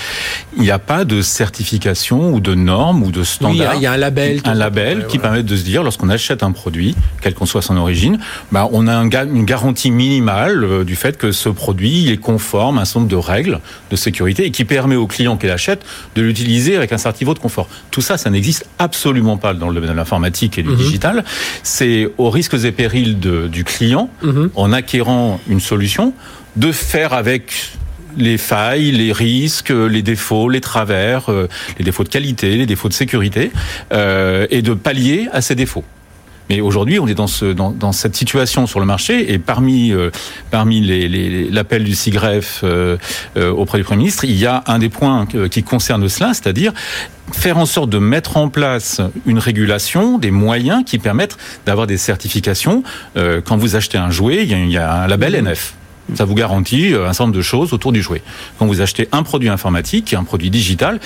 il 0.56 0.64
n'y 0.64 0.72
a 0.72 0.80
pas 0.80 1.06
de 1.06 1.22
certification 1.22 2.34
ou 2.34 2.40
de 2.40 2.56
normes 2.56 3.04
ou 3.04 3.12
de 3.12 3.24
standards. 3.24 3.76
il 3.76 3.82
y 3.82 3.86
a 3.86 3.92
un 3.92 3.98
label. 3.98 4.42
Un 4.46 4.54
label 4.54 5.08
qui 5.08 5.18
permet 5.20 5.44
de 5.44 5.56
se 5.56 5.64
dire, 5.64 5.84
lorsqu'on 5.84 6.10
achète 6.10 6.44
un 6.44 6.52
produit, 6.52 6.96
quel 7.22 7.34
qu'on 7.34 7.46
soit 7.46 7.62
son 7.62 7.78
origine, 7.78 8.20
bah, 8.52 8.68
on 8.72 8.88
a 8.88 8.94
une 8.94 9.46
garantie 9.46 9.92
minimale 9.92 10.64
euh, 10.64 10.84
du 10.84 10.96
fait 10.96 11.18
que 11.18 11.32
ce 11.32 11.50
produit 11.50 12.10
est 12.10 12.18
conforme 12.18 12.78
à 12.78 12.82
un 12.82 12.86
certain 12.86 13.02
nombre 13.02 13.12
de 13.12 13.16
règles 13.16 13.60
de 13.92 13.96
sécurité 13.96 14.46
et 14.46 14.52
qui 14.52 14.66
permet 14.66 14.96
au 14.96 15.08
client 15.08 15.38
qui 15.38 15.48
l'achète 15.48 15.86
de 16.16 16.22
l'utiliser 16.22 16.76
avec 16.76 16.92
un 16.92 16.98
certain 16.98 17.20
niveau 17.22 17.34
de 17.34 17.40
confort. 17.40 17.68
Tout 17.92 18.02
ça, 18.02 18.18
ça 18.18 18.30
n'existe 18.30 18.66
absolument 18.78 19.38
pas 19.38 19.54
dans 19.54 19.70
le 19.70 19.76
domaine 19.76 19.92
de 19.92 19.96
l'informatique 19.96 20.58
et 20.58 20.64
du 20.64 20.70
mhm. 20.70 20.76
digital. 20.76 21.24
C'est 21.64 22.12
aux 22.18 22.30
risques 22.30 22.56
et 22.64 22.72
périls 22.72 23.20
du 23.20 23.64
client. 23.64 24.10
Mhm. 24.24 24.52
On 24.56 24.74
a 24.74 24.82
acquérant 24.90 25.40
une 25.48 25.60
solution, 25.60 26.14
de 26.56 26.72
faire 26.72 27.14
avec 27.14 27.74
les 28.18 28.40
failles, 28.40 28.92
les 28.92 29.12
risques, 29.12 29.70
les 29.70 30.02
défauts, 30.02 30.50
les 30.50 30.62
travers, 30.62 31.30
euh, 31.30 31.48
les 31.78 31.86
défauts 31.86 32.04
de 32.04 32.10
qualité, 32.10 32.56
les 32.56 32.66
défauts 32.66 32.90
de 32.90 32.94
sécurité, 32.94 33.52
euh, 33.94 34.48
et 34.50 34.64
de 34.64 34.74
pallier 34.74 35.28
à 35.32 35.42
ces 35.42 35.54
défauts. 35.54 35.84
Mais 36.50 36.62
aujourd'hui, 36.62 37.00
on 37.00 37.08
est 37.08 37.14
dans, 37.14 37.28
ce, 37.28 37.46
dans, 37.46 37.70
dans, 37.70 37.92
cette 37.92 38.16
situation 38.16 38.66
sur 38.66 38.80
le 38.80 38.86
marché 38.86 39.32
et 39.34 39.38
parmi, 39.38 39.92
euh, 39.92 40.10
parmi 40.50 40.82
l'appel 41.52 41.84
les, 41.84 41.90
du 41.90 41.96
CIGREF 41.96 42.62
euh, 42.64 42.98
euh, 43.38 43.52
auprès 43.52 43.78
du 43.78 43.84
Premier 43.84 44.00
ministre, 44.00 44.26
il 44.26 44.36
y 44.36 44.48
a 44.48 44.64
un 44.66 44.80
des 44.80 44.90
points 44.90 45.28
qui 45.52 45.64
concerne 45.64 46.10
cela, 46.10 46.34
c'est-à-dire 46.34 46.74
faire 47.32 47.60
en 47.60 47.68
sorte 47.68 47.92
de 47.92 48.00
mettre 48.00 48.38
en 48.38 48.50
place 48.50 49.00
une 49.28 49.38
régulation, 49.38 50.18
des 50.18 50.32
moyens 50.32 50.84
qui 50.84 50.98
permettent 50.98 51.38
d'avoir 51.68 51.86
des 51.86 51.98
certifications. 51.98 52.84
quand 53.16 53.58
vous 53.58 53.76
achetez 53.76 54.00
un 54.00 54.10
jouet, 54.10 54.44
il 54.44 54.50
y 54.50 54.54
a, 54.56 54.58
il 54.58 54.72
y 54.72 54.78
a 54.78 55.04
un 55.04 55.08
label 55.08 55.34
mmh. 55.34 55.48
NF. 55.48 55.74
Ça 56.16 56.26
vous 56.26 56.34
garantit 56.34 56.96
un 56.96 57.14
certain 57.14 57.26
nombre 57.26 57.38
de 57.38 57.44
choses 57.44 57.72
autour 57.72 57.92
du 57.92 58.02
jouet. 58.02 58.24
Quand 58.58 58.66
vous 58.66 58.82
achetez 58.82 59.08
un 59.12 59.22
produit 59.22 59.50
informatique, 59.50 60.16
un 60.16 60.24
produit 60.24 60.50
digital, 60.50 61.00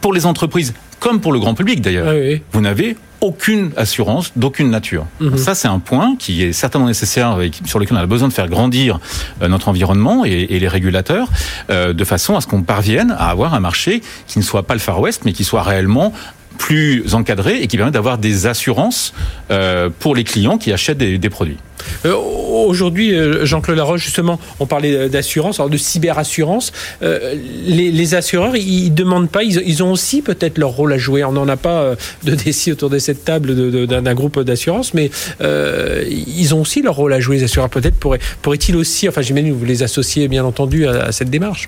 pour 0.00 0.14
les 0.14 0.24
entreprises, 0.24 0.72
comme 1.00 1.20
pour 1.20 1.32
le 1.32 1.38
grand 1.38 1.54
public 1.54 1.80
d'ailleurs, 1.80 2.08
ah 2.08 2.38
vous 2.52 2.60
n'avez 2.60 2.96
aucune 3.20 3.70
assurance 3.76 4.32
d'aucune 4.36 4.70
nature. 4.70 5.06
Mhm. 5.20 5.36
Ça, 5.36 5.54
c'est 5.54 5.68
un 5.68 5.78
point 5.78 6.16
qui 6.18 6.42
est 6.42 6.52
certainement 6.52 6.86
nécessaire 6.86 7.40
et 7.40 7.50
sur 7.64 7.78
lequel 7.78 7.96
on 7.96 8.00
a 8.00 8.06
besoin 8.06 8.28
de 8.28 8.32
faire 8.32 8.48
grandir 8.48 9.00
euh, 9.42 9.48
notre 9.48 9.68
environnement 9.68 10.24
et, 10.24 10.46
les 10.46 10.68
régulateurs, 10.68 11.28
euh, 11.70 11.92
de 11.92 12.04
façon 12.04 12.36
à 12.36 12.40
ce 12.40 12.46
qu'on 12.46 12.62
parvienne 12.62 13.14
à 13.18 13.30
avoir 13.30 13.54
un 13.54 13.60
marché 13.60 14.02
qui 14.26 14.38
ne 14.38 14.44
soit 14.44 14.64
pas 14.64 14.74
le 14.74 14.80
Far 14.80 15.00
West, 15.00 15.22
mais 15.24 15.32
qui 15.32 15.44
soit 15.44 15.62
réellement 15.62 16.12
plus 16.58 17.14
encadré 17.14 17.62
et 17.62 17.66
qui 17.66 17.76
permet 17.76 17.92
d'avoir 17.92 18.18
des 18.18 18.46
assurances 18.46 19.12
euh, 19.50 19.90
pour 19.98 20.14
les 20.14 20.24
clients 20.24 20.56
qui 20.56 20.72
achètent 20.72 20.98
des 20.98 21.30
produits. 21.30 21.58
Euh, 22.04 22.14
aujourd'hui, 22.14 23.14
euh, 23.14 23.44
Jean-Claude 23.44 23.76
Laroche, 23.76 24.02
justement, 24.02 24.38
on 24.60 24.66
parlait 24.66 25.08
d'assurance, 25.08 25.60
alors 25.60 25.70
de 25.70 25.76
cyberassurance. 25.76 26.72
Euh, 27.02 27.34
les, 27.66 28.14
assureurs, 28.14 28.56
ils, 28.56 28.90
ne 28.90 28.94
demandent 28.94 29.30
pas, 29.30 29.42
ils, 29.42 29.82
ont 29.82 29.92
aussi 29.92 30.22
peut-être 30.22 30.58
leur 30.58 30.70
rôle 30.70 30.92
à 30.92 30.98
jouer. 30.98 31.24
On 31.24 31.32
n'en 31.32 31.48
a 31.48 31.56
pas 31.56 31.94
de 32.24 32.34
décis 32.34 32.72
autour 32.72 32.90
de 32.90 32.98
cette 32.98 33.24
table 33.24 33.86
d'un 33.86 34.14
groupe 34.14 34.40
d'assurance, 34.40 34.94
mais 34.94 35.10
ils 35.40 36.54
ont 36.54 36.60
aussi 36.60 36.82
leur 36.82 36.94
rôle 36.94 37.12
à 37.12 37.20
jouer, 37.20 37.36
les 37.36 37.44
assureurs. 37.44 37.68
Peut-être 37.68 37.96
pourraient-ils 38.42 38.76
aussi, 38.76 39.08
enfin 39.08 39.22
j'imagine 39.22 39.50
que 39.50 39.58
vous 39.58 39.64
les 39.64 39.82
associez 39.82 40.28
bien 40.28 40.44
entendu 40.44 40.86
à, 40.86 41.12
cette 41.12 41.30
démarche. 41.30 41.66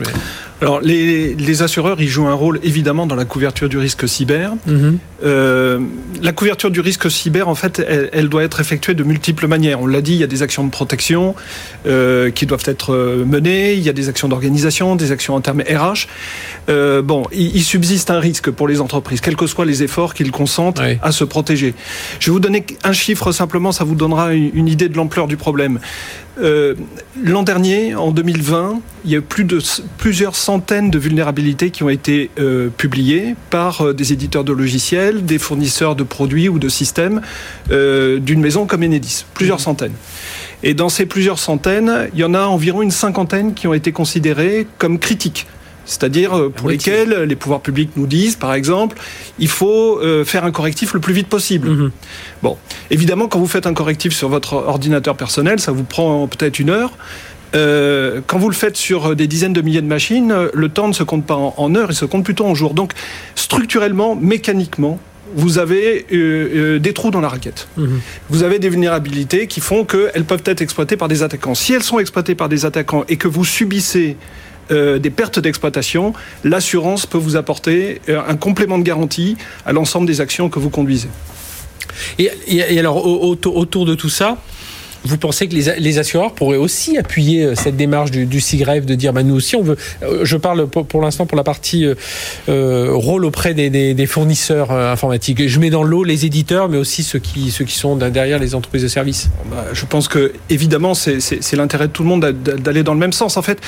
Alors 0.60 0.80
les, 0.80 1.62
assureurs, 1.62 2.00
ils 2.00 2.08
jouent 2.08 2.28
un 2.28 2.34
rôle 2.34 2.60
évidemment 2.62 3.06
dans 3.06 3.16
la 3.16 3.24
couverture 3.24 3.68
du 3.68 3.78
risque 3.78 4.08
cyber. 4.08 4.52
Mm-hmm. 4.68 5.80
la 6.22 6.32
couverture 6.32 6.70
du 6.70 6.80
risque 6.80 7.10
cyber, 7.10 7.48
en 7.48 7.54
fait, 7.54 7.84
elle, 7.86 8.10
elle 8.12 8.28
doit 8.28 8.44
être 8.44 8.60
effectuée 8.60 8.94
de 8.94 9.02
multiples 9.02 9.46
manières. 9.46 9.80
On 9.80 9.86
l'a 9.86 10.00
dit, 10.00 10.07
il 10.14 10.18
y 10.18 10.24
a 10.24 10.26
des 10.26 10.42
actions 10.42 10.64
de 10.64 10.70
protection 10.70 11.34
euh, 11.86 12.30
qui 12.30 12.46
doivent 12.46 12.64
être 12.66 12.94
euh, 12.94 13.24
menées, 13.24 13.74
il 13.74 13.82
y 13.82 13.88
a 13.88 13.92
des 13.92 14.08
actions 14.08 14.28
d'organisation, 14.28 14.96
des 14.96 15.12
actions 15.12 15.34
en 15.34 15.40
termes 15.40 15.62
RH. 15.62 16.06
Euh, 16.68 17.02
bon, 17.02 17.24
il, 17.32 17.62
subsiste 17.62 18.10
un 18.10 18.20
risque 18.20 18.50
pour 18.50 18.68
les 18.68 18.80
entreprises, 18.80 19.20
quels 19.20 19.36
que 19.36 19.46
soient 19.46 19.66
les 19.66 19.82
efforts 19.82 20.14
qu'ils 20.14 20.30
consentent 20.30 20.80
à 21.02 21.12
se 21.12 21.24
protéger. 21.24 21.74
Je 22.20 22.26
vais 22.26 22.32
vous 22.32 22.40
donner 22.40 22.64
un 22.84 22.92
chiffre 22.92 23.32
simplement, 23.32 23.72
ça 23.72 23.84
vous 23.84 23.94
donnera 23.94 24.32
une, 24.34 24.68
idée 24.68 24.88
de 24.88 24.96
l'ampleur 24.96 25.26
du 25.26 25.36
problème. 25.36 25.80
L'an 26.40 27.42
dernier, 27.42 27.94
en 27.94 28.12
2020, 28.12 28.80
il 29.04 29.10
y 29.10 29.14
a 29.14 29.18
eu 29.18 29.24
plusieurs 29.98 30.36
centaines 30.36 30.90
de 30.90 30.98
vulnérabilités 30.98 31.70
qui 31.70 31.82
ont 31.82 31.88
été 31.88 32.30
publiées 32.76 33.34
par 33.50 33.94
des 33.94 34.12
éditeurs 34.12 34.44
de 34.44 34.52
logiciels, 34.52 35.24
des 35.24 35.38
fournisseurs 35.38 35.96
de 35.96 36.04
produits 36.04 36.48
ou 36.48 36.58
de 36.58 36.68
systèmes 36.68 37.20
d'une 37.70 38.40
maison 38.40 38.66
comme 38.66 38.82
Enedis. 38.82 39.24
Plusieurs 39.34 39.60
centaines. 39.60 39.94
Et 40.62 40.74
dans 40.74 40.88
ces 40.88 41.06
plusieurs 41.06 41.38
centaines, 41.38 42.08
il 42.14 42.20
y 42.20 42.24
en 42.24 42.34
a 42.34 42.42
environ 42.42 42.82
une 42.82 42.90
cinquantaine 42.90 43.54
qui 43.54 43.66
ont 43.66 43.74
été 43.74 43.92
considérées 43.92 44.66
comme 44.78 44.98
critiques 44.98 45.46
c'est-à-dire 45.88 46.36
euh, 46.36 46.50
pour 46.50 46.68
lesquels 46.68 47.22
les 47.22 47.34
pouvoirs 47.34 47.62
publics 47.62 47.90
nous 47.96 48.06
disent, 48.06 48.36
par 48.36 48.52
exemple, 48.52 48.98
il 49.38 49.48
faut 49.48 49.98
euh, 49.98 50.22
faire 50.24 50.44
un 50.44 50.52
correctif 50.52 50.92
le 50.92 51.00
plus 51.00 51.14
vite 51.14 51.28
possible. 51.28 51.70
Mhm. 51.70 51.90
Bon, 52.42 52.56
évidemment, 52.90 53.26
quand 53.26 53.38
vous 53.38 53.48
faites 53.48 53.66
un 53.66 53.72
correctif 53.72 54.12
sur 54.12 54.28
votre 54.28 54.52
ordinateur 54.52 55.16
personnel, 55.16 55.58
ça 55.58 55.72
vous 55.72 55.84
prend 55.84 56.28
peut-être 56.28 56.58
une 56.58 56.70
heure. 56.70 56.92
Euh, 57.56 58.20
quand 58.26 58.38
vous 58.38 58.50
le 58.50 58.54
faites 58.54 58.76
sur 58.76 59.16
des 59.16 59.26
dizaines 59.26 59.54
de 59.54 59.62
milliers 59.62 59.80
de 59.80 59.86
machines, 59.86 60.34
le 60.52 60.68
temps 60.68 60.88
ne 60.88 60.92
se 60.92 61.02
compte 61.02 61.24
pas 61.24 61.36
en, 61.36 61.74
heures, 61.74 61.90
il 61.90 61.96
se 61.96 62.04
compte 62.04 62.22
plutôt 62.22 62.44
en 62.44 62.54
jours. 62.54 62.74
Donc, 62.74 62.92
structurellement, 63.34 64.14
mécaniquement, 64.14 65.00
vous 65.34 65.58
avez 65.58 66.06
des 66.10 66.92
trous 66.92 67.10
dans 67.10 67.20
la 67.20 67.30
raquette. 67.30 67.68
Mhm. 67.78 68.00
Vous 68.28 68.42
avez 68.42 68.58
des 68.58 68.68
vulnérabilités 68.68 69.46
qui 69.46 69.60
font 69.60 69.86
qu'elles 69.86 70.24
peuvent 70.24 70.42
être 70.44 70.60
exploitées 70.60 70.98
par 70.98 71.08
des 71.08 71.22
attaquants. 71.22 71.54
Si 71.54 71.72
elles 71.72 71.82
sont 71.82 71.98
exploitées 71.98 72.34
par 72.34 72.50
des 72.50 72.66
attaquants 72.66 73.04
et 73.08 73.16
que 73.16 73.28
vous 73.28 73.46
subissez 73.46 74.18
euh, 74.70 74.98
des 74.98 75.10
pertes 75.10 75.38
d'exploitation, 75.38 76.12
l'assurance 76.44 77.06
peut 77.06 77.18
vous 77.18 77.36
apporter 77.36 78.00
euh, 78.08 78.20
un 78.26 78.36
complément 78.36 78.78
de 78.78 78.82
garantie 78.82 79.36
à 79.64 79.72
l'ensemble 79.72 80.06
des 80.06 80.20
actions 80.20 80.48
que 80.48 80.58
vous 80.58 80.70
conduisez. 80.70 81.08
Et, 82.18 82.78
alors, 82.78 83.04
autour 83.06 83.84
de 83.84 83.94
tout 83.94 84.08
ça, 84.08 84.38
vous 85.04 85.16
pensez 85.16 85.48
que 85.48 85.54
les, 85.54 85.98
assureurs 85.98 86.32
pourraient 86.32 86.58
aussi 86.58 86.98
appuyer 86.98 87.44
euh, 87.44 87.54
cette 87.54 87.76
démarche 87.76 88.10
du, 88.10 88.26
du 88.26 88.40
CIGREF 88.40 88.86
de 88.86 88.94
dire 88.94 89.12
bah, 89.12 89.22
nous 89.22 89.34
aussi 89.34 89.56
on 89.56 89.62
veut. 89.62 89.76
Euh, 90.02 90.24
je 90.24 90.36
parle 90.36 90.66
pour, 90.68 91.00
l'instant 91.00 91.26
pour 91.26 91.36
la 91.36 91.44
partie 91.44 91.86
euh, 92.48 92.88
rôle 92.92 93.24
auprès 93.24 93.54
des, 93.54 94.06
fournisseurs 94.06 94.70
informatiques. 94.70 95.48
Je 95.48 95.60
mets 95.60 95.70
dans 95.70 95.82
l'eau 95.82 96.04
les 96.04 96.24
éditeurs, 96.24 96.68
mais 96.68 96.78
aussi 96.78 97.02
ceux 97.02 97.18
qui, 97.18 97.50
ceux 97.50 97.64
qui 97.64 97.74
sont 97.74 97.96
derrière 97.96 98.38
les 98.38 98.54
entreprises 98.54 98.82
de 98.82 98.88
services. 98.88 99.28
Bah, 99.50 99.64
je 99.72 99.84
pense 99.84 100.08
que 100.08 100.32
évidemment 100.50 100.94
c'est 100.94 101.52
l'intérêt 101.54 101.88
de 101.88 101.92
tout 101.92 102.02
le 102.02 102.08
monde 102.08 102.24
d'aller 102.24 102.82
dans 102.82 102.94
le 102.94 103.00
même 103.00 103.12
sens. 103.12 103.36
En 103.36 103.42
fait, 103.42 103.60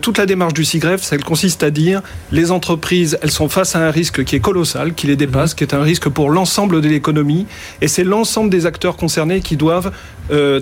toute 0.00 0.18
la 0.18 0.26
démarche 0.26 0.54
du 0.54 0.64
CIGREF, 0.64 1.12
elle 1.12 1.24
consiste 1.24 1.62
à 1.62 1.70
dire 1.70 2.02
les 2.32 2.50
entreprises, 2.50 3.18
elles 3.22 3.30
sont 3.30 3.48
face 3.48 3.76
à 3.76 3.80
un 3.80 3.90
risque 3.90 4.24
qui 4.24 4.36
est 4.36 4.40
colossal, 4.40 4.94
qui 4.94 5.06
les 5.06 5.16
dépasse, 5.16 5.54
qui 5.54 5.64
est 5.64 5.74
un 5.74 5.82
risque 5.82 6.08
pour 6.08 6.30
l'ensemble 6.30 6.80
de 6.80 6.88
l'économie, 6.88 7.46
et 7.80 7.88
c'est 7.88 8.04
l'ensemble 8.04 8.50
des 8.50 8.66
acteurs 8.66 8.96
concernés 8.96 9.40
qui 9.40 9.56
doivent 9.56 9.92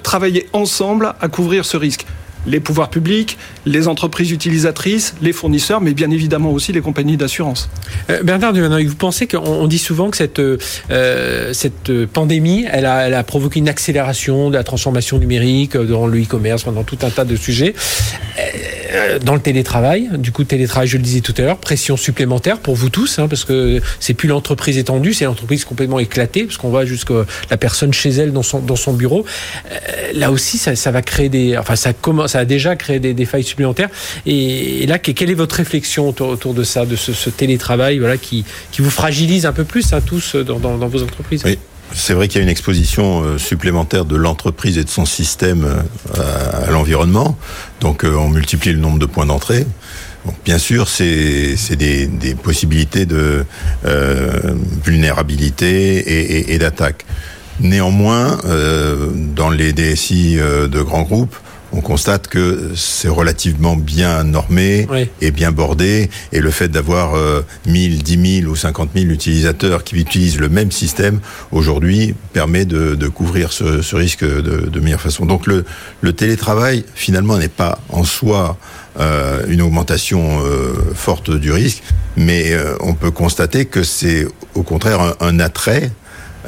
travailler 0.06 0.48
ensemble 0.52 1.14
à 1.20 1.26
couvrir 1.26 1.64
ce 1.64 1.76
risque 1.76 2.06
les 2.46 2.60
pouvoirs 2.60 2.90
publics, 2.90 3.36
les 3.64 3.88
entreprises 3.88 4.30
utilisatrices, 4.30 5.14
les 5.20 5.32
fournisseurs, 5.32 5.80
mais 5.80 5.94
bien 5.94 6.10
évidemment 6.10 6.50
aussi 6.50 6.72
les 6.72 6.80
compagnies 6.80 7.16
d'assurance. 7.16 7.68
Euh, 8.10 8.22
Bernard 8.22 8.52
vous 8.54 8.94
pensez 8.94 9.26
qu'on 9.26 9.66
dit 9.66 9.78
souvent 9.78 10.10
que 10.10 10.16
cette, 10.16 10.38
euh, 10.38 11.52
cette 11.52 12.06
pandémie, 12.06 12.66
elle 12.70 12.86
a, 12.86 13.22
provoqué 13.24 13.58
une 13.58 13.68
accélération 13.68 14.50
de 14.50 14.54
la 14.54 14.64
transformation 14.64 15.18
numérique 15.18 15.76
dans 15.76 16.06
le 16.06 16.22
e-commerce, 16.22 16.64
dans 16.64 16.84
tout 16.84 16.98
un 17.02 17.10
tas 17.10 17.24
de 17.24 17.36
sujets. 17.36 17.74
Euh, 18.96 19.18
dans 19.18 19.34
le 19.34 19.40
télétravail, 19.40 20.08
du 20.18 20.32
coup, 20.32 20.44
télétravail, 20.44 20.86
je 20.86 20.96
le 20.96 21.02
disais 21.02 21.20
tout 21.20 21.34
à 21.38 21.42
l'heure, 21.42 21.58
pression 21.58 21.96
supplémentaire 21.96 22.58
pour 22.58 22.74
vous 22.74 22.88
tous, 22.88 23.18
hein, 23.18 23.28
parce 23.28 23.44
que 23.44 23.80
c'est 24.00 24.14
plus 24.14 24.28
l'entreprise 24.28 24.78
étendue, 24.78 25.12
c'est 25.14 25.24
l'entreprise 25.24 25.64
complètement 25.64 25.98
éclatée, 25.98 26.44
parce 26.44 26.56
qu'on 26.56 26.68
voit 26.68 26.84
jusqu'à 26.84 27.24
la 27.50 27.56
personne 27.56 27.92
chez 27.92 28.10
elle 28.10 28.32
dans 28.32 28.42
son, 28.42 28.60
dans 28.60 28.76
son 28.76 28.92
bureau. 28.92 29.24
Euh, 29.70 29.76
là 30.14 30.30
aussi, 30.30 30.58
ça, 30.58 30.76
ça, 30.76 30.90
va 30.90 31.02
créer 31.02 31.28
des, 31.28 31.56
enfin, 31.56 31.76
ça 31.76 31.92
commence, 31.92 32.35
ça 32.36 32.40
a 32.40 32.44
déjà 32.44 32.76
créé 32.76 32.98
des, 33.00 33.24
failles 33.24 33.44
supplémentaires. 33.44 33.88
Et, 34.26 34.84
là, 34.86 34.98
quelle 34.98 35.30
est 35.30 35.34
votre 35.34 35.56
réflexion 35.56 36.10
autour, 36.10 36.52
de 36.52 36.64
ça, 36.64 36.84
de 36.84 36.94
ce, 36.94 37.30
télétravail, 37.30 37.98
voilà, 37.98 38.18
qui, 38.18 38.44
vous 38.78 38.90
fragilise 38.90 39.46
un 39.46 39.52
peu 39.52 39.64
plus, 39.64 39.94
hein, 39.94 40.02
tous, 40.04 40.36
dans, 40.36 40.58
dans, 40.58 40.86
vos 40.86 41.02
entreprises? 41.02 41.42
C'est 41.94 42.12
vrai 42.12 42.28
qu'il 42.28 42.38
y 42.38 42.40
a 42.40 42.42
une 42.42 42.50
exposition 42.50 43.22
euh, 43.22 43.38
supplémentaire 43.38 44.04
de 44.04 44.16
l'entreprise 44.16 44.76
et 44.76 44.84
de 44.84 44.90
son 44.90 45.06
système 45.06 45.64
euh, 45.64 46.66
à 46.66 46.70
l'environnement. 46.70 47.38
Donc 47.80 48.04
euh, 48.04 48.12
on 48.16 48.28
multiplie 48.28 48.72
le 48.72 48.80
nombre 48.80 48.98
de 48.98 49.06
points 49.06 49.24
d'entrée. 49.24 49.64
bien 50.44 50.58
sûr, 50.58 50.88
c'est 50.88 51.56
des, 51.76 52.06
des, 52.06 52.34
possibilités 52.34 53.06
de 53.06 53.46
vulnérabilité 54.84 55.96
et, 55.98 56.54
et 56.54 56.58
d'attaque. 56.58 57.06
Néanmoins, 57.60 58.38
dans 59.34 59.48
les 59.48 59.72
DSI 59.72 60.36
de 60.36 60.82
grands 60.82 61.04
groupes, 61.04 61.36
on 61.76 61.80
constate 61.80 62.26
que 62.26 62.72
c'est 62.74 63.08
relativement 63.08 63.76
bien 63.76 64.24
normé 64.24 64.88
et 65.20 65.30
bien 65.30 65.52
bordé. 65.52 66.08
Et 66.32 66.40
le 66.40 66.50
fait 66.50 66.68
d'avoir 66.68 67.14
1000, 67.66 68.02
10 68.02 68.40
000 68.40 68.50
ou 68.50 68.56
50 68.56 68.90
000 68.94 69.06
utilisateurs 69.06 69.84
qui 69.84 69.96
utilisent 69.96 70.40
le 70.40 70.48
même 70.48 70.72
système 70.72 71.20
aujourd'hui 71.52 72.14
permet 72.32 72.64
de, 72.64 73.08
couvrir 73.08 73.52
ce, 73.52 73.94
risque 73.94 74.24
de, 74.24 74.80
meilleure 74.80 75.00
façon. 75.00 75.26
Donc 75.26 75.46
le, 75.46 75.64
télétravail 76.12 76.84
finalement 76.94 77.36
n'est 77.36 77.48
pas 77.48 77.78
en 77.90 78.04
soi 78.04 78.56
euh, 78.98 79.44
une 79.48 79.60
augmentation 79.60 80.40
euh, 80.42 80.72
forte 80.94 81.30
du 81.30 81.52
risque, 81.52 81.82
mais 82.16 82.52
euh, 82.52 82.74
on 82.80 82.94
peut 82.94 83.10
constater 83.10 83.66
que 83.66 83.82
c'est 83.82 84.26
au 84.54 84.62
contraire 84.62 85.16
un 85.20 85.38
attrait 85.38 85.90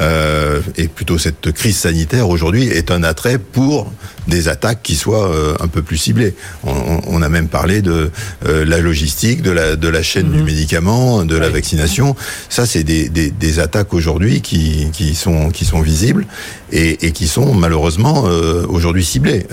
euh, 0.00 0.60
et 0.76 0.88
plutôt 0.88 1.18
cette 1.18 1.50
crise 1.52 1.76
sanitaire 1.76 2.28
aujourd'hui 2.28 2.68
est 2.68 2.90
un 2.90 3.02
attrait 3.02 3.38
pour 3.38 3.92
des 4.28 4.48
attaques 4.48 4.82
qui 4.82 4.94
soient 4.94 5.30
euh, 5.30 5.56
un 5.60 5.68
peu 5.68 5.82
plus 5.82 5.96
ciblées. 5.96 6.34
On, 6.62 7.00
on, 7.06 7.22
a 7.22 7.28
même 7.28 7.48
parlé 7.48 7.82
de 7.82 8.10
euh, 8.46 8.64
la 8.64 8.78
logistique, 8.78 9.42
de 9.42 9.50
la, 9.50 9.74
de 9.74 9.88
la 9.88 10.02
chaîne 10.02 10.30
du 10.30 10.38
mhm. 10.38 10.44
médicament, 10.44 11.24
de 11.24 11.36
la 11.36 11.48
vaccination. 11.48 12.14
Ça, 12.48 12.66
c'est 12.66 12.84
des, 12.84 13.08
des, 13.08 13.30
des, 13.30 13.58
attaques 13.58 13.92
aujourd'hui 13.94 14.40
qui, 14.40 14.88
qui, 14.92 15.14
sont, 15.14 15.50
qui 15.50 15.64
sont 15.64 15.80
visibles 15.80 16.26
et, 16.70 17.06
et 17.06 17.12
qui 17.12 17.26
sont 17.26 17.54
malheureusement 17.54 18.24
aujourd'hui 18.68 19.04
ciblées. 19.04 19.46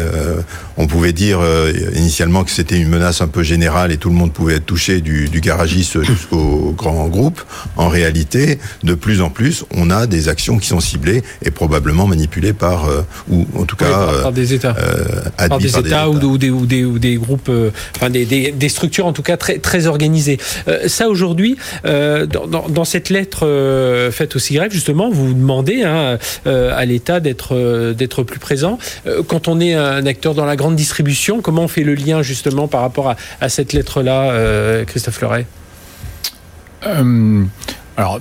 on 0.78 0.86
pouvait 0.86 1.14
dire 1.14 1.40
initialement 1.96 2.44
que 2.44 2.52
c'était 2.52 2.78
une 2.78 2.90
menace 2.90 3.22
un 3.22 3.28
peu 3.28 3.42
générale 3.42 3.92
et 3.92 3.98
tout 3.98 4.10
le 4.10 4.16
monde 4.16 4.34
pouvait 4.34 4.56
être 4.56 4.66
touché 4.66 5.02
du, 5.02 5.30
du 5.30 5.40
garagiste 5.40 6.04
jusqu'au 6.04 6.74
grand 6.78 7.08
groupe. 7.08 7.42
En 7.78 7.88
réalité, 7.88 8.60
de 8.84 8.94
plus 8.94 9.22
en 9.22 9.30
plus, 9.30 9.64
on 9.74 9.90
a 9.90 10.08
des 10.08 10.30
qui 10.36 10.68
sont 10.68 10.80
ciblées 10.80 11.24
et 11.44 11.52
probablement 11.52 12.08
manipulées 12.08 12.54
par, 12.54 12.86
euh, 12.86 13.02
ou 13.30 13.46
en 13.56 13.66
tout 13.66 13.76
cas, 13.76 14.22
par, 14.22 14.32
des 14.32 14.54
États, 14.54 14.76
euh, 14.78 15.48
par 15.48 15.58
des 15.58 15.78
États, 15.78 16.10
Ou, 16.10 16.38
des, 16.38 16.50
ou, 16.50 16.66
des, 16.66 16.86
ou 16.86 17.00
des 17.00 17.16
groupes, 17.16 17.50
euh, 17.50 17.72
enfin 17.96 18.10
des, 18.10 18.26
des, 18.26 18.52
des, 18.52 18.70
structures 18.70 19.06
en 19.06 19.14
tout 19.14 19.24
cas 19.24 19.38
très, 19.38 19.58
très 19.60 19.88
organisées. 19.88 20.38
ça 20.88 21.10
aujourd'hui, 21.10 21.58
dans, 21.84 22.48
dans, 22.48 22.70
dans, 22.70 22.86
cette 22.86 23.10
lettre 23.10 24.10
faite 24.12 24.36
au 24.36 24.40
CIGREF, 24.40 24.72
justement, 24.72 25.10
vous 25.10 25.34
demandez 25.34 25.84
hein, 25.84 26.18
à 26.46 26.86
l'État 26.86 27.20
d'être 27.20 27.94
d'être 27.94 28.24
plus 28.24 28.40
présent. 28.40 28.78
quand 29.28 29.48
on 29.48 29.60
est 29.60 29.74
un 29.74 30.06
acteur 30.06 30.34
dans 30.36 30.46
la 30.46 30.56
grande 30.56 30.76
distribution, 30.76 31.42
comment 31.42 31.64
on 31.64 31.68
fait 31.68 31.84
le 31.84 31.96
lien 31.96 32.22
justement 32.22 32.68
par 32.68 32.82
rapport 32.82 33.10
à, 33.10 33.16
à 33.42 33.50
cette 33.50 33.74
lettre-là, 33.74 34.84
Christophe 34.86 35.16
Fleuret 35.16 35.46
alors, 37.98 38.20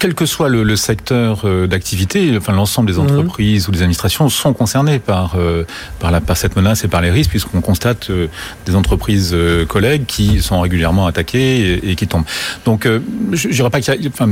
quel 0.00 0.14
que 0.14 0.26
soit 0.26 0.48
le, 0.48 0.74
secteur 0.74 1.42
euh, 1.44 1.68
d'activité, 1.68 2.36
enfin 2.36 2.52
l'ensemble 2.52 2.90
des 2.90 2.98
mhm. 2.98 3.04
entreprises 3.04 3.68
ou 3.68 3.70
des 3.70 3.82
administrations 3.82 4.28
sont 4.28 4.52
concernées 4.52 4.98
par 4.98 5.36
euh, 5.36 5.64
par, 6.00 6.10
la, 6.10 6.20
par 6.20 6.36
cette 6.36 6.56
menace 6.56 6.82
et 6.82 6.88
par 6.88 7.00
les 7.00 7.10
risques, 7.10 7.30
puisqu'on 7.30 7.60
constate 7.60 8.10
euh, 8.10 8.26
des 8.66 8.74
entreprises 8.74 9.36
collègues 9.68 10.06
qui 10.06 10.42
sont 10.42 10.60
régulièrement 10.60 11.06
attaquées 11.06 11.88
et, 11.88 11.94
qui 11.94 12.06
tombent. 12.08 12.24
Donc, 12.64 12.88
je 13.32 13.48
dirais 13.48 13.70
pas 13.70 13.80
qu'il 13.80 14.02
y 14.02 14.06
a, 14.06 14.10
enfin, 14.10 14.30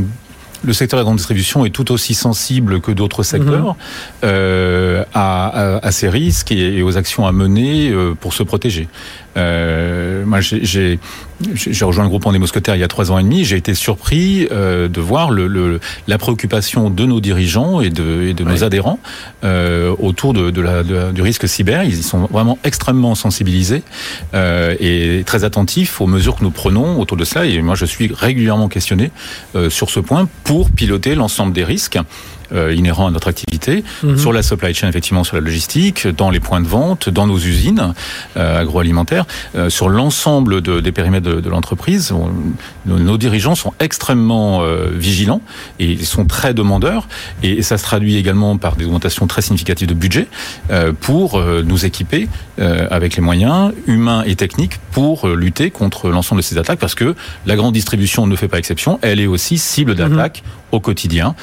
le 0.62 0.72
secteur 0.72 0.98
de 0.98 1.02
la 1.02 1.04
grande 1.04 1.16
distribution 1.16 1.64
est 1.64 1.70
tout 1.70 1.92
aussi 1.92 2.14
sensible 2.14 2.80
que 2.80 2.92
d'autres 2.92 3.22
secteurs 3.22 3.74
mhm. 3.74 3.74
euh, 4.24 5.04
à, 5.14 5.78
à, 5.78 5.92
ces 5.92 6.08
risques 6.08 6.52
et, 6.52 6.82
aux 6.82 6.96
actions 6.96 7.26
à 7.26 7.32
mener 7.32 7.90
euh, 7.90 8.14
pour 8.14 8.32
se 8.32 8.42
protéger. 8.42 8.88
Euh, 9.38 10.24
moi, 10.24 10.40
j'ai 10.40 10.98
rejoint 11.84 12.02
le 12.02 12.08
groupe 12.08 12.26
en 12.26 12.32
des 12.32 12.38
mousquetaires 12.38 12.74
il 12.74 12.80
y 12.80 12.84
a 12.84 12.88
trois 12.88 13.12
ans 13.12 13.18
et 13.18 13.22
demi. 13.22 13.44
J'ai 13.44 13.56
été 13.56 13.74
surpris 13.74 14.48
euh, 14.50 14.88
de 14.88 15.00
voir 15.00 15.30
le, 15.30 15.46
le, 15.46 15.80
la 16.08 16.18
préoccupation 16.18 16.90
de 16.90 17.04
nos 17.04 17.20
dirigeants 17.20 17.80
et 17.80 17.90
de, 17.90 18.28
et 18.28 18.34
de 18.34 18.44
nos 18.44 18.64
adhérents 18.64 18.98
euh, 19.44 19.94
autour 19.98 20.32
de, 20.32 20.50
de, 20.50 20.60
la, 20.60 20.82
du 20.82 21.22
risque 21.22 21.48
cyber. 21.48 21.84
Ils 21.84 22.00
y 22.00 22.02
sont 22.02 22.26
vraiment 22.30 22.58
extrêmement 22.64 23.14
sensibilisés 23.14 23.82
euh, 24.34 24.74
et 24.80 25.22
très 25.24 25.44
attentifs 25.44 26.00
aux 26.00 26.06
mesures 26.06 26.36
que 26.36 26.44
nous 26.44 26.50
prenons 26.50 26.98
autour 27.00 27.16
de 27.16 27.24
cela. 27.24 27.46
Et 27.46 27.62
moi, 27.62 27.76
je 27.76 27.84
suis 27.84 28.10
régulièrement 28.12 28.68
questionné 28.68 29.10
sur 29.68 29.90
ce 29.90 30.00
point 30.00 30.28
pour 30.48 30.70
piloter 30.70 31.14
l'ensemble 31.14 31.52
des 31.52 31.62
risques 31.62 31.98
euh, 32.52 32.74
inhérents 32.74 33.06
à 33.06 33.10
notre 33.10 33.28
activité, 33.28 33.84
mhm. 34.02 34.18
sur 34.18 34.32
la 34.32 34.42
supply 34.42 34.74
chain, 34.74 34.88
effectivement, 34.88 35.24
sur 35.24 35.36
la 35.36 35.42
logistique, 35.42 36.06
dans 36.06 36.30
les 36.30 36.40
points 36.40 36.60
de 36.60 36.66
vente, 36.66 37.08
dans 37.08 37.26
nos 37.26 37.38
usines 37.38 37.94
euh, 38.36 38.60
agroalimentaires, 38.60 39.26
euh, 39.54 39.70
sur 39.70 39.88
l'ensemble 39.88 40.60
de, 40.60 40.80
des 40.80 40.92
périmètres 40.92 41.28
de, 41.28 41.40
de 41.40 41.48
l'entreprise. 41.48 42.12
Nos, 42.86 43.18
dirigeants 43.18 43.54
sont 43.54 43.72
extrêmement 43.80 44.62
euh, 44.62 44.90
vigilants 44.92 45.40
et 45.78 45.86
ils 45.86 46.06
sont 46.06 46.24
très 46.24 46.54
demandeurs. 46.54 47.08
Et, 47.42 47.62
ça 47.62 47.76
se 47.76 47.82
traduit 47.82 48.16
également 48.16 48.56
par 48.56 48.76
des 48.76 48.86
augmentations 48.86 49.26
très 49.26 49.42
significatives 49.42 49.88
de 49.88 49.94
budget 49.94 50.28
euh, 50.70 50.92
pour 50.98 51.42
nous 51.42 51.84
équiper 51.84 52.28
avec 52.58 53.14
les 53.16 53.22
moyens 53.22 53.72
humains 53.86 54.24
et 54.26 54.34
techniques 54.34 54.78
pour 54.92 55.28
lutter 55.28 55.70
contre 55.70 56.08
l'ensemble 56.08 56.40
de 56.40 56.46
ces 56.46 56.58
attaques. 56.58 56.78
Parce 56.78 56.94
que 56.94 57.14
la 57.46 57.56
grande 57.56 57.74
distribution 57.74 58.26
ne 58.26 58.36
fait 58.36 58.48
pas 58.48 58.58
exception, 58.58 58.98
elle 59.02 59.20
est 59.20 59.26
aussi 59.26 59.58
cible 59.58 59.94
d'attaques 59.94 60.42
au 60.72 60.80
quotidien, 60.80 61.34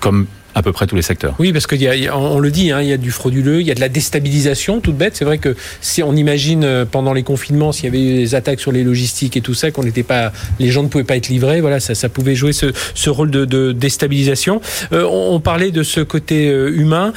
comme 0.00 0.26
à 0.54 0.62
peu 0.62 0.72
près 0.72 0.86
tous 0.86 0.96
les 0.96 1.02
secteurs. 1.02 1.34
Oui, 1.38 1.52
parce 1.52 1.66
qu'on 1.66 2.38
le 2.38 2.50
dit, 2.50 2.70
hein, 2.70 2.80
il 2.80 2.88
y 2.88 2.92
a 2.92 2.96
du 2.96 3.10
frauduleux, 3.10 3.60
il 3.60 3.66
y 3.66 3.70
a 3.70 3.74
de 3.74 3.80
la 3.80 3.88
déstabilisation, 3.88 4.80
toute 4.80 4.96
bête. 4.96 5.16
C'est 5.16 5.24
vrai 5.24 5.38
que 5.38 5.56
si 5.80 6.02
on 6.02 6.14
imagine 6.14 6.64
euh, 6.64 6.84
pendant 6.84 7.12
les 7.12 7.22
confinements, 7.22 7.72
s'il 7.72 7.86
y 7.86 7.88
avait 7.88 8.00
eu 8.00 8.14
des 8.14 8.34
attaques 8.34 8.60
sur 8.60 8.72
les 8.72 8.84
logistiques 8.84 9.36
et 9.36 9.40
tout 9.40 9.54
ça, 9.54 9.70
qu'on 9.70 9.82
n'était 9.82 10.02
pas, 10.02 10.32
les 10.60 10.70
gens 10.70 10.82
ne 10.82 10.88
pouvaient 10.88 11.04
pas 11.04 11.16
être 11.16 11.28
livrés, 11.28 11.60
voilà, 11.60 11.80
ça, 11.80 11.94
ça 11.94 12.08
pouvait 12.08 12.34
jouer 12.34 12.52
ce, 12.52 12.66
ce 12.94 13.10
rôle 13.10 13.30
de, 13.30 13.44
de 13.44 13.72
déstabilisation. 13.72 14.60
Euh, 14.92 15.04
on, 15.04 15.34
on, 15.34 15.40
parlait 15.40 15.72
de 15.72 15.82
ce 15.82 16.00
côté 16.00 16.48
euh, 16.48 16.70
humain. 16.74 17.12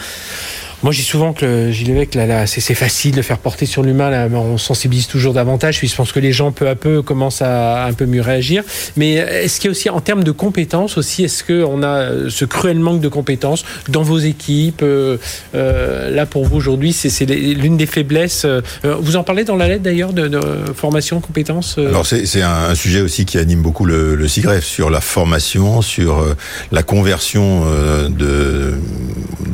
Moi, 0.84 0.94
dis 0.94 1.02
souvent 1.02 1.34
que 1.34 1.72
Gilles 1.72 1.88
Lévesque, 1.88 2.14
là, 2.14 2.28
là 2.28 2.46
c'est 2.46 2.76
facile 2.76 3.16
de 3.16 3.24
faire 3.24 3.40
porter 3.40 3.66
sur 3.66 3.82
l'humain. 3.82 4.12
Là, 4.12 4.28
on 4.32 4.60
sensibilise 4.60 5.08
toujours 5.08 5.34
davantage. 5.34 5.80
Puis 5.80 5.88
je 5.88 5.96
pense 5.96 6.12
que 6.12 6.20
les 6.20 6.32
gens, 6.32 6.52
peu 6.52 6.68
à 6.68 6.76
peu, 6.76 7.02
commencent 7.02 7.42
à 7.42 7.86
un 7.86 7.94
peu 7.94 8.06
mieux 8.06 8.22
réagir. 8.22 8.64
Mais 8.96 9.14
est-ce 9.14 9.60
qu'il 9.60 9.70
y 9.70 9.70
a 9.70 9.72
aussi, 9.72 9.90
en 9.90 10.02
termes 10.02 10.24
de 10.24 10.32
compétences 10.32 10.98
aussi, 10.98 11.24
est-ce 11.24 11.44
qu'on 11.44 11.82
a 11.82 12.30
ce 12.30 12.46
cruel 12.46 12.78
manque 12.78 13.02
de 13.02 13.08
compétences 13.08 13.66
dans 13.90 14.04
vos 14.04 14.20
équipes 14.20 14.82
euh, 14.84 15.18
euh, 15.56 16.12
Là, 16.12 16.28
pour 16.28 16.46
vous, 16.46 16.58
aujourd'hui, 16.58 16.94
c'est 16.94 17.26
l'une 17.26 17.78
des 17.78 17.88
faiblesses. 17.88 18.46
Euh, 18.46 18.62
vous 18.84 19.16
en 19.16 19.24
parlez 19.24 19.46
dans 19.46 19.56
la 19.56 19.68
lettre, 19.68 19.84
d'ailleurs, 19.84 20.14
de, 20.14 20.30
formation, 20.76 21.20
compétences 21.22 21.80
Alors, 21.80 22.06
c'est 22.06 22.42
un, 22.44 22.70
un, 22.70 22.76
sujet 22.76 23.02
aussi 23.02 23.26
qui 23.26 23.40
anime 23.40 23.64
beaucoup 23.64 23.86
le, 23.86 24.16
le 24.16 24.28
CIGREF, 24.28 24.64
sur 24.64 24.92
la 24.92 25.02
formation, 25.02 25.82
sur 25.82 26.24
la 26.72 26.84
conversion 26.84 27.66
de, 28.10 28.76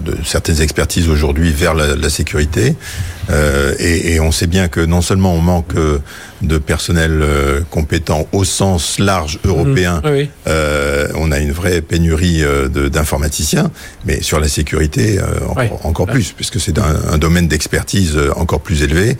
de 0.05 0.15
certaines 0.23 0.61
expertises 0.61 1.09
aujourd'hui 1.09 1.51
vers 1.51 1.73
la, 1.73 1.95
la 1.95 2.09
sécurité. 2.09 2.75
Euh, 3.29 3.73
et, 3.79 4.13
et, 4.13 4.19
on 4.19 4.31
sait 4.31 4.47
bien 4.47 4.67
que 4.67 4.81
non 4.81 5.01
seulement 5.01 5.33
on 5.33 5.39
manque 5.39 5.75
euh, 5.75 5.99
de 6.41 6.57
personnel 6.57 7.21
euh, 7.21 7.61
compétent 7.69 8.27
au 8.33 8.43
sens 8.43 8.99
large 8.99 9.39
européen, 9.45 10.01
mmh, 10.03 10.09
oui. 10.09 10.29
euh, 10.47 11.07
on 11.15 11.31
a 11.31 11.39
une 11.39 11.53
vraie 11.53 11.81
pénurie 11.81 12.43
d'informaticiens, 12.91 13.71
mais 14.05 14.21
sur 14.21 14.41
la 14.41 14.49
sécurité 14.49 15.19
encore, 15.47 15.57
oui. 15.57 15.69
encore 15.83 16.07
plus, 16.07 16.33
puisque 16.33 16.59
c'est 16.59 16.77
un, 16.77 17.13
un, 17.13 17.17
domaine 17.17 17.47
d'expertise 17.47 18.17
encore 18.35 18.59
plus 18.59 18.83
élevé, 18.83 19.17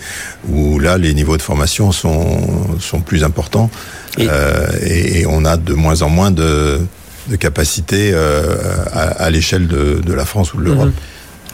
où 0.49 0.79
là 0.79 0.97
les 0.97 1.13
niveaux 1.13 1.37
de 1.37 1.41
formation 1.41 1.93
sont, 1.93 2.77
sont 2.79 2.99
plus 2.99 3.23
importants, 3.23 3.69
et 4.17 5.25
on 5.27 5.45
a 5.45 5.55
de 5.55 5.73
moins 5.73 6.01
en 6.01 6.09
moins 6.09 6.31
de, 6.31 6.81
de 7.27 7.35
capacité 7.35 8.13
à, 8.13 9.01
à 9.01 9.29
l'échelle 9.29 9.67
de, 9.67 10.01
de, 10.03 10.13
la 10.13 10.25
France 10.25 10.53
ou 10.53 10.57
de 10.57 10.63
l'Europe. 10.63 10.89
Mmh. 10.89 10.91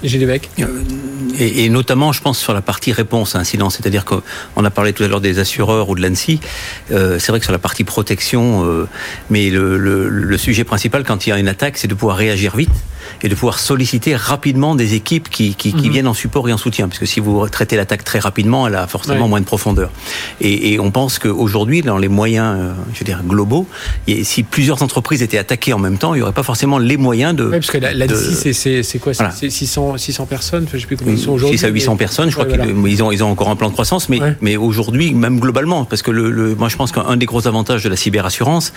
Gilles 0.04 0.40
et, 1.38 1.66
et, 1.66 1.70
notamment, 1.70 2.12
je 2.12 2.22
pense, 2.22 2.40
sur 2.40 2.54
la 2.54 2.62
partie 2.62 2.92
réponse 2.92 3.36
à 3.36 3.40
incident, 3.40 3.70
c'est-à-dire 3.70 4.06
qu'on 4.06 4.66
a 4.66 4.70
parlé 4.70 4.94
tout 4.94 5.04
à 5.04 5.08
l'heure 5.08 5.22
des 5.22 5.40
assureurs 5.40 5.90
ou 5.90 5.96
de 5.96 6.02
l'ANSI, 6.02 6.40
euh, 6.92 7.20
c'est 7.20 7.32
vrai 7.32 7.40
que 7.40 7.46
sur 7.46 7.52
la 7.52 7.60
partie 7.60 7.84
protection, 7.84 8.66
euh, 8.66 8.88
mais 9.30 9.50
le, 9.50 9.78
le, 9.78 10.08
le, 10.08 10.38
sujet 10.38 10.64
principal 10.64 11.04
quand 11.04 11.26
il 11.26 11.32
y 11.32 11.34
a 11.34 11.38
une 11.38 11.48
attaque, 11.48 11.78
c'est 11.78 11.88
de 11.88 11.94
pouvoir 11.94 12.18
réagir 12.18 12.56
vite 12.56 12.72
et 13.24 13.30
de 13.30 13.36
pouvoir 13.36 13.60
solliciter 13.60 14.16
rapidement 14.16 14.76
des 14.76 14.94
équipes 14.94 15.30
qui, 15.30 15.56
qui, 15.56 15.74
qui 15.74 15.90
mmh. 15.90 15.92
viennent 15.92 16.08
en 16.08 16.14
support 16.14 16.48
et 16.50 16.54
en 16.54 16.58
soutien, 16.58 16.88
parce 16.88 17.00
que 17.00 17.06
si 17.06 17.20
vous 17.20 17.48
traitez 17.50 17.76
l'attaque 17.76 18.04
très 18.04 18.20
rapidement, 18.20 18.68
elle 18.68 18.76
a 18.76 18.88
forcément 18.88 19.24
ouais. 19.24 19.30
moins 19.30 19.40
de 19.40 19.46
profondeur. 19.46 19.92
Et, 20.42 20.74
et 20.74 20.80
on 20.80 20.92
pense 20.92 21.20
qu'aujourd'hui, 21.20 21.82
dans 21.82 21.98
les 21.98 22.08
moyens, 22.08 22.56
euh, 22.58 22.74
je 22.94 23.00
veux 23.00 23.06
dire, 23.06 23.22
globaux, 23.24 23.68
et 24.08 24.24
si 24.24 24.44
plusieurs 24.44 24.82
entreprises 24.84 25.22
étaient 25.22 25.38
attaquées 25.38 25.74
en 25.74 25.80
même 25.80 25.98
temps, 25.98 26.14
il 26.14 26.18
n'y 26.18 26.24
aurait 26.24 26.34
pas 26.34 26.44
forcément 26.44 26.78
les 26.78 26.98
moyens 26.98 27.36
de... 27.36 27.46
Oui, 27.46 27.52
parce 27.52 27.72
que 27.72 27.78
l'ANSI, 27.78 28.78
de... 28.78 28.82
c'est 28.84 29.00
quoi? 29.00 29.14
Voilà. 29.14 29.32
600, 29.32 29.98
600 29.98 30.26
personnes? 30.26 30.68
Je 30.72 30.80
sais 30.80 30.86
plus 30.86 30.98
combien 30.98 31.14
ils 31.14 31.20
sont 31.20 31.32
aujourd'hui. 31.32 31.58
6 31.58 31.66
à 31.66 31.70
800 31.70 31.92
mais... 31.92 31.98
personnes, 31.98 32.30
je 32.30 32.36
crois 32.36 32.46
ouais, 32.46 32.52
qu'ils 32.52 32.74
voilà. 32.74 33.04
ont, 33.06 33.12
ils 33.12 33.24
ont 33.24 33.32
encore 33.32 33.50
un 33.50 33.56
plan 33.56 33.68
de 33.68 33.74
croissance, 33.74 34.10
mais, 34.10 34.22
ouais. 34.22 34.36
mais 34.42 34.58
aujourd'hui, 34.58 35.14
même 35.14 35.40
globalement, 35.40 35.86
parce 35.86 36.02
que 36.02 36.12
le, 36.12 36.32
le, 36.32 36.56
moi 36.56 36.70
je 36.70 36.76
pense 36.76 36.92
qu'un 36.92 37.18
des 37.18 37.26
gros 37.26 37.48
avantages 37.48 37.84
de 37.84 37.90
la 37.90 37.96
cyberassurance, 37.96 38.74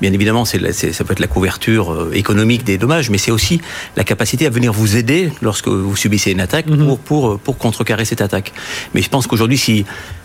bien 0.00 0.12
évidemment, 0.12 0.44
c'est 0.44 0.72
ça 0.72 1.04
peut 1.04 1.12
être 1.12 1.20
la 1.20 1.26
couverture 1.26 1.92
euh, 1.92 2.10
économique 2.14 2.64
des 2.64 2.78
dommages, 2.78 3.10
mais 3.10 3.18
c'est 3.18 3.30
aussi 3.30 3.60
la 3.96 4.04
capacité 4.04 4.46
à 4.46 4.50
venir 4.50 4.72
vous 4.72 4.96
aider 4.96 5.32
lorsque 5.42 5.68
vous 5.68 5.96
subissez 5.96 6.30
une 6.32 6.40
attaque 6.40 6.66
mm 6.66 6.74
-hmm. 6.74 6.86
pour, 6.86 6.98
pour, 6.98 7.38
pour 7.38 7.58
contrecarrer 7.58 8.04
cette 8.04 8.20
attaque. 8.20 8.52
Mais 8.94 9.02
je 9.02 9.08
pense 9.08 9.26
qu'aujourd'hui, 9.26 9.58
si, 9.58 9.84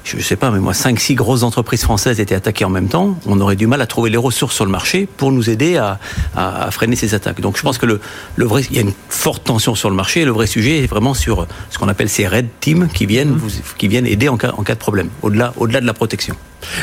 je 0.09 0.17
ne 0.17 0.21
sais 0.21 0.35
pas, 0.35 0.49
mais 0.51 0.59
moi, 0.59 0.73
5-6 0.73 1.15
grosses 1.15 1.43
entreprises 1.43 1.83
françaises 1.83 2.19
étaient 2.19 2.35
attaquées 2.35 2.65
en 2.65 2.69
même 2.69 2.87
temps, 2.87 3.17
on 3.25 3.39
aurait 3.39 3.55
du 3.55 3.67
mal 3.67 3.81
à 3.81 3.85
trouver 3.85 4.09
les 4.09 4.17
ressources 4.17 4.55
sur 4.55 4.65
le 4.65 4.71
marché 4.71 5.07
pour 5.17 5.31
nous 5.31 5.49
aider 5.49 5.77
à, 5.77 5.99
à, 6.35 6.65
à 6.65 6.71
freiner 6.71 6.95
ces 6.95 7.13
attaques. 7.13 7.41
Donc 7.41 7.57
je 7.57 7.61
pense 7.61 7.77
que 7.77 7.85
le, 7.85 7.99
le 8.35 8.45
vrai, 8.45 8.63
il 8.69 8.75
y 8.75 8.79
a 8.79 8.81
une 8.81 8.93
forte 9.09 9.43
tension 9.43 9.75
sur 9.75 9.89
le 9.89 9.95
marché 9.95 10.21
et 10.21 10.25
le 10.25 10.31
vrai 10.31 10.47
sujet 10.47 10.83
est 10.83 10.87
vraiment 10.87 11.13
sur 11.13 11.47
ce 11.69 11.77
qu'on 11.77 11.87
appelle 11.87 12.09
ces 12.09 12.27
red 12.27 12.47
teams 12.59 12.87
qui 12.93 13.05
viennent, 13.05 13.35
vous, 13.35 13.49
qui 13.77 13.87
viennent 13.87 14.07
aider 14.07 14.29
en 14.29 14.37
cas, 14.37 14.53
en 14.57 14.63
cas 14.63 14.73
de 14.73 14.79
problème, 14.79 15.09
au-delà 15.21 15.53
au 15.57 15.67
-delà 15.67 15.81
de 15.81 15.85
la 15.85 15.93
protection. 15.93 16.35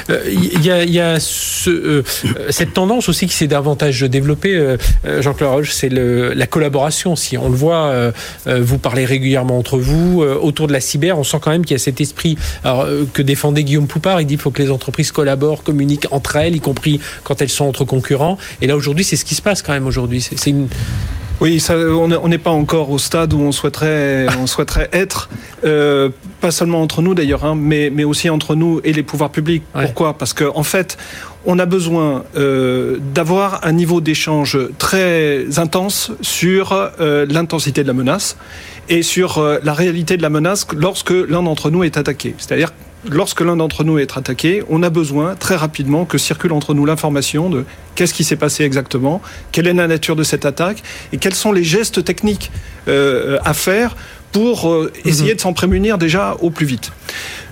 Il 0.09 0.15
euh, 0.15 0.61
y 0.63 0.71
a, 0.71 0.85
y 0.85 1.01
a 1.01 1.21
ce, 1.21 1.71
euh, 1.71 2.03
cette 2.51 2.73
tendance 2.73 3.09
aussi 3.09 3.27
qui 3.27 3.35
s'est 3.35 3.47
davantage 3.47 4.01
développée, 4.03 4.55
euh, 4.55 4.77
Jean-Claude 5.21 5.51
Roche, 5.51 5.73
c'est 5.73 5.91
la 5.91 6.47
collaboration. 6.47 7.17
Si 7.17 7.37
on 7.37 7.49
le 7.49 7.57
voit, 7.57 7.87
euh, 7.87 8.13
vous 8.47 8.79
parlez 8.79 9.05
régulièrement 9.05 9.59
entre 9.59 9.79
vous 9.79 10.23
autour 10.23 10.67
de 10.67 10.73
la 10.73 10.81
cyber, 10.81 11.19
on 11.19 11.25
sent 11.25 11.39
quand 11.41 11.51
même 11.51 11.65
qu'il 11.65 11.75
y 11.75 11.81
a 11.81 11.83
cet 11.83 12.01
esprit 12.01 12.37
alors, 12.65 12.87
que 13.17 13.23
défendait 13.23 13.65
Guillaume 13.65 13.87
Poupard. 13.87 14.21
Il 14.21 14.27
dit 14.27 14.35
qu'il 14.35 14.43
faut 14.43 14.51
que 14.51 14.63
les 14.63 14.71
entreprises 14.71 15.11
collaborent, 15.11 15.63
communiquent 15.63 16.07
entre 16.11 16.37
elles, 16.37 16.55
y 16.55 16.61
compris 16.61 17.01
quand 17.25 17.41
elles 17.41 17.49
sont 17.49 17.65
entre 17.65 17.87
concurrents. 17.87 18.37
Et 18.61 18.67
là 18.67 18.77
aujourd'hui, 18.77 19.05
c'est 19.05 19.17
ce 19.17 19.25
qui 19.25 19.35
se 19.35 19.41
passe 19.41 19.63
quand 19.63 19.73
même 19.73 19.87
aujourd'hui. 19.87 20.21
C'est 20.21 20.51
une 20.51 20.69
oui, 21.39 21.61
ça, 21.61 21.77
on 21.77 22.29
n'est 22.29 22.39
pas 22.39 22.51
encore 22.51 22.91
au 22.91 22.99
stade 22.99 23.35
où 23.35 23.41
on 23.41 23.53
souhaiterait, 23.53 24.27
on 24.41 24.47
souhaiterait 24.47 24.89
être, 24.93 25.29
euh, 25.65 26.09
pas 26.41 26.51
seulement 26.51 26.81
entre 26.81 27.03
nous 27.03 27.15
d'ailleurs, 27.15 27.45
hein, 27.45 27.55
mais, 27.55 27.91
mais 27.91 28.05
aussi 28.05 28.31
entre 28.31 28.55
nous 28.55 28.81
et 28.85 28.93
les 28.93 29.03
pouvoirs 29.03 29.31
publics. 29.31 29.63
Ouais. 29.75 29.85
Pourquoi? 29.85 30.17
Parce 30.17 30.33
qu'en 30.33 30.57
en 30.57 30.63
fait, 30.63 30.97
on 31.45 31.59
a 31.59 31.67
besoin 31.67 32.25
euh, 32.37 32.99
d'avoir 33.15 33.67
un 33.67 33.73
niveau 33.73 34.01
d'échange 34.01 34.59
très 34.79 35.59
intense 35.59 36.13
sur 36.23 36.73
euh, 36.73 37.27
l'intensité 37.29 37.83
de 37.83 37.89
la 37.89 37.95
menace 37.95 38.39
et 38.89 39.03
sur 39.03 39.43
la 39.63 39.75
réalité 39.75 40.17
de 40.17 40.23
la 40.23 40.31
menace 40.31 40.67
lorsque 40.75 41.11
l'un 41.11 41.43
d'entre 41.43 41.71
nous 41.71 41.83
est 41.83 41.99
attaqué. 41.99 42.35
C'est-à-dire 42.39 42.73
lorsque 43.11 43.41
l'un 43.41 43.57
d'entre 43.57 43.85
nous 43.85 43.99
est 43.99 44.17
attaqué, 44.17 44.63
on 44.69 44.83
a 44.83 44.91
besoin 44.91 45.35
très 45.35 45.57
rapidement 45.57 46.05
que 46.05 46.19
circule 46.19 46.53
entre 46.53 46.75
nous 46.75 46.85
l'information 46.85 47.51
de 47.51 47.65
qu'est-ce 47.95 48.15
qui 48.15 48.25
s'est 48.25 48.37
passé 48.37 48.65
exactement, 48.65 49.23
quelle 49.53 49.67
est 49.67 49.73
la 49.73 49.87
nature 49.87 50.17
de 50.17 50.23
cette 50.23 50.45
attaque 50.45 50.83
et 51.13 51.19
quels 51.19 51.35
sont 51.35 51.53
les 51.53 51.65
gestes 51.65 52.05
techniques 52.05 52.51
euh, 52.89 53.39
à 53.45 53.55
faire 53.55 53.97
pour 54.33 54.71
euh, 54.71 54.93
essayer 55.05 55.35
de 55.35 55.41
s'en 55.41 55.53
prémunir 55.53 55.99
déjà 55.99 56.37
au 56.41 56.51
plus 56.51 56.67
vite. 56.67 56.93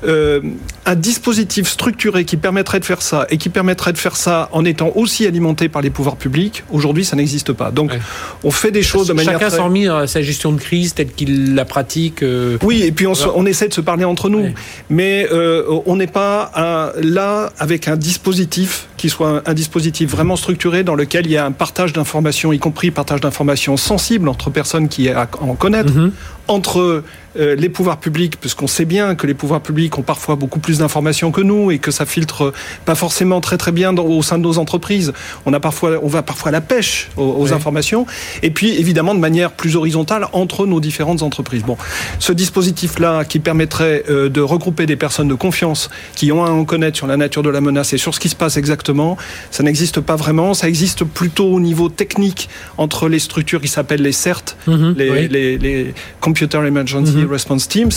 Euh, 0.06 0.40
un 0.86 0.94
dispositif 0.94 1.68
structuré 1.68 2.24
qui 2.24 2.36
permettrait 2.36 2.80
de 2.80 2.84
faire 2.84 3.00
ça 3.00 3.26
et 3.30 3.38
qui 3.38 3.48
permettrait 3.48 3.92
de 3.92 3.98
faire 3.98 4.16
ça 4.16 4.48
en 4.52 4.64
étant 4.64 4.92
aussi 4.94 5.26
alimenté 5.26 5.68
par 5.68 5.82
les 5.82 5.90
pouvoirs 5.90 6.16
publics, 6.16 6.62
aujourd'hui 6.70 7.04
ça 7.04 7.16
n'existe 7.16 7.52
pas. 7.52 7.70
Donc 7.70 7.92
ouais. 7.92 8.00
on 8.42 8.50
fait 8.50 8.70
des 8.70 8.82
choses 8.82 9.08
de 9.08 9.12
manière. 9.14 9.34
Chacun 9.34 9.48
très... 9.48 9.56
s'en 9.56 9.70
mis 9.70 9.88
à 9.88 10.06
sa 10.06 10.20
gestion 10.22 10.52
de 10.52 10.60
crise 10.60 10.94
telle 10.94 11.12
qu'il 11.12 11.54
la 11.54 11.64
pratique. 11.64 12.22
Euh... 12.22 12.58
Oui, 12.62 12.82
et 12.82 12.92
puis 12.92 13.06
on, 13.06 13.14
se, 13.14 13.26
on, 13.28 13.46
essaie 13.46 13.68
de 13.68 13.74
se 13.74 13.80
parler 13.80 14.04
entre 14.04 14.28
nous. 14.28 14.40
Ouais. 14.40 14.54
Mais 14.90 15.26
euh, 15.32 15.80
on 15.86 15.96
n'est 15.96 16.06
pas 16.06 16.50
un, 16.54 16.92
là 17.02 17.50
avec 17.58 17.88
un 17.88 17.96
dispositif 17.96 18.88
qui 18.96 19.08
soit 19.08 19.28
un, 19.28 19.42
un, 19.46 19.54
dispositif 19.54 20.10
vraiment 20.10 20.36
structuré 20.36 20.82
dans 20.82 20.94
lequel 20.94 21.26
il 21.26 21.32
y 21.32 21.36
a 21.36 21.46
un 21.46 21.52
partage 21.52 21.92
d'informations, 21.92 22.52
y 22.52 22.58
compris 22.58 22.90
partage 22.90 23.20
d'informations 23.20 23.76
sensibles 23.76 24.28
entre 24.28 24.50
personnes 24.50 24.88
qui 24.88 25.08
en 25.40 25.54
connaissent, 25.54 25.86
mm 25.86 26.08
-hmm. 26.08 26.10
entre 26.48 27.02
euh, 27.38 27.54
les 27.56 27.68
pouvoirs 27.68 27.98
publics, 27.98 28.38
puisqu'on 28.40 28.66
sait 28.66 28.84
bien 28.84 29.14
que 29.14 29.26
les 29.26 29.34
pouvoirs 29.34 29.60
publics 29.60 29.98
ont 29.98 30.02
parfois 30.02 30.36
beaucoup 30.36 30.60
plus 30.60 30.78
d'informations 30.78 31.30
que 31.32 31.40
nous 31.40 31.70
et 31.70 31.78
que 31.78 31.90
ça 31.90 32.06
filtre 32.06 32.52
pas 32.84 32.94
forcément 32.94 33.40
très 33.40 33.56
très 33.56 33.72
bien 33.72 33.92
dans, 33.92 34.04
au 34.04 34.22
sein 34.22 34.38
de 34.38 34.42
nos 34.42 34.58
entreprises. 34.58 35.12
On 35.46 35.52
a 35.52 35.60
parfois, 35.60 35.98
on 36.02 36.08
va 36.08 36.22
parfois 36.22 36.48
à 36.50 36.52
la 36.52 36.60
pêche 36.60 37.08
aux, 37.16 37.22
aux 37.22 37.46
oui. 37.46 37.52
informations. 37.52 38.06
Et 38.42 38.50
puis 38.50 38.70
évidemment 38.78 39.14
de 39.14 39.20
manière 39.20 39.50
plus 39.52 39.76
horizontale 39.76 40.26
entre 40.32 40.66
nos 40.66 40.80
différentes 40.80 41.22
entreprises. 41.22 41.62
Bon, 41.64 41.76
ce 42.18 42.32
dispositif-là 42.32 43.24
qui 43.24 43.38
permettrait 43.38 44.04
euh, 44.08 44.28
de 44.28 44.40
regrouper 44.40 44.86
des 44.86 44.96
personnes 44.96 45.28
de 45.28 45.34
confiance 45.34 45.90
qui 46.14 46.32
ont 46.32 46.44
à 46.44 46.50
en 46.50 46.64
connaître 46.64 46.96
sur 46.96 47.06
la 47.06 47.16
nature 47.16 47.42
de 47.42 47.50
la 47.50 47.60
menace 47.60 47.92
et 47.92 47.98
sur 47.98 48.14
ce 48.14 48.20
qui 48.20 48.28
se 48.28 48.36
passe 48.36 48.56
exactement, 48.56 49.16
ça 49.50 49.62
n'existe 49.62 50.00
pas 50.00 50.16
vraiment. 50.16 50.54
Ça 50.54 50.68
existe 50.68 51.04
plutôt 51.04 51.46
au 51.46 51.60
niveau 51.60 51.88
technique 51.88 52.48
entre 52.78 53.08
les 53.08 53.18
structures 53.18 53.60
qui 53.60 53.68
s'appellent 53.68 54.02
les 54.02 54.12
CERT, 54.12 54.56
mm 54.66 54.72
-hmm, 54.74 54.96
les, 54.96 55.10
oui. 55.10 55.28
les, 55.28 55.58
les 55.58 55.94
Computer 56.20 56.58
Emergency 56.66 57.12
mm 57.16 57.23
-hmm. 57.23 57.23
Response 57.26 57.68
Teams, 57.68 57.90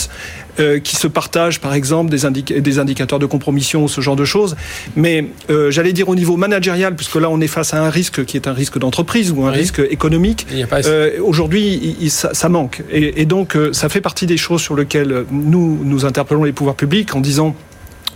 euh, 0.60 0.80
qui 0.80 0.96
se 0.96 1.08
partagent 1.08 1.60
par 1.60 1.74
exemple 1.74 2.10
des, 2.10 2.26
indic 2.26 2.54
des, 2.54 2.80
indicateurs 2.80 3.20
de 3.20 3.26
compromission 3.26 3.84
ou 3.84 3.88
ce 3.88 4.02
genre 4.02 4.16
de 4.16 4.26
choses. 4.26 4.56
Mais 4.96 5.28
euh, 5.50 5.72
j'allais 5.72 5.94
dire 5.94 6.10
au 6.10 6.16
niveau 6.16 6.38
managérial, 6.38 6.96
puisque 6.96 7.16
là 7.16 7.30
on 7.30 7.42
est 7.42 7.48
face 7.48 7.74
à 7.74 7.84
un 7.84 7.90
risque 7.90 8.26
qui 8.26 8.38
est 8.38 8.48
un 8.48 8.54
risque 8.54 8.80
d'entreprise 8.80 9.32
ou 9.32 9.44
un 9.46 9.52
oui. 9.52 9.60
risque 9.60 9.82
économique, 9.90 10.48
euh, 10.86 11.20
aujourd'hui 11.22 11.98
ça, 12.10 12.34
ça, 12.34 12.50
manque. 12.50 12.84
Et, 12.92 13.22
et 13.22 13.26
donc 13.26 13.58
ça 13.72 13.90
fait 13.90 14.02
partie 14.02 14.26
des 14.26 14.38
choses 14.38 14.62
sur 14.62 14.76
lesquelles 14.76 15.26
nous 15.32 15.80
nous 15.84 16.06
interpellons 16.06 16.44
les 16.44 16.54
pouvoirs 16.54 16.76
publics 16.76 17.16
en 17.16 17.22
disant 17.22 17.56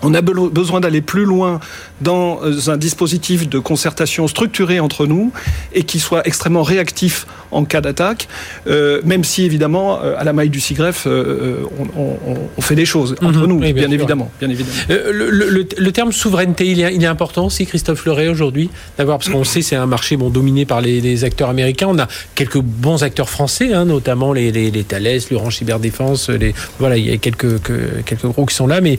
on 0.03 0.14
a 0.14 0.22
besoin 0.22 0.80
d'aller 0.80 1.01
plus 1.01 1.26
loin 1.26 1.59
dans 2.02 2.70
un 2.70 2.78
dispositif 2.78 3.47
de 3.47 3.60
concertation 3.60 4.28
structuré 4.28 4.80
entre 4.80 5.06
nous 5.06 5.32
et 5.74 5.84
qui 5.84 5.99
soit 5.99 6.26
extrêmement 6.28 6.64
réactif 6.64 7.28
en 7.52 7.66
cas 7.66 7.82
d'attaque, 7.82 8.28
même 8.66 9.24
si 9.24 9.43
évidemment 9.43 9.99
à 9.99 10.24
la 10.24 10.34
maille 10.34 10.49
du 10.49 10.60
SIGREF 10.60 11.06
on, 11.08 12.62
fait 12.62 12.76
des 12.76 12.86
choses 12.86 13.16
entre 13.22 13.39
mhm. 13.39 13.45
nous, 13.45 13.60
bien, 13.60 13.91
évidemment, 13.91 14.32
bien, 14.39 14.49
évidemment, 14.49 14.72
Le, 14.89 15.91
terme 15.91 16.12
souveraineté, 16.12 16.68
il 16.68 16.80
est, 16.80 16.95
il 16.95 17.04
est 17.04 17.08
important 17.08 17.45
aussi, 17.45 17.66
Christophe 17.66 18.06
Leray, 18.06 18.30
aujourd'hui, 18.30 18.70
d'avoir, 18.97 19.18
parce 19.18 19.30
qu'on 19.30 19.43
sait 19.43 19.62
c'est 19.62 19.76
un 19.76 19.86
marché 19.86 20.18
bon, 20.18 20.30
dominé 20.30 20.66
par 20.66 20.82
les, 20.82 21.24
acteurs 21.24 21.49
américains. 21.49 21.88
On 21.89 21.99
a 21.99 22.08
quelques 22.36 22.60
bons 22.60 23.04
acteurs 23.04 23.30
français, 23.30 23.74
hein, 23.74 23.86
notamment 23.86 24.34
les, 24.34 24.52
les, 24.52 24.72
les 24.72 24.84
Thales, 24.84 25.20
l'Orange 25.30 25.58
Cyberdéfense, 25.58 26.30
les, 26.30 26.54
voilà, 26.80 26.97
il 26.97 27.10
y 27.10 27.14
a 27.14 27.18
quelques, 27.18 27.62
quelques 28.06 28.26
gros 28.26 28.45
qui 28.45 28.56
sont 28.56 28.68
là, 28.68 28.82
mais 28.82 28.97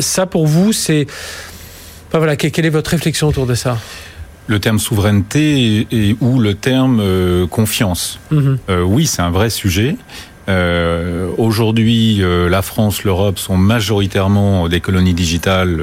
ça 0.00 0.26
pour 0.26 0.46
vous, 0.46 0.72
c'est 0.72 1.06
voilà, 2.18 2.36
quelle 2.36 2.66
est 2.66 2.70
votre 2.70 2.90
réflexion 2.90 3.28
autour 3.28 3.46
de 3.46 3.54
ça 3.54 3.78
le 4.50 4.58
terme 4.58 4.80
souveraineté 4.80 5.86
et, 5.92 6.16
ou 6.20 6.40
le 6.40 6.54
terme 6.54 6.98
euh, 7.00 7.46
confiance. 7.46 8.18
Mhm. 8.32 8.58
Euh, 8.68 8.82
oui, 8.82 9.06
c'est 9.06 9.22
un 9.22 9.30
vrai 9.30 9.48
sujet. 9.48 9.96
Euh, 10.48 11.28
aujourd'hui, 11.38 12.20
la 12.24 12.60
France, 12.60 13.04
l'Europe 13.04 13.38
sont 13.38 13.56
majoritairement 13.56 14.68
des 14.68 14.80
colonies 14.80 15.14
digitales, 15.14 15.80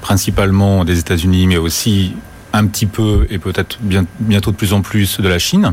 principalement 0.00 0.84
des 0.84 1.00
États-Unis, 1.00 1.48
mais 1.48 1.56
aussi 1.56 2.12
un 2.52 2.66
petit 2.66 2.86
peu 2.86 3.26
et 3.30 3.38
peut-être 3.38 3.78
bientôt 4.20 4.52
de 4.52 4.56
plus 4.56 4.72
en 4.74 4.80
plus 4.80 5.20
de 5.20 5.28
la 5.28 5.40
Chine. 5.40 5.72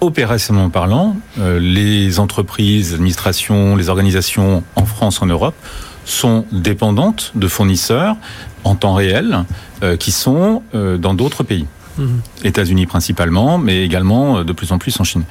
opérationnellement 0.00 0.70
parlant, 0.70 1.16
les 1.36 2.18
entreprises, 2.18 2.90
les 2.90 2.94
administrations, 2.94 3.76
les 3.76 3.90
organisations 3.90 4.64
en 4.74 4.86
France, 4.86 5.20
en 5.20 5.26
Europe 5.26 5.56
sont 6.04 6.46
dépendantes 6.52 7.32
de 7.34 7.48
fournisseurs 7.48 8.16
en 8.64 8.74
temps 8.74 8.94
réel 8.94 9.44
euh, 9.82 9.96
qui 9.96 10.12
sont 10.12 10.62
euh, 10.74 10.98
dans 10.98 11.14
d'autres 11.14 11.42
pays. 11.42 11.66
Mhm. 11.98 12.20
États-Unis 12.44 12.86
principalement, 12.86 13.58
mais 13.58 13.84
également 13.84 14.38
euh, 14.38 14.44
de 14.44 14.52
plus 14.52 14.72
en 14.72 14.78
plus 14.78 14.98
en 15.00 15.04
Chine. 15.04 15.24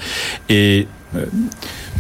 Et 0.50 0.88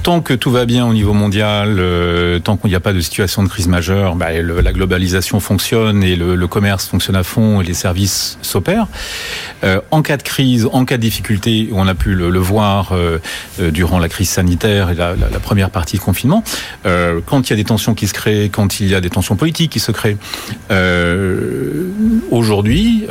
tant 0.02 0.22
que 0.22 0.34
tout 0.34 0.52
va 0.52 0.66
bien 0.66 0.86
au 0.86 0.94
niveau 0.94 1.14
mondial, 1.14 1.78
euh, 1.80 2.40
tant 2.40 2.58
qu'il 2.58 2.70
n'y 2.70 2.76
a 2.76 2.80
pas 2.80 2.94
de 2.94 3.00
situation 3.00 3.44
de 3.44 3.48
crise 3.48 3.68
majeure, 3.68 4.16
bah, 4.16 4.32
la 4.32 4.72
globalisation 4.72 5.40
fonctionne 5.40 6.04
et 6.04 6.16
le, 6.16 6.48
commerce 6.48 6.88
fonctionne 6.88 7.16
à 7.16 7.24
fond 7.24 7.62
et 7.62 7.64
les 7.64 7.74
services 7.74 8.38
s'opèrent. 8.42 8.88
Euh, 9.64 9.80
en 9.92 10.02
cas 10.02 10.18
de 10.18 10.24
crise, 10.24 10.68
en 10.74 10.86
cas 10.86 10.98
de 10.98 11.02
difficulté, 11.02 11.70
on 11.72 11.88
a 11.88 11.96
pu 11.96 12.14
le, 12.16 12.40
voir 12.40 12.94
euh, 12.94 13.20
durant 13.72 14.00
la 14.00 14.10
crise 14.10 14.30
sanitaire 14.30 14.90
et 14.90 14.96
la, 14.96 15.16
première 15.42 15.70
partie 15.70 15.98
de 15.98 16.02
confinement, 16.02 16.44
quand 17.26 17.50
il 17.50 17.50
y 17.50 17.54
a 17.54 17.56
des 17.56 17.64
tensions 17.64 17.94
qui 17.94 18.08
se 18.08 18.14
créent, 18.14 18.50
quand 18.50 18.80
il 18.80 18.88
y 18.88 18.96
a 18.96 19.02
des 19.02 19.10
tensions 19.10 19.36
politiques 19.36 19.72
qui 19.72 19.80
se 19.80 19.92
créent, 19.92 20.18
aujourd'hui, 22.32 23.06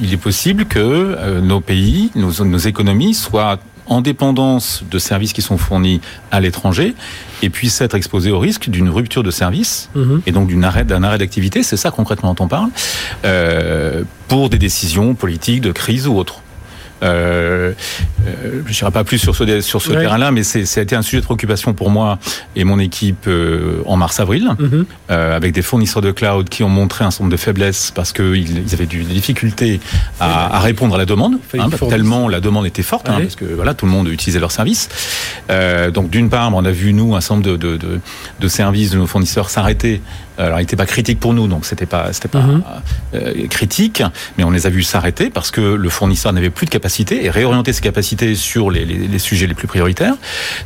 il 0.00 0.12
est 0.12 0.18
possible 0.18 0.64
que 0.64 1.40
nos 1.40 1.60
pays, 1.60 2.10
nos, 2.14 2.44
nos 2.44 2.58
économies 2.58 3.14
soient 3.14 3.58
en 3.86 4.00
dépendance 4.00 4.82
de 4.90 4.98
services 4.98 5.32
qui 5.32 5.42
sont 5.42 5.58
fournis 5.58 6.00
à 6.30 6.40
l'étranger 6.40 6.94
et 7.42 7.50
puissent 7.50 7.80
être 7.80 7.94
exposés 7.94 8.30
au 8.30 8.38
risque 8.38 8.68
d'une 8.68 8.88
rupture 8.88 9.22
de 9.22 9.30
service 9.30 9.90
mhm. 9.94 10.22
et 10.26 10.32
donc 10.32 10.48
d'un 10.48 10.62
arrêt, 10.62 10.84
d'un 10.84 11.02
arrêt 11.02 11.18
d'activité, 11.18 11.62
c'est 11.62 11.76
ça 11.76 11.90
concrètement 11.90 12.34
dont 12.34 12.44
on 12.44 12.48
parle, 12.48 12.70
euh, 13.24 14.02
pour 14.28 14.50
des 14.50 14.58
décisions 14.58 15.14
politiques 15.14 15.60
de 15.60 15.72
crise 15.72 16.06
ou 16.06 16.16
autres. 16.16 16.42
Euh, 17.02 17.72
euh, 18.26 18.62
je 18.66 18.72
n'irai 18.72 18.90
pas 18.90 19.04
plus 19.04 19.18
sur 19.18 19.36
ce, 19.36 19.60
sur 19.60 19.82
ce 19.82 19.92
terrain-là, 19.92 20.30
mais 20.30 20.42
ça 20.42 20.58
a 20.58 20.82
été 20.82 20.96
un 20.96 21.02
sujet 21.02 21.20
de 21.20 21.24
préoccupation 21.24 21.74
pour 21.74 21.90
moi 21.90 22.18
et 22.54 22.64
mon 22.64 22.78
équipe 22.78 23.26
euh, 23.26 23.82
en 23.86 23.96
mars-avril, 23.96 24.50
mhm. 24.58 24.86
euh, 25.10 25.36
avec 25.36 25.52
des 25.52 25.62
fournisseurs 25.62 26.02
de 26.02 26.10
cloud 26.10 26.48
qui 26.48 26.62
ont 26.62 26.68
montré 26.68 27.04
un 27.04 27.10
certain 27.10 27.24
nombre 27.24 27.32
de 27.32 27.40
faiblesses 27.40 27.92
parce 27.94 28.12
qu'ils 28.12 28.58
ils 28.58 28.74
avaient 28.74 28.86
des 28.86 29.02
difficultés 29.02 29.80
à, 30.20 30.56
à, 30.56 30.60
répondre 30.60 30.94
à 30.94 30.98
la 30.98 31.06
demande, 31.06 31.38
hein, 31.58 31.68
tellement 31.88 32.28
la 32.28 32.40
demande 32.40 32.66
était 32.66 32.82
forte, 32.82 33.08
hein, 33.08 33.18
parce 33.20 33.36
que 33.36 33.44
voilà, 33.44 33.74
tout 33.74 33.86
le 33.86 33.92
monde 33.92 34.08
utilisait 34.08 34.40
leurs 34.40 34.52
services. 34.52 34.88
Euh, 35.50 35.90
donc 35.90 36.10
d'une 36.10 36.30
part, 36.30 36.54
on 36.54 36.64
a 36.64 36.70
vu 36.70 36.92
nous 36.92 37.14
un 37.14 37.20
certain 37.20 37.36
nombre 37.36 37.46
de, 37.46 37.56
de, 37.56 37.76
de, 37.76 38.00
de 38.40 38.48
services 38.48 38.90
de 38.90 38.98
nos 38.98 39.06
fournisseurs 39.06 39.50
s'arrêter 39.50 40.00
alors, 40.38 40.58
il 40.58 40.62
n'était 40.62 40.76
pas 40.76 40.86
critique 40.86 41.20
pour 41.20 41.34
nous, 41.34 41.48
donc 41.48 41.64
c'était 41.64 41.86
pas, 41.86 42.12
c'était 42.12 42.28
pas 42.28 42.42
mhm. 42.42 42.62
euh, 43.14 43.46
critique, 43.48 44.02
mais 44.36 44.44
on 44.44 44.50
les 44.50 44.66
a 44.66 44.70
vus 44.70 44.82
s'arrêter 44.82 45.30
parce 45.30 45.50
que 45.50 45.60
le 45.60 45.88
fournisseur 45.88 46.32
n'avait 46.32 46.50
plus 46.50 46.66
de 46.66 46.70
capacité 46.70 47.24
et 47.24 47.30
réorienter 47.30 47.72
ses 47.72 47.80
capacités 47.80 48.34
sur 48.34 48.70
les, 48.70 48.84
les, 48.84 49.08
les, 49.08 49.18
sujets 49.18 49.46
les 49.46 49.54
plus 49.54 49.68
prioritaires. 49.68 50.14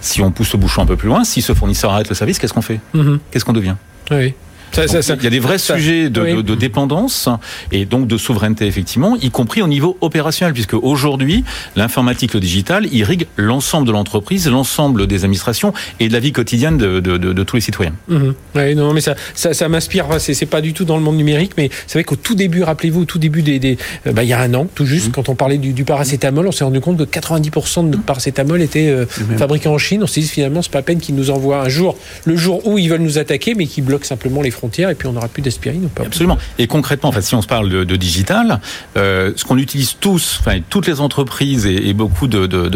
Si 0.01 0.21
on 0.23 0.31
pousse 0.31 0.53
le 0.53 0.59
bouchon 0.59 0.83
un 0.83 0.87
peu 0.87 0.97
plus 0.97 1.09
loin, 1.09 1.25
si 1.25 1.43
ce 1.43 1.55
fournisseur 1.55 1.93
arrête 1.93 2.09
le 2.09 2.14
service, 2.14 2.39
qu'est-ce 2.39 2.53
qu'on 2.53 2.62
fait? 2.62 2.81
Mhm. 2.95 3.21
Qu'est-ce 3.31 3.45
qu'on 3.45 3.53
devient? 3.53 3.77
Oui 4.11 4.35
il 4.77 5.25
y 5.25 5.27
a 5.27 5.31
des 5.31 5.39
vrais 5.39 5.59
sujets 5.59 6.11
de, 6.11 6.43
de, 6.43 6.55
dépendance 6.55 7.29
et 7.73 7.85
donc 7.85 8.07
de 8.07 8.16
souveraineté 8.16 8.66
effectivement, 8.66 9.16
y 9.16 9.31
compris 9.31 9.62
au 9.62 9.68
niveau 9.68 9.97
opérationnel, 10.01 10.55
puisque 10.55 10.75
aujourd'hui 10.75 11.45
l'informatique, 11.77 12.35
le 12.35 12.41
digital 12.41 12.87
irrigue 12.93 13.27
l'ensemble 13.37 13.87
de 13.87 13.93
l'entreprise, 13.93 14.49
l'ensemble 14.49 15.07
des 15.07 15.25
administrations 15.25 15.73
et 15.99 16.09
de 16.09 16.12
la 16.12 16.21
vie 16.21 16.33
quotidienne 16.33 16.79
de, 16.79 17.01
de 17.01 17.43
tous 17.43 17.57
les 17.57 17.62
citoyens. 17.62 17.95
Mhm. 18.09 18.35
Oui, 18.55 18.75
non, 18.75 18.93
mais 18.93 19.01
ça, 19.01 19.14
ça, 19.35 19.68
m'inspire. 19.68 20.07
C'est 20.18 20.47
pas 20.47 20.61
du 20.61 20.73
tout 20.73 20.85
dans 20.85 20.97
le 20.97 21.03
monde 21.03 21.16
numérique, 21.16 21.53
mais 21.57 21.71
c'est 21.87 21.99
vrai 21.99 22.05
qu'au 22.05 22.16
tout 22.16 22.35
début, 22.35 22.62
rappelez-vous, 22.62 23.03
au 23.03 23.05
tout 23.05 23.18
début 23.18 23.43
des, 23.43 23.59
des 23.59 23.79
euh, 24.07 24.12
bah, 24.12 24.23
il 24.23 24.29
y 24.29 24.33
a 24.33 24.41
un 24.41 24.55
an, 24.55 24.66
tout 24.75 24.87
juste, 24.87 25.07
mhm. 25.07 25.12
quand 25.12 25.29
on 25.29 25.35
parlait 25.35 25.59
du, 25.59 25.73
du 25.73 25.85
paracétamol, 25.85 26.47
on 26.47 26.53
s'est 26.53 26.64
rendu 26.64 26.81
compte 26.81 26.99
que 26.99 27.18
90% 27.18 27.85
de 27.85 27.91
notre 27.91 28.03
paracétamol 28.03 28.61
était 28.62 28.89
euh, 28.89 29.07
fabriqué 29.07 29.68
en 29.68 29.79
Chine. 29.79 30.03
On 30.03 30.07
s'est 30.07 30.21
dit 30.21 30.29
finalement, 30.29 30.62
c'est 30.62 30.73
pas 30.73 30.81
à 30.81 30.83
peine 30.83 31.01
qu'ils 31.01 31.14
nous 31.14 31.31
envoient 31.31 31.62
un 31.62 31.68
jour, 31.68 31.97
le 32.25 32.37
jour 32.37 32.66
où 32.66 32.79
ils 32.79 32.89
veulent 32.89 33.01
nous 33.01 33.18
attaquer, 33.18 33.55
mais 33.55 33.66
qu'ils 33.66 33.85
bloquent 33.85 34.07
simplement 34.07 34.43
les 34.43 34.51
frontières 34.61 34.91
et 34.91 34.95
puis 34.95 35.09
on 35.09 35.13
n'aura 35.13 35.29
plus 35.29 35.43
d'aspirine 35.43 35.87
ou 35.87 35.89
pas 35.89 36.05
Absolument. 36.05 36.37
Et 36.59 36.67
concrètement, 36.67 37.09
en 37.09 37.13
fait, 37.13 37.23
si 37.23 37.35
on 37.35 37.41
se 37.41 37.47
parle 37.47 37.71
de, 37.71 37.85
de 37.85 37.97
digital, 37.97 38.61
euh, 38.97 39.33
ce 39.37 39.45
qu'on 39.45 39.57
utilise 39.57 39.97
tous, 39.99 40.39
enfin 40.41 40.61
toutes 40.69 40.87
les 40.87 41.01
entreprises 41.01 41.65
et, 41.67 41.89
et 41.89 41.95
beaucoup 41.95 42.27
de, 42.27 42.47
de, 42.47 42.69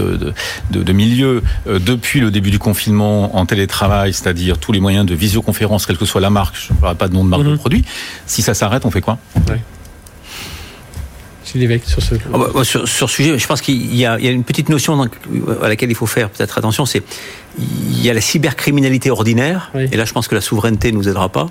de 0.70 0.93
milieux 0.93 1.43
euh, 1.66 1.78
depuis 1.78 2.20
le 2.20 2.30
début 2.30 2.51
du 2.51 2.59
confinement 2.59 3.37
en 3.37 3.45
télétravail, 3.45 4.14
c'est-à-dire 4.14 4.59
tous 4.59 4.72
les 4.72 4.80
moyens 4.80 5.05
de 5.05 5.14
visioconférence, 5.14 5.85
quelle 5.85 5.99
que 5.99 6.07
soit 6.07 6.22
la 6.22 6.30
marque, 6.30 6.57
je 6.57 6.72
ne 6.72 6.78
parlerai 6.78 6.97
pas 6.97 7.09
de 7.09 7.14
nom 7.14 7.24
de 7.24 7.28
marque 7.28 7.45
de 7.45 7.51
mhm. 7.51 7.59
produit, 7.59 7.85
si 8.26 8.41
ça 8.41 8.55
s'arrête, 8.55 8.87
on 8.87 8.91
fait 8.91 9.03
quoi? 9.03 9.18
Ouais. 9.49 9.61
sur 11.45 12.03
ce 12.03 12.14
oh 12.32 12.39
bah, 12.39 12.64
sur, 12.64 12.89
sur, 12.89 13.11
ce 13.11 13.14
sujet, 13.14 13.39
je 13.39 13.47
pense 13.47 13.61
qu'il 13.61 13.95
y, 13.95 13.99
y, 13.99 14.07
a 14.07 14.18
une 14.18 14.45
petite 14.45 14.70
notion 14.70 15.01
à 15.62 15.68
laquelle 15.68 15.91
il 15.91 15.97
faut 15.97 16.07
faire 16.07 16.30
peut-être 16.30 16.57
attention, 16.57 16.87
c'est 16.87 17.03
il 17.59 18.02
y 18.05 18.11
a 18.11 18.14
la 18.14 18.20
cybercriminalité 18.20 19.11
ordinaire, 19.11 19.70
et 19.74 19.96
là 19.96 20.05
je 20.05 20.12
pense 20.12 20.28
que 20.28 20.34
la 20.34 20.40
souveraineté 20.40 20.92
ne 20.92 20.96
nous 20.98 21.09
aidera 21.09 21.28
pas. 21.28 21.46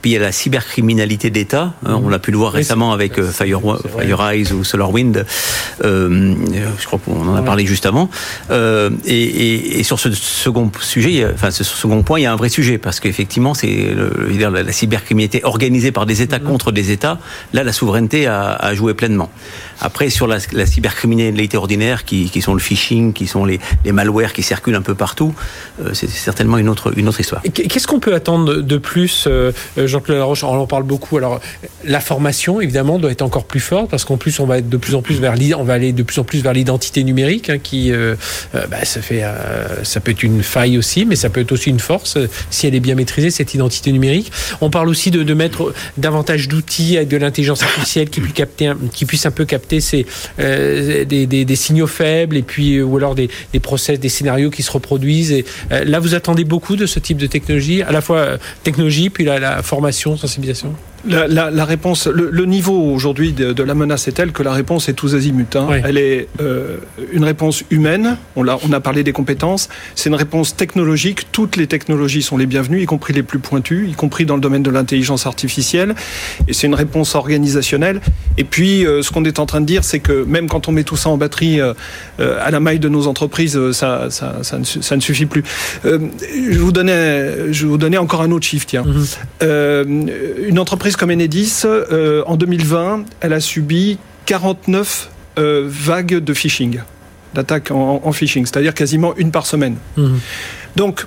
Puis 0.00 0.12
il 0.12 0.14
y 0.14 0.16
a 0.16 0.20
la 0.20 0.32
cybercriminalité 0.32 1.30
d'État, 1.30 1.74
hein, 1.84 2.00
on 2.02 2.08
l'a 2.08 2.18
pu 2.18 2.30
le 2.30 2.38
voir 2.38 2.52
récemment 2.52 2.92
avec 2.92 3.18
euh, 3.18 3.30
Fire, 3.30 3.60
FireEye 3.98 4.52
ou 4.52 4.64
SolarWind, 4.64 5.26
euh, 5.84 6.34
je 6.78 6.86
crois 6.86 6.98
qu'on 6.98 7.28
en 7.28 7.34
a 7.34 7.42
parlé 7.42 7.66
juste 7.66 7.86
avant. 7.86 8.08
Euh, 8.50 8.90
et, 9.04 9.22
et, 9.22 9.80
et, 9.80 9.82
sur 9.82 9.98
ce 9.98 10.12
second 10.12 10.70
sujet, 10.80 11.26
enfin 11.32 11.50
ce 11.50 11.64
second 11.64 12.02
point, 12.02 12.20
il 12.20 12.22
y 12.22 12.26
a 12.26 12.32
un 12.32 12.36
vrai 12.36 12.48
sujet, 12.48 12.78
parce 12.78 13.00
qu'effectivement 13.00 13.54
c'est 13.54 13.94
la, 14.38 14.50
la 14.50 14.72
cybercriminalité 14.72 15.44
organisée 15.44 15.92
par 15.92 16.06
des 16.06 16.22
États 16.22 16.38
mm-hmm. 16.38 16.42
contre 16.42 16.72
des 16.72 16.90
États, 16.90 17.18
là 17.52 17.64
la 17.64 17.72
souveraineté 17.72 18.26
a, 18.26 18.52
a 18.52 18.74
joué 18.74 18.94
pleinement. 18.94 19.30
Après 19.80 20.10
sur 20.10 20.26
la, 20.26 20.38
la 20.52 20.66
cybercriminalité 20.66 21.56
ordinaire, 21.56 22.04
qui, 22.04 22.30
qui, 22.30 22.40
sont 22.40 22.54
le 22.54 22.60
phishing, 22.60 23.12
qui 23.12 23.26
sont 23.26 23.44
les, 23.44 23.60
les 23.84 23.92
malwares 23.92 24.32
qui 24.32 24.42
circulent 24.42 24.74
un 24.74 24.82
peu 24.82 24.94
partout, 24.94 25.34
euh, 25.38 25.47
c'est 25.92 26.08
certainement 26.08 26.58
une 26.58 26.68
autre, 26.68 26.96
une 26.96 27.08
autre 27.08 27.20
histoire. 27.20 27.42
Qu'est-ce 27.42 27.86
qu'on 27.86 28.00
peut 28.00 28.14
attendre 28.14 28.56
de 28.56 28.76
plus, 28.78 29.24
euh, 29.26 29.52
Jean-Claude 29.76 30.18
Laroche? 30.18 30.44
On 30.44 30.48
en 30.48 30.66
parle 30.66 30.82
beaucoup. 30.82 31.16
Alors, 31.16 31.40
la 31.84 32.00
formation, 32.00 32.60
évidemment, 32.60 32.98
doit 32.98 33.10
être 33.10 33.22
encore 33.22 33.44
plus 33.44 33.60
forte 33.60 33.90
parce 33.90 34.04
qu'en 34.04 34.16
plus, 34.16 34.40
on 34.40 34.46
va 34.46 34.58
être 34.58 34.68
de 34.68 34.76
plus 34.76 34.94
en 34.94 35.02
plus 35.02 35.20
vers 35.20 35.34
va 35.64 35.72
aller 35.72 35.92
de 35.92 36.02
plus 36.02 36.18
en 36.18 36.24
plus 36.24 36.42
vers 36.42 36.52
l'identité 36.52 37.04
numérique, 37.04 37.50
hein, 37.50 37.58
qui, 37.58 37.92
euh, 37.92 38.14
bah, 38.52 38.84
ça 38.84 39.00
fait, 39.00 39.22
ça 39.82 40.00
peut 40.00 40.10
être 40.12 40.22
une 40.22 40.42
faille 40.42 40.78
aussi, 40.78 41.04
mais 41.04 41.16
ça 41.16 41.30
peut 41.30 41.40
être 41.40 41.52
aussi 41.52 41.70
une 41.70 41.80
force 41.80 42.18
si 42.50 42.66
elle 42.66 42.74
est 42.74 42.80
bien 42.80 42.94
maîtrisée 42.94 43.30
cette 43.30 43.54
identité 43.54 43.92
numérique. 43.92 44.32
On 44.60 44.70
parle 44.70 44.88
aussi 44.88 45.10
de, 45.10 45.34
mettre 45.34 45.72
davantage 45.96 46.48
d'outils 46.48 46.96
avec 46.96 47.08
de 47.08 47.16
l'intelligence 47.16 47.62
artificielle 47.62 48.10
qui 48.10 48.20
puisse 48.20 48.34
capter, 48.34 48.72
qui 48.92 49.04
puisse 49.04 49.26
un 49.26 49.30
peu 49.30 49.44
capter 49.44 49.80
ces, 49.80 50.06
des, 50.38 51.56
signaux 51.56 51.86
faibles 51.86 52.36
et 52.36 52.42
puis 52.42 52.80
ou 52.82 52.96
alors 52.96 53.14
des, 53.14 53.28
des 53.52 53.60
process, 53.60 54.00
des 54.00 54.08
scénarios 54.08 54.50
qui 54.50 54.62
se 54.62 54.70
reproduisent 54.70 55.37
euh, 55.72 55.84
là, 55.84 56.00
vous 56.00 56.14
attendez 56.14 56.44
beaucoup 56.44 56.76
de 56.76 56.86
ce 56.86 56.98
type 56.98 57.18
de 57.18 57.26
technologie, 57.26 57.82
à 57.82 57.92
la 57.92 58.00
fois 58.00 58.18
euh, 58.18 58.38
technologie, 58.62 59.10
puis 59.10 59.24
la, 59.24 59.38
la 59.38 59.62
formation, 59.62 60.16
sensibilisation? 60.16 60.74
La, 61.06 61.28
la, 61.28 61.50
la, 61.50 61.64
réponse, 61.64 62.06
le, 62.06 62.30
le 62.30 62.44
niveau 62.44 62.92
aujourd'hui 62.92 63.32
de, 63.32 63.52
de, 63.52 63.62
la 63.62 63.74
menace 63.74 64.08
est 64.08 64.12
tel 64.12 64.32
que 64.32 64.42
la 64.42 64.52
réponse 64.52 64.88
est 64.88 64.94
tous 64.94 65.14
azimuts. 65.14 65.46
Hein. 65.54 65.66
Oui. 65.70 65.76
Elle 65.84 65.98
est 65.98 66.28
euh, 66.40 66.78
une 67.12 67.24
réponse 67.24 67.62
humaine. 67.70 68.16
On 68.36 68.46
a, 68.48 68.58
on 68.68 68.72
a 68.72 68.80
parlé 68.80 69.04
des 69.04 69.12
compétences. 69.12 69.68
C'est 69.94 70.08
une 70.08 70.16
réponse 70.16 70.56
technologique. 70.56 71.30
Toutes 71.30 71.56
les 71.56 71.66
technologies 71.66 72.22
sont 72.22 72.36
les 72.36 72.46
bienvenues, 72.46 72.82
y 72.82 72.86
compris 72.86 73.12
les 73.12 73.22
plus 73.22 73.38
pointues, 73.38 73.88
y 73.88 73.92
compris 73.94 74.26
dans 74.26 74.34
le 74.34 74.40
domaine 74.40 74.62
de 74.62 74.70
l'intelligence 74.70 75.26
artificielle. 75.26 75.94
Et 76.48 76.52
c'est 76.52 76.66
une 76.66 76.74
réponse 76.74 77.14
organisationnelle. 77.14 78.00
Et 78.36 78.44
puis, 78.44 78.86
euh, 78.86 79.02
ce 79.02 79.10
qu'on 79.10 79.24
est 79.24 79.38
en 79.38 79.46
train 79.46 79.60
de 79.60 79.66
dire, 79.66 79.84
c'est 79.84 80.00
que 80.00 80.24
même 80.24 80.48
quand 80.48 80.68
on 80.68 80.72
met 80.72 80.84
tout 80.84 80.96
ça 80.96 81.10
en 81.10 81.16
batterie 81.16 81.60
euh, 81.60 81.74
à 82.18 82.50
la 82.50 82.60
maille 82.60 82.80
de 82.80 82.88
nos 82.88 83.06
entreprises, 83.06 83.58
ça, 83.72 84.10
ça, 84.10 84.38
ça, 84.42 84.58
ne, 84.58 84.64
ça 84.64 84.96
ne, 84.96 85.00
suffit 85.00 85.26
plus. 85.26 85.44
Je 85.84 86.58
vous 86.58 86.72
donnais, 86.72 87.52
je 87.52 87.66
vous 87.66 87.78
donnais 87.78 87.98
encore 87.98 88.22
un 88.22 88.30
autre 88.32 88.46
chiffre. 88.46 88.66
Tiens, 88.66 88.82
mm 88.82 89.04
-hmm. 89.42 90.48
une 90.48 90.58
entreprise 90.58 90.87
comme 90.96 91.10
Enedis, 91.10 91.62
euh, 91.64 92.22
en 92.26 92.36
2020, 92.36 93.04
elle 93.20 93.32
a 93.32 93.40
subi 93.40 93.98
49 94.26 95.10
vagues 95.36 96.16
de 96.16 96.34
phishing, 96.34 96.80
d'attaques 97.32 97.70
en, 97.70 98.12
phishing, 98.12 98.44
c'est-à-dire 98.44 98.74
quasiment 98.74 99.14
une 99.16 99.30
par 99.30 99.46
semaine. 99.46 99.76
Mhm. 99.96 100.18
Donc, 100.74 101.06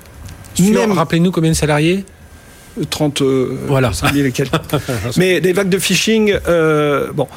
même... 0.59 0.93
rappelez-nous 0.93 1.31
combien 1.31 1.51
de 1.51 1.55
salariés? 1.55 2.05
30 2.89 3.21
euh, 3.21 3.57
voilà. 3.67 3.91
Mais 5.17 5.41
des 5.41 5.53
vagues 5.53 5.69
de 5.69 5.79
phishing, 5.79 6.33
euh, 6.47 7.11
bon, 7.13 7.27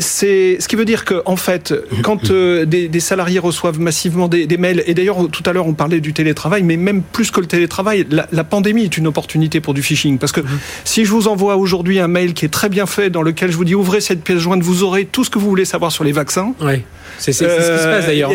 c'est 0.00 0.56
ce 0.58 0.68
qui 0.68 0.76
veut 0.76 0.84
dire 0.84 1.04
que 1.04 1.22
en 1.24 1.36
fait, 1.36 1.74
quand 2.02 2.30
euh, 2.30 2.64
des, 2.64 3.00
salariés 3.00 3.38
reçoivent 3.38 3.78
massivement 3.78 4.28
des, 4.28 4.46
mails, 4.56 4.82
et 4.86 4.94
d'ailleurs 4.94 5.28
tout 5.30 5.42
à 5.46 5.52
l'heure 5.52 5.66
on 5.66 5.74
parlait 5.74 6.00
du 6.00 6.12
télétravail, 6.12 6.62
mais 6.62 6.76
même 6.76 7.02
plus 7.02 7.30
que 7.30 7.40
le 7.40 7.46
télétravail, 7.46 8.06
la, 8.10 8.44
pandémie 8.44 8.84
est 8.84 8.96
une 8.96 9.06
opportunité 9.06 9.60
pour 9.60 9.74
du 9.74 9.82
phishing, 9.82 10.18
parce 10.18 10.32
que 10.32 10.40
mhm. 10.40 10.58
si 10.84 11.04
je 11.04 11.10
vous 11.10 11.28
envoie 11.28 11.56
aujourd'hui 11.56 12.00
un 12.00 12.08
mail 12.08 12.34
qui 12.34 12.44
est 12.44 12.52
très 12.52 12.68
bien 12.68 12.86
fait, 12.86 13.10
dans 13.10 13.22
lequel 13.22 13.52
je 13.52 13.56
vous 13.56 13.64
dis 13.64 13.74
ouvrez 13.74 14.00
cette 14.00 14.22
pièce 14.22 14.38
jointe, 14.38 14.62
vous 14.62 14.82
aurez 14.82 15.04
tout 15.04 15.24
ce 15.24 15.30
que 15.30 15.38
vous 15.38 15.48
voulez 15.48 15.64
savoir 15.64 15.92
sur 15.92 16.04
les 16.04 16.12
vaccins. 16.12 16.54
Oui. 16.60 16.82
C'est 17.18 17.32
ce 17.32 17.44
qui 17.44 17.50
se 17.50 17.84
passe 17.84 18.06
d'ailleurs. 18.06 18.32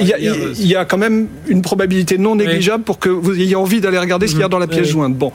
Il 0.00 0.66
y, 0.66 0.76
a 0.76 0.84
quand 0.84 0.98
même 0.98 1.26
une 1.48 1.62
probabilité 1.62 2.18
non 2.18 2.36
négligeable 2.36 2.84
pour 2.84 2.98
que 2.98 3.08
vous 3.08 3.40
ayez 3.40 3.56
envie 3.56 3.80
d'aller 3.80 3.98
regarder 3.98 4.26
ce 4.26 4.32
qu'il 4.32 4.40
y 4.40 4.44
a 4.44 4.48
dans 4.48 4.58
la 4.58 4.66
pièce 4.66 4.88
jointe. 4.88 5.14
Bon, 5.14 5.32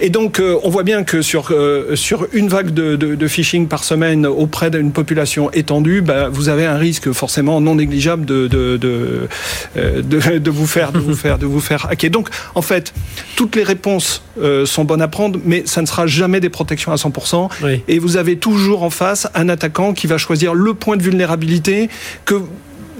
et 0.00 0.10
donc 0.10 0.40
euh, 0.40 0.58
on 0.62 0.70
voit 0.70 0.82
bien 0.82 1.04
que 1.04 1.22
sur 1.22 1.48
euh, 1.50 1.94
sur 1.96 2.26
une 2.32 2.48
vague 2.48 2.70
de, 2.70 2.96
de, 2.96 3.28
phishing 3.28 3.68
par 3.68 3.84
semaine 3.84 4.26
auprès 4.26 4.70
d'une 4.70 4.92
population 4.92 5.50
étendue, 5.52 6.00
bah, 6.00 6.28
vous 6.30 6.48
avez 6.48 6.66
un 6.66 6.76
risque 6.76 7.12
forcément 7.12 7.60
non 7.60 7.74
négligeable 7.76 8.24
de 8.24 8.46
de, 8.48 8.76
de, 8.76 9.28
euh, 9.76 10.02
de 10.02 10.50
vous 10.50 10.66
faire 10.66 10.92
de 10.92 10.98
vous 10.98 11.14
faire 11.14 11.38
de 11.38 11.46
vous 11.46 11.60
faire 11.60 11.86
hacker. 11.90 12.10
Donc 12.10 12.28
en 12.54 12.62
fait, 12.62 12.92
toutes 13.36 13.56
les 13.56 13.62
réponses 13.62 14.22
sont 14.64 14.84
bonnes 14.84 15.02
à 15.02 15.08
prendre, 15.08 15.38
mais 15.44 15.64
ça 15.66 15.82
ne 15.82 15.86
sera 15.86 16.06
jamais 16.06 16.40
des 16.40 16.48
protections 16.48 16.92
à 16.92 16.96
100%. 16.96 17.50
Et 17.88 17.98
vous 17.98 18.16
avez 18.16 18.36
toujours 18.36 18.82
en 18.82 18.90
face 18.90 19.28
un 19.34 19.48
attaquant 19.48 19.92
qui 19.92 20.06
va 20.06 20.18
choisir 20.18 20.54
le 20.54 20.74
point 20.74 20.96
de 20.96 21.02
vulnérabilité 21.02 21.88
que 22.24 22.42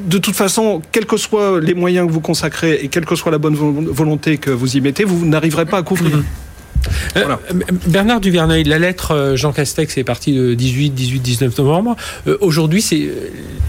de 0.07 0.19
toute 0.19 0.35
façon, 0.35 0.81
quels 0.93 1.07
que 1.07 1.17
soient 1.17 1.61
les 1.61 1.75
moyens 1.75 2.07
que 2.07 2.13
vous 2.13 2.21
consacrez 2.21 2.81
et 2.83 2.89
quelle 2.89 3.05
que 3.05 3.15
soit 3.17 3.31
la 3.31 3.39
bonne 3.39 3.55
volonté 3.55 4.39
que 4.39 4.51
vous 4.51 4.77
y 4.77 4.81
mettez, 4.81 5.05
vous 5.05 5.27
n'arriverez 5.27 5.67
pas 5.67 5.79
à 5.79 5.83
couvrir. 5.83 6.17
Mhm. 6.17 6.25
Euh, 7.17 7.37
Bernard 7.87 8.21
Duverneuil, 8.21 8.65
la 8.65 8.79
lettre 8.79 9.13
euh, 9.13 9.37
Jean 9.37 9.53
Castex 9.53 9.99
est 9.99 10.05
partie 10.05 10.33
le 10.33 10.57
18, 10.57 10.91
18, 10.91 11.21
19 11.21 11.59
novembre. 11.59 11.97
Euh, 12.27 12.39
aujourd'hui, 12.41 12.83
c'est, 12.83 13.09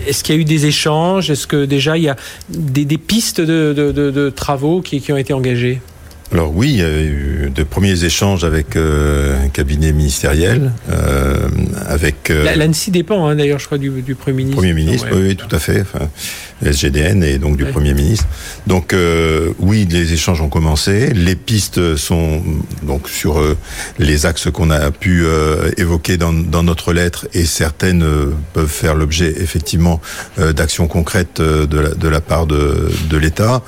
est-ce 0.08 0.24
qu'il 0.24 0.36
y 0.36 0.38
a 0.38 0.42
eu 0.42 0.46
des 0.46 0.66
échanges? 0.66 1.30
Est-ce 1.30 1.48
que 1.48 1.66
déjà 1.66 1.98
il 1.98 2.04
y 2.04 2.10
a 2.10 2.16
des, 2.50 2.86
pistes 2.98 3.42
de, 3.42 4.30
travaux 4.36 4.82
qui, 4.82 5.04
ont 5.12 5.18
été 5.18 5.34
engagées? 5.34 5.82
Alors 6.32 6.56
oui, 6.56 6.70
il 6.70 6.78
y 6.78 6.84
a 6.84 7.02
eu 7.02 7.52
de 7.54 7.64
premiers 7.64 8.06
échanges 8.06 8.44
avec 8.44 8.76
un 8.76 9.50
cabinet 9.50 9.92
ministériel, 9.92 10.72
avec... 11.88 12.30
L'ANSI 12.30 12.92
dépend 12.92 13.28
hein, 13.28 13.36
d'ailleurs, 13.36 13.60
je 13.60 13.66
crois, 13.66 13.78
du, 13.78 13.92
Premier 14.16 14.38
ministre. 14.38 14.58
Premier 14.58 14.74
ministre, 14.74 15.08
oui, 15.14 15.36
tout 15.36 15.54
à 15.54 15.60
fait. 15.60 15.82
Enfin, 15.82 16.10
SGDN 16.64 17.24
et 17.24 17.38
donc 17.38 17.58
du 17.58 17.66
Premier 17.66 17.94
ministre. 17.94 18.28
Donc 18.68 18.94
euh, 18.94 19.54
oui, 19.60 19.88
les 19.90 20.14
échanges 20.14 20.42
ont 20.42 20.50
commencé. 20.50 21.14
Les 21.14 21.36
pistes 21.36 21.96
sont 21.96 22.42
donc 22.84 23.10
sur 23.10 23.40
euh, 23.40 23.58
les 24.00 24.26
axes 24.26 24.50
qu'on 24.52 24.70
a 24.70 24.92
pu 24.92 25.24
euh, 25.26 25.72
évoquer 25.78 26.18
dans, 26.18 26.34
dans, 26.34 26.64
notre 26.64 26.94
lettre 26.94 27.28
et 27.34 27.46
certaines 27.46 28.06
peuvent 28.54 28.68
faire 28.68 28.94
l'objet 28.94 29.34
effectivement 29.40 30.00
d'actions 30.38 30.88
concrètes 30.88 31.42
de 31.42 31.80
la, 31.80 31.90
de 31.90 32.08
la 32.08 32.22
part 32.22 32.46
de, 32.46 32.92
de 33.10 33.18
l'État. 33.18 33.64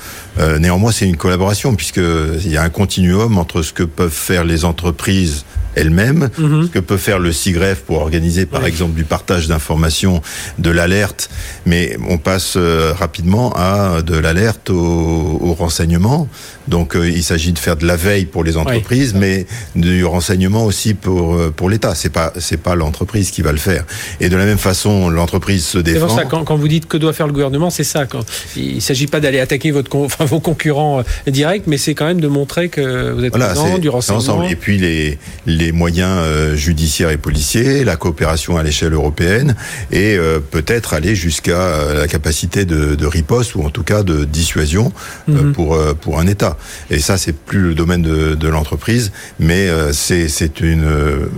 néanmoins, 0.60 0.92
c'est 0.92 1.08
une 1.08 1.18
collaboration 1.18 1.76
puisqu'il 1.76 2.52
y 2.52 2.58
a 2.58 2.64
un 2.64 2.70
continuum 2.70 3.38
entre 3.38 3.64
ce 3.64 3.74
que 3.74 3.84
peuvent 3.84 4.12
faire 4.12 4.44
les 4.44 4.64
entreprises 4.64 5.46
elle-même, 5.76 6.30
mhm. 6.38 6.64
ce 6.64 6.68
que 6.70 6.80
peut 6.80 6.98
faire 6.98 7.20
le 7.20 7.32
SIGREF 7.32 7.82
pour 7.82 7.98
organiser 7.98 8.46
par 8.46 8.66
exemple 8.66 8.94
du 8.94 9.04
partage 9.04 9.48
d'informations, 9.48 10.22
de 10.60 10.70
l'alerte, 10.70 11.30
mais 11.66 11.98
on 12.10 12.18
passe 12.18 12.54
euh, 12.58 12.94
rapidement 12.98 13.54
à 13.56 14.02
de 14.02 14.18
l'alerte 14.18 14.70
au, 14.70 15.40
au, 15.42 15.54
renseignement. 15.54 16.28
Donc 16.68 16.96
euh, 16.96 17.10
il 17.10 17.24
s'agit 17.24 17.52
de 17.52 17.60
faire 17.60 17.76
de 17.76 17.86
la 17.86 17.96
veille 17.96 18.26
pour 18.26 18.44
les 18.44 18.58
entreprises, 18.58 19.14
mais 19.14 19.46
du 19.76 20.06
renseignement 20.06 20.66
aussi 20.66 20.94
pour 20.94 21.36
euh, 21.36 21.54
pour 21.56 21.70
l'État. 21.70 21.96
C'est 21.96 22.10
pas 22.10 22.34
c'est 22.40 22.58
pas 22.58 22.76
l'entreprise 22.76 23.32
qui 23.32 23.42
va 23.42 23.52
le 23.52 23.58
faire. 23.58 23.86
Et 24.20 24.30
de 24.30 24.38
la 24.38 24.46
même 24.46 24.58
façon, 24.58 25.10
l'entreprise 25.10 25.66
se 25.66 25.78
défend. 25.78 26.00
C'est 26.00 26.06
pour 26.08 26.16
ça 26.16 26.26
quand, 26.26 26.44
quand, 26.44 26.56
vous 26.56 26.68
dites 26.68 26.88
que 26.88 26.98
doit 26.98 27.14
faire 27.14 27.28
le 27.28 27.34
gouvernement, 27.34 27.70
c'est 27.70 27.84
ça. 27.84 28.06
Quand 28.06 28.24
il 28.56 28.82
s'agit 28.82 29.08
pas 29.08 29.20
d'aller 29.20 29.40
attaquer 29.40 29.72
votre 29.72 29.94
enfin, 29.96 30.26
vos 30.26 30.40
concurrents 30.40 31.04
directs, 31.28 31.64
mais 31.68 31.78
c'est 31.78 31.96
quand 31.96 32.06
même 32.06 32.22
de 32.22 32.28
montrer 32.28 32.70
que 32.70 33.12
vous 33.12 33.24
êtes 33.24 33.36
voilà, 33.36 33.54
présent, 33.54 33.78
du 33.78 33.90
renseignement. 33.90 34.44
Et 34.44 34.56
puis 34.56 34.78
les 34.78 35.18
les 35.46 35.72
moyens 35.72 36.20
euh, 36.20 36.56
judiciaires 36.56 37.10
et 37.10 37.18
policiers, 37.18 37.84
la 37.84 37.96
coopération 37.96 38.58
à 38.58 38.64
l'échelle 38.64 38.94
européenne, 38.94 39.56
et 39.92 40.16
euh, 40.18 40.40
peut-être 40.40 40.94
aller 40.94 41.16
jusqu'à 41.16 41.52
euh, 41.52 42.00
la 42.00 42.08
capacité 42.08 42.66
de, 42.66 42.96
de, 42.96 43.06
riposte 43.06 43.56
ou 43.56 43.64
en 43.64 43.70
tout 43.70 43.84
cas 43.84 44.04
de 44.04 44.24
dissuasion 44.26 44.92
mhm. 45.28 45.54
pour 45.54 45.78
pour 46.02 46.20
un 46.20 46.28
État. 46.28 46.53
Et 46.90 47.00
ça, 47.00 47.18
c'est 47.18 47.34
plus 47.34 47.60
le 47.60 47.76
domaine 47.76 48.02
de, 48.02 48.36
de 48.36 48.48
l'entreprise, 48.48 49.12
mais 49.40 49.68
c'est 49.92 50.28
c'est 50.28 50.60
une 50.62 50.88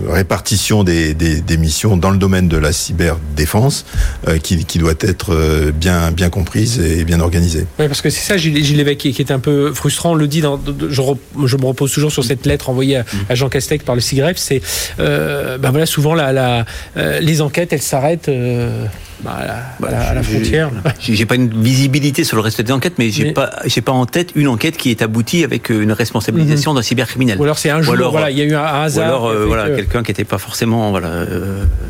répartition 0.08 0.84
des, 0.84 1.14
des, 1.14 1.40
des, 1.40 1.56
missions 1.56 1.96
dans 1.96 2.10
le 2.10 2.18
domaine 2.18 2.48
de 2.48 2.56
la 2.56 2.72
cyberdéfense 2.72 3.86
qui, 4.42 4.64
qui 4.64 4.78
doit 4.78 4.94
être 5.00 5.70
bien 5.72 6.10
bien 6.10 6.28
comprise 6.28 6.78
et 6.80 7.04
bien 7.04 7.20
organisée. 7.20 7.66
Oui, 7.78 7.88
parce 7.88 8.02
que 8.02 8.10
c'est 8.10 8.24
ça, 8.24 8.36
Gilles 8.36 8.76
Lévesque, 8.76 8.98
qui 8.98 9.16
est 9.18 9.30
un 9.30 9.38
peu 9.38 9.72
frustrant. 9.72 10.12
On 10.12 10.14
le 10.14 10.28
dit, 10.28 10.40
dans, 10.40 10.60
je, 10.88 11.02
je, 11.46 11.56
me 11.56 11.66
repose 11.66 11.92
toujours 11.92 12.12
sur 12.12 12.24
cette 12.24 12.46
lettre 12.46 12.70
envoyée 12.70 12.98
à, 12.98 13.04
à 13.28 13.34
Jean 13.34 13.48
Castex 13.48 13.84
par 13.84 13.94
le 13.94 14.00
CIGREF 14.00 14.36
c'est 14.36 14.62
euh, 14.98 15.58
ben 15.58 15.70
voilà, 15.70 15.86
souvent 15.86 16.14
la, 16.14 16.32
la 16.32 16.64
euh, 16.96 17.20
les 17.20 17.40
enquêtes, 17.40 17.72
elles 17.72 17.82
s'arrêtent. 17.82 18.28
Euh, 18.28 18.86
bah, 19.20 19.38
à, 19.82 20.14
la, 20.14 20.22
frontière. 20.22 20.70
J'ai 21.00 21.24
pas 21.24 21.36
une 21.36 21.62
visibilité 21.62 22.22
sur 22.22 22.36
le 22.36 22.42
reste 22.42 22.60
des 22.60 22.72
enquêtes, 22.72 22.98
mais 22.98 23.10
j'ai 23.10 23.32
pas, 23.32 23.50
j'ai 23.64 23.80
pas 23.80 23.92
en 23.92 24.04
tête 24.04 24.32
une 24.34 24.46
enquête 24.46 24.76
qui 24.76 24.90
est 24.90 25.02
aboutie 25.06 25.44
avec 25.44 25.70
une 25.70 25.92
responsabilisation 25.92 26.72
mhm. 26.72 26.76
d'un 26.76 26.82
cybercriminel. 26.82 27.38
Ou 27.38 27.44
alors 27.44 27.58
c'est 27.58 27.70
un 27.70 27.82
jour, 27.82 27.96
voilà, 28.10 28.30
il 28.30 28.38
y 28.38 28.42
a 28.42 28.44
eu 28.44 28.54
un 28.54 28.64
hasard. 28.64 29.24
Ou 29.24 29.28
alors, 29.28 29.46
voilà, 29.46 29.70
quelqu'un 29.70 30.02
qui 30.02 30.10
n'était 30.10 30.24
pas 30.24 30.38
forcément, 30.38 30.90
voilà, 30.90 31.24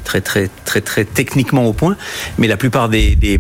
très, 0.05 0.21
très, 0.21 0.49
très, 0.65 0.81
très 0.81 1.05
techniquement 1.05 1.67
au 1.67 1.73
point. 1.73 1.97
Mais 2.39 2.47
la 2.47 2.57
plupart 2.57 2.89
des, 2.89 3.17
des, 3.17 3.39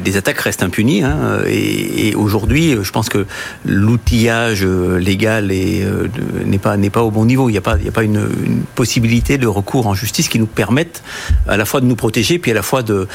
des, 0.00 0.16
attaques 0.16 0.40
restent 0.40 0.62
impunies. 0.62 1.02
Hein, 1.02 1.40
et, 1.48 2.14
aujourd'hui, 2.14 2.76
je 2.82 2.90
pense 2.90 3.08
que 3.08 3.26
l'outillage 3.64 4.64
légal 4.64 5.48
n'est 5.48 6.58
pas, 6.58 6.76
n'est 6.76 6.90
pas 6.90 7.02
au 7.02 7.10
bon 7.10 7.24
niveau. 7.24 7.48
Il 7.48 7.52
n'y 7.52 7.58
a 7.58 7.62
pas, 7.62 7.76
il 7.78 7.84
y 7.84 7.88
a 7.88 7.92
pas 7.92 8.02
une, 8.02 8.28
une 8.44 8.62
possibilité 8.74 9.38
de 9.38 9.46
recours 9.46 9.86
en 9.86 9.94
justice 9.94 10.28
qui 10.28 10.38
nous 10.38 10.46
permette 10.46 11.02
à 11.48 11.56
la 11.56 11.64
fois 11.64 11.80
de 11.80 11.86
nous 11.86 11.96
protéger, 11.96 12.38
puis 12.38 12.50
à 12.50 12.54
la 12.54 12.62
fois 12.62 12.82
de, 12.82 13.06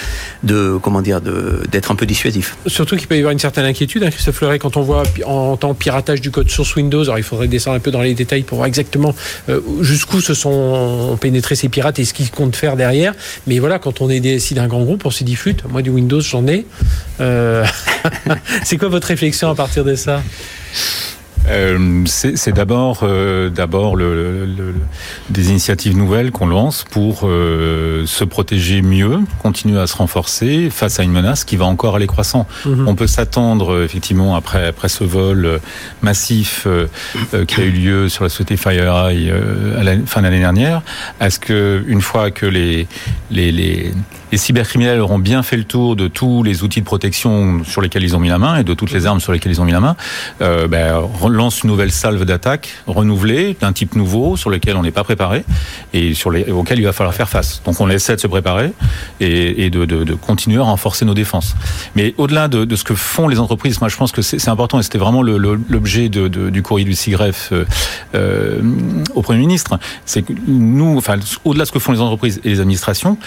de 0.44 0.78
comment 0.82 1.02
dire, 1.02 1.22
d'être 1.22 1.92
un 1.92 1.96
peu 1.96 2.06
dissuasif. 2.06 2.58
Surtout 2.68 2.96
qu'il 2.96 3.08
peut 3.08 3.16
y 3.16 3.20
avoir 3.20 3.32
une 3.32 3.40
certaine 3.40 3.66
inquiétude, 3.66 4.04
hein, 4.04 4.12
Christophe 4.12 4.36
Fleuret, 4.36 4.60
quand 4.60 4.78
on 4.78 4.82
voit 4.82 5.04
en 5.26 5.58
tant 5.58 5.74
piratage 5.80 6.22
du 6.22 6.32
code 6.32 6.50
source 6.50 6.76
Windows. 6.76 7.04
Alors 7.04 7.18
il 7.18 7.24
faudrait 7.24 7.48
descendre 7.48 7.78
un 7.78 7.80
peu 7.80 7.92
dans 7.92 8.02
les 8.02 8.14
détails 8.14 8.44
pour 8.44 8.58
voir 8.58 8.68
exactement 8.68 9.16
euh, 9.50 9.62
jusqu'où 9.82 10.22
se 10.22 10.34
sont 10.34 11.18
pénétrés 11.20 11.56
ces 11.56 11.70
pirates 11.70 11.98
et 12.00 12.06
ce 12.06 12.14
qu'ils 12.14 12.30
comptent 12.30 12.56
faire 12.56 12.76
derrière. 12.76 13.14
Mais 13.48 13.60
voilà, 13.60 13.80
quand 13.80 14.02
on 14.02 14.10
est 14.10 14.20
DSI 14.20 14.54
d'un 14.54 14.68
grand 14.68 14.84
groupe, 14.84 15.06
on 15.06 15.12
s'y 15.12 15.24
dit 15.24 15.38
Moi 15.70 15.82
du 15.82 15.90
Windows, 15.90 16.22
j'en 16.22 16.46
ai. 16.48 16.66
Euh, 17.22 17.66
c'est 18.64 18.78
quoi 18.78 18.90
votre 18.90 19.08
réflexion 19.08 19.50
à 19.50 19.56
partir 19.56 19.84
de 19.84 19.96
ça? 19.96 20.22
Euh, 21.50 22.04
c'est 22.06 22.54
d'abord 22.54 23.00
euh, 23.04 23.50
d'abord 23.50 23.96
le, 23.96 24.46
le, 24.46 24.76
des 25.30 25.50
initiatives 25.50 25.98
nouvelles 25.98 26.32
qu'on 26.32 26.48
lance 26.48 26.86
pour 26.90 27.22
euh, 27.24 28.06
se 28.06 28.24
protéger 28.24 28.82
mieux, 28.82 29.20
continuer 29.42 29.80
à 29.80 29.88
se 29.88 29.96
renforcer 29.96 30.70
face 30.70 31.00
à 31.00 31.04
une 31.04 31.12
menace 31.12 31.44
qui 31.44 31.56
va 31.56 31.66
encore 31.66 31.96
aller 31.96 32.08
croissant. 32.08 32.48
Mhm. 32.66 32.88
On 32.88 32.96
peut 32.96 33.08
s'attendre 33.08 33.84
effectivement 33.84 34.36
après 34.36 34.68
après 34.68 34.90
ce 34.90 35.04
vol 35.04 35.60
massif 36.02 36.68
qui 37.48 37.62
a 37.62 37.64
eu 37.64 37.72
lieu 37.72 38.10
sur 38.10 38.24
la 38.24 38.30
société 38.30 38.58
FireEye 38.58 39.32
à 39.78 39.84
la 39.84 39.98
fin 40.06 40.22
de 40.22 40.26
l'année 40.26 40.40
dernière, 40.40 40.82
à 41.20 41.30
ce 41.30 41.40
que 41.40 41.84
une 41.88 42.02
fois 42.02 42.32
que 42.32 42.46
les 42.46 42.88
les, 43.32 43.52
les 43.52 43.94
les 44.32 44.38
cybercriminels 44.38 45.00
auront 45.00 45.20
bien 45.20 45.44
fait 45.44 45.58
le 45.58 45.64
tour 45.64 45.96
de 45.96 46.08
tous 46.08 46.44
les 46.44 46.64
outils 46.64 46.82
de 46.82 46.86
protection 46.86 47.64
sur 47.64 47.82
lesquels 47.82 48.04
ils 48.04 48.16
ont 48.16 48.20
mis 48.20 48.30
la 48.30 48.38
main 48.38 48.58
et 48.58 48.64
de 48.64 48.74
toutes 48.74 48.92
les 48.92 49.06
armes 49.06 49.20
sur 49.20 49.32
lesquelles 49.32 49.52
ils 49.52 49.62
ont 49.62 49.66
mis 49.66 49.72
la 49.72 49.80
main, 49.80 49.96
euh, 50.42 50.68
ben, 50.68 51.02
lance 51.30 51.64
une 51.64 51.70
nouvelle 51.70 51.92
salve 51.92 52.24
d'attaques 52.26 52.70
renouvelée 52.88 53.58
d'un 53.60 53.74
type 53.74 53.96
nouveau 53.96 54.38
sur 54.38 54.50
lequel 54.50 54.76
on 54.76 54.84
n'est 54.84 54.92
pas 54.92 55.04
préparé 55.04 55.44
et 55.94 56.14
sur 56.14 56.32
les, 56.32 56.52
auquel 56.52 56.80
il 56.80 56.86
va 56.86 56.94
falloir 56.94 57.14
faire 57.14 57.30
face. 57.30 57.62
Donc 57.66 57.80
on 57.82 57.90
essaie 57.90 58.16
de 58.16 58.22
se 58.22 58.28
préparer 58.28 58.72
et, 59.20 59.66
et 59.66 59.70
de, 59.70 59.86
de, 59.86 60.04
de, 60.04 60.14
continuer 60.14 60.60
à 60.60 60.64
renforcer 60.64 61.06
nos 61.06 61.14
défenses. 61.14 61.56
Mais 61.96 62.14
au-delà 62.18 62.48
de, 62.48 62.66
de, 62.66 62.76
ce 62.76 62.84
que 62.84 62.96
font 62.96 63.28
les 63.28 63.40
entreprises, 63.40 63.80
moi 63.82 63.90
je 63.90 63.98
pense 63.98 64.12
que 64.12 64.22
c'est 64.22 64.50
important 64.50 64.80
et 64.80 64.84
c'était 64.84 64.98
vraiment 64.98 65.22
l'objet 65.22 66.10
du 66.10 66.62
courrier 66.62 66.86
du 66.86 66.94
CIGREF 66.94 67.50
euh, 67.52 67.66
euh, 68.16 68.62
au 69.16 69.22
Premier 69.22 69.40
ministre, 69.40 69.80
c'est 70.06 70.22
que 70.22 70.34
nous, 70.48 70.98
enfin 70.98 71.18
au-delà 71.46 71.64
de 71.64 71.68
ce 71.68 71.72
que 71.72 71.80
font 71.80 71.92
les 71.92 72.02
entreprises 72.02 72.42
et 72.44 72.50
les 72.50 72.60
administrations, 72.60 73.18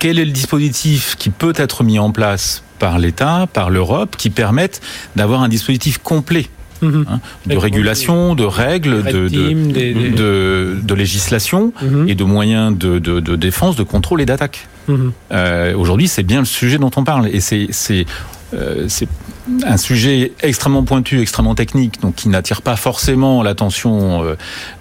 quel 0.00 0.18
est 0.18 0.24
le 0.24 0.32
dispositif 0.32 1.14
qui 1.16 1.30
peut 1.30 1.52
être 1.54 1.84
mis 1.84 2.00
en 2.00 2.10
place 2.10 2.64
par 2.80 2.98
l'État, 2.98 3.46
par 3.52 3.70
l'Europe, 3.70 4.16
qui 4.16 4.30
permette 4.30 4.80
d'avoir 5.14 5.42
un 5.42 5.48
dispositif 5.48 5.98
complet 5.98 6.46
mhm. 6.82 7.04
hein, 7.08 7.20
de 7.46 7.56
régulation, 7.56 8.34
de 8.34 8.42
règles, 8.42 9.04
de, 9.04 9.28
de, 9.28 10.80
de, 10.82 10.94
législation 10.94 11.72
mhm. 11.82 12.08
et 12.08 12.14
de 12.14 12.24
moyens 12.24 12.76
de, 12.76 13.36
défense, 13.36 13.76
de 13.76 13.84
contrôle 13.84 14.22
et 14.22 14.26
d'attaque. 14.26 14.66
Mhm. 14.88 15.12
Euh, 15.32 15.76
aujourd'hui, 15.76 16.08
c'est 16.08 16.24
bien 16.24 16.40
le 16.40 16.46
sujet 16.46 16.78
dont 16.78 16.90
on 16.96 17.04
parle. 17.04 17.28
Et 17.28 17.40
c'est 17.40 17.68
euh, 18.52 18.86
c'est 18.88 19.08
un 19.64 19.76
sujet 19.76 20.32
extrêmement 20.42 20.84
pointu, 20.84 21.20
extrêmement 21.20 21.54
technique, 21.54 22.00
donc 22.00 22.14
qui 22.14 22.28
n'attire 22.28 22.62
pas 22.62 22.76
forcément 22.76 23.42
l'attention 23.42 24.24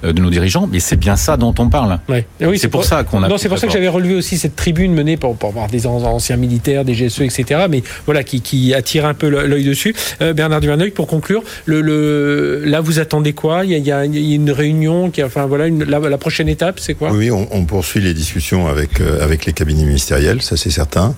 euh, 0.04 0.14
de 0.14 0.22
nos 0.22 0.30
dirigeants, 0.30 0.68
mais 0.72 0.80
c'est 0.80 0.96
bien 0.96 1.16
ça 1.16 1.38
dont 1.38 1.54
on 1.58 1.70
parle. 1.70 2.00
Ouais. 2.10 2.26
Oui, 2.42 2.60
c'est 2.60 2.68
pour, 2.68 2.84
ça 2.84 3.04
qu'on 3.04 3.24
a. 3.24 3.28
Non, 3.28 3.38
c'est 3.38 3.50
pour 3.50 3.58
ça 3.58 3.68
que 3.68 3.74
j'avais 3.74 3.88
relevé 3.88 4.16
aussi 4.16 4.38
cette 4.38 4.56
tribune 4.56 4.94
menée 4.94 5.18
pour, 5.18 5.36
pour 5.36 5.52
voir 5.52 5.68
des 5.68 5.88
anciens 5.88 6.38
militaires, 6.38 6.86
des 6.86 6.94
GSE, 6.94 7.22
etc. 7.22 7.66
Mais 7.70 7.84
voilà, 8.06 8.24
qui, 8.24 8.42
qui 8.42 8.74
attire 8.74 9.06
un 9.06 9.14
peu 9.14 9.30
l'œil 9.30 9.64
dessus. 9.64 9.96
Euh, 10.22 10.34
Bernard 10.34 10.62
Duverneuil, 10.62 10.92
pour 10.92 11.08
conclure, 11.08 11.44
le, 11.66 11.82
le, 11.82 12.64
là 12.66 12.82
vous 12.82 13.00
attendez 13.00 13.34
quoi? 13.34 13.66
Il 13.66 13.72
y, 13.72 13.76
a, 13.92 14.06
il 14.06 14.18
y, 14.18 14.32
a, 14.32 14.36
une 14.36 14.52
réunion, 14.52 15.10
qui, 15.10 15.24
enfin 15.24 15.46
voilà, 15.46 15.68
une, 15.68 15.84
la, 15.84 16.18
prochaine 16.18 16.50
étape, 16.50 16.80
c'est 16.80 16.94
quoi? 16.94 17.12
Oui, 17.12 17.32
on, 17.32 17.48
on, 17.52 17.66
poursuit 17.66 18.02
les 18.02 18.14
discussions 18.14 18.68
avec 18.68 19.00
avec 19.00 19.46
les 19.46 19.54
cabinets 19.54 19.86
ministériels, 19.86 20.42
ça 20.42 20.58
c'est 20.58 20.72
certain. 20.72 21.16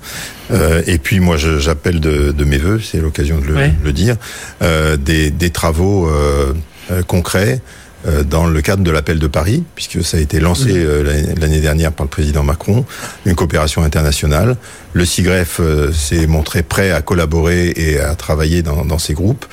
et 0.86 0.98
puis 0.98 1.20
moi, 1.20 1.38
j'appelle 1.38 2.00
de 2.00 2.32
de 2.32 2.44
mes 2.46 2.58
voeux, 2.58 2.80
c'est 2.80 3.00
l'occasion 3.00 3.31
de 3.40 3.84
le, 3.84 3.94
dire, 3.94 4.18
euh, 4.62 4.98
des, 4.98 5.50
travaux 5.50 6.08
euh, 6.08 6.54
euh, 6.92 7.04
concrets 7.04 7.62
dans 8.26 8.48
le 8.48 8.62
cadre 8.64 8.82
de 8.82 8.90
l'appel 8.90 9.20
de 9.20 9.28
Paris, 9.28 9.64
puisque 9.76 10.04
ça 10.04 10.18
a 10.18 10.20
été 10.20 10.40
lancé 10.40 10.74
l'année 11.40 11.60
dernière 11.60 11.92
par 11.92 12.06
le 12.06 12.10
président 12.10 12.42
Macron, 12.42 12.84
une 13.28 13.36
coopération 13.36 13.84
internationale. 13.84 14.58
Le 14.94 15.06
CIGREF 15.06 15.62
s'est 15.94 16.26
montré 16.26 16.64
prêt 16.64 16.90
à 16.90 17.04
collaborer 17.04 17.72
et 17.76 18.00
à 18.00 18.16
travailler 18.16 18.64
dans, 18.64 18.98
ces 18.98 19.14
groupes. 19.14 19.46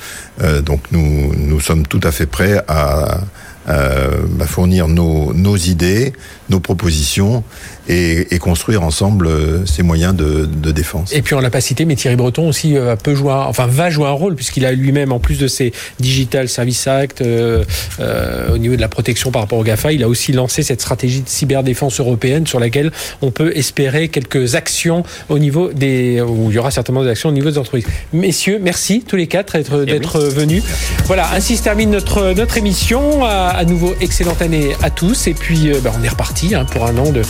donc 0.63 0.81
nous, 0.91 1.31
nous 1.37 1.59
sommes 1.59 1.85
tout 1.85 1.99
à 2.01 2.11
fait 2.11 2.25
prêts 2.25 2.59
à, 2.67 3.19
à 3.67 4.47
fournir 4.47 4.87
nos, 4.87 5.31
nos 5.31 5.55
idées, 5.55 6.13
nos 6.49 6.59
propositions 6.59 7.43
et, 7.87 8.35
et, 8.35 8.39
construire 8.39 8.83
ensemble 8.83 9.27
euh, 9.27 9.65
ces 9.65 9.83
moyens 9.83 10.15
de, 10.15 10.45
de, 10.45 10.71
défense. 10.71 11.11
Et 11.13 11.21
puis 11.21 11.33
on 11.33 11.39
l'a 11.39 11.49
pas 11.49 11.61
cité, 11.61 11.85
mais 11.85 11.95
Thierry 11.95 12.15
Breton 12.15 12.47
aussi 12.47 12.77
euh, 12.77 12.95
peut 12.95 13.15
jouer, 13.15 13.31
enfin 13.31 13.65
va 13.67 13.89
jouer 13.89 14.05
un 14.05 14.11
rôle 14.11 14.35
puisqu'il 14.35 14.65
a 14.65 14.71
lui-même, 14.71 15.11
en 15.11 15.19
plus 15.19 15.39
de 15.39 15.47
ses 15.47 15.73
Digital 15.99 16.49
Service 16.49 16.87
Act 16.87 17.21
euh, 17.21 17.63
euh, 17.99 18.53
au 18.53 18.57
niveau 18.57 18.75
de 18.75 18.81
la 18.81 18.87
protection 18.87 19.31
par 19.31 19.41
rapport 19.41 19.57
au 19.57 19.63
Gafa, 19.63 19.91
il 19.91 20.03
a 20.03 20.07
aussi 20.07 20.31
lancé 20.31 20.61
cette 20.61 20.81
stratégie 20.81 21.21
de 21.21 21.29
cyberdéfense 21.29 21.99
européenne 21.99 22.45
sur 22.45 22.59
laquelle 22.59 22.91
on 23.21 23.31
peut 23.31 23.51
espérer 23.55 24.09
quelques 24.09 24.55
actions 24.55 25.03
au 25.29 25.39
niveau 25.39 25.71
des, 25.73 26.21
où 26.21 26.51
il 26.51 26.55
y 26.55 26.59
aura 26.59 26.71
certainement 26.71 27.03
des 27.03 27.09
actions 27.09 27.29
au 27.29 27.33
niveau 27.33 27.49
des 27.49 27.57
entreprises. 27.57 27.85
Messieurs, 28.13 28.59
merci 28.61 29.03
tous 29.07 29.15
les 29.15 29.27
quatre 29.27 29.57
d'être 29.85 30.19
venus. 30.19 30.63
Voilà, 31.05 31.33
ainsi 31.33 31.57
se 31.57 31.63
termine 31.63 31.89
notre 31.89 32.33
notre 32.33 32.57
émission. 32.57 33.25
À, 33.25 33.49
à 33.49 33.65
nouveau, 33.65 33.95
excellente 33.99 34.41
année 34.41 34.75
à 34.81 34.89
tous 34.89 35.27
et 35.27 35.33
puis 35.33 35.71
ben, 35.83 35.91
on 35.99 36.03
est 36.03 36.09
reparti 36.09 36.38
hein, 36.53 36.65
pour 36.65 36.85
un 36.85 36.97
an 36.97 37.11
de 37.11 37.21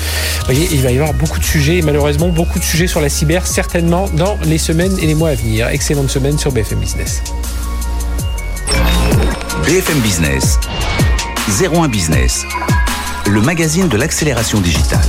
voyez, 0.45 0.68
il 0.72 0.82
va 0.82 0.91
y 0.91 0.97
avoir 0.97 1.14
beaucoup 1.14 1.39
de 1.39 1.43
sujets, 1.43 1.78
et 1.78 1.82
malheureusement 1.82 2.30
beaucoup 2.30 2.60
de 2.60 2.64
sujets 2.64 2.88
sur 2.88 3.01
la 3.01 3.10
cyber, 3.10 3.45
certainement 3.45 4.07
dans 4.14 4.38
les 4.45 4.57
semaines 4.57 4.97
et 4.99 5.05
les 5.05 5.16
mois 5.16 5.30
à 5.30 5.36
venir. 5.36 5.68
Excellente 5.68 6.10
semaine 6.10 6.38
sur 6.38 6.51
BFM 6.51 6.80
Business. 6.80 7.22
BFM 9.66 9.99
Business, 9.99 10.60
01 11.62 11.88
Business, 11.89 12.45
le 13.28 13.41
magazine 13.41 13.88
de 13.88 13.97
l'accélération 13.97 14.60
digitale. 14.60 15.05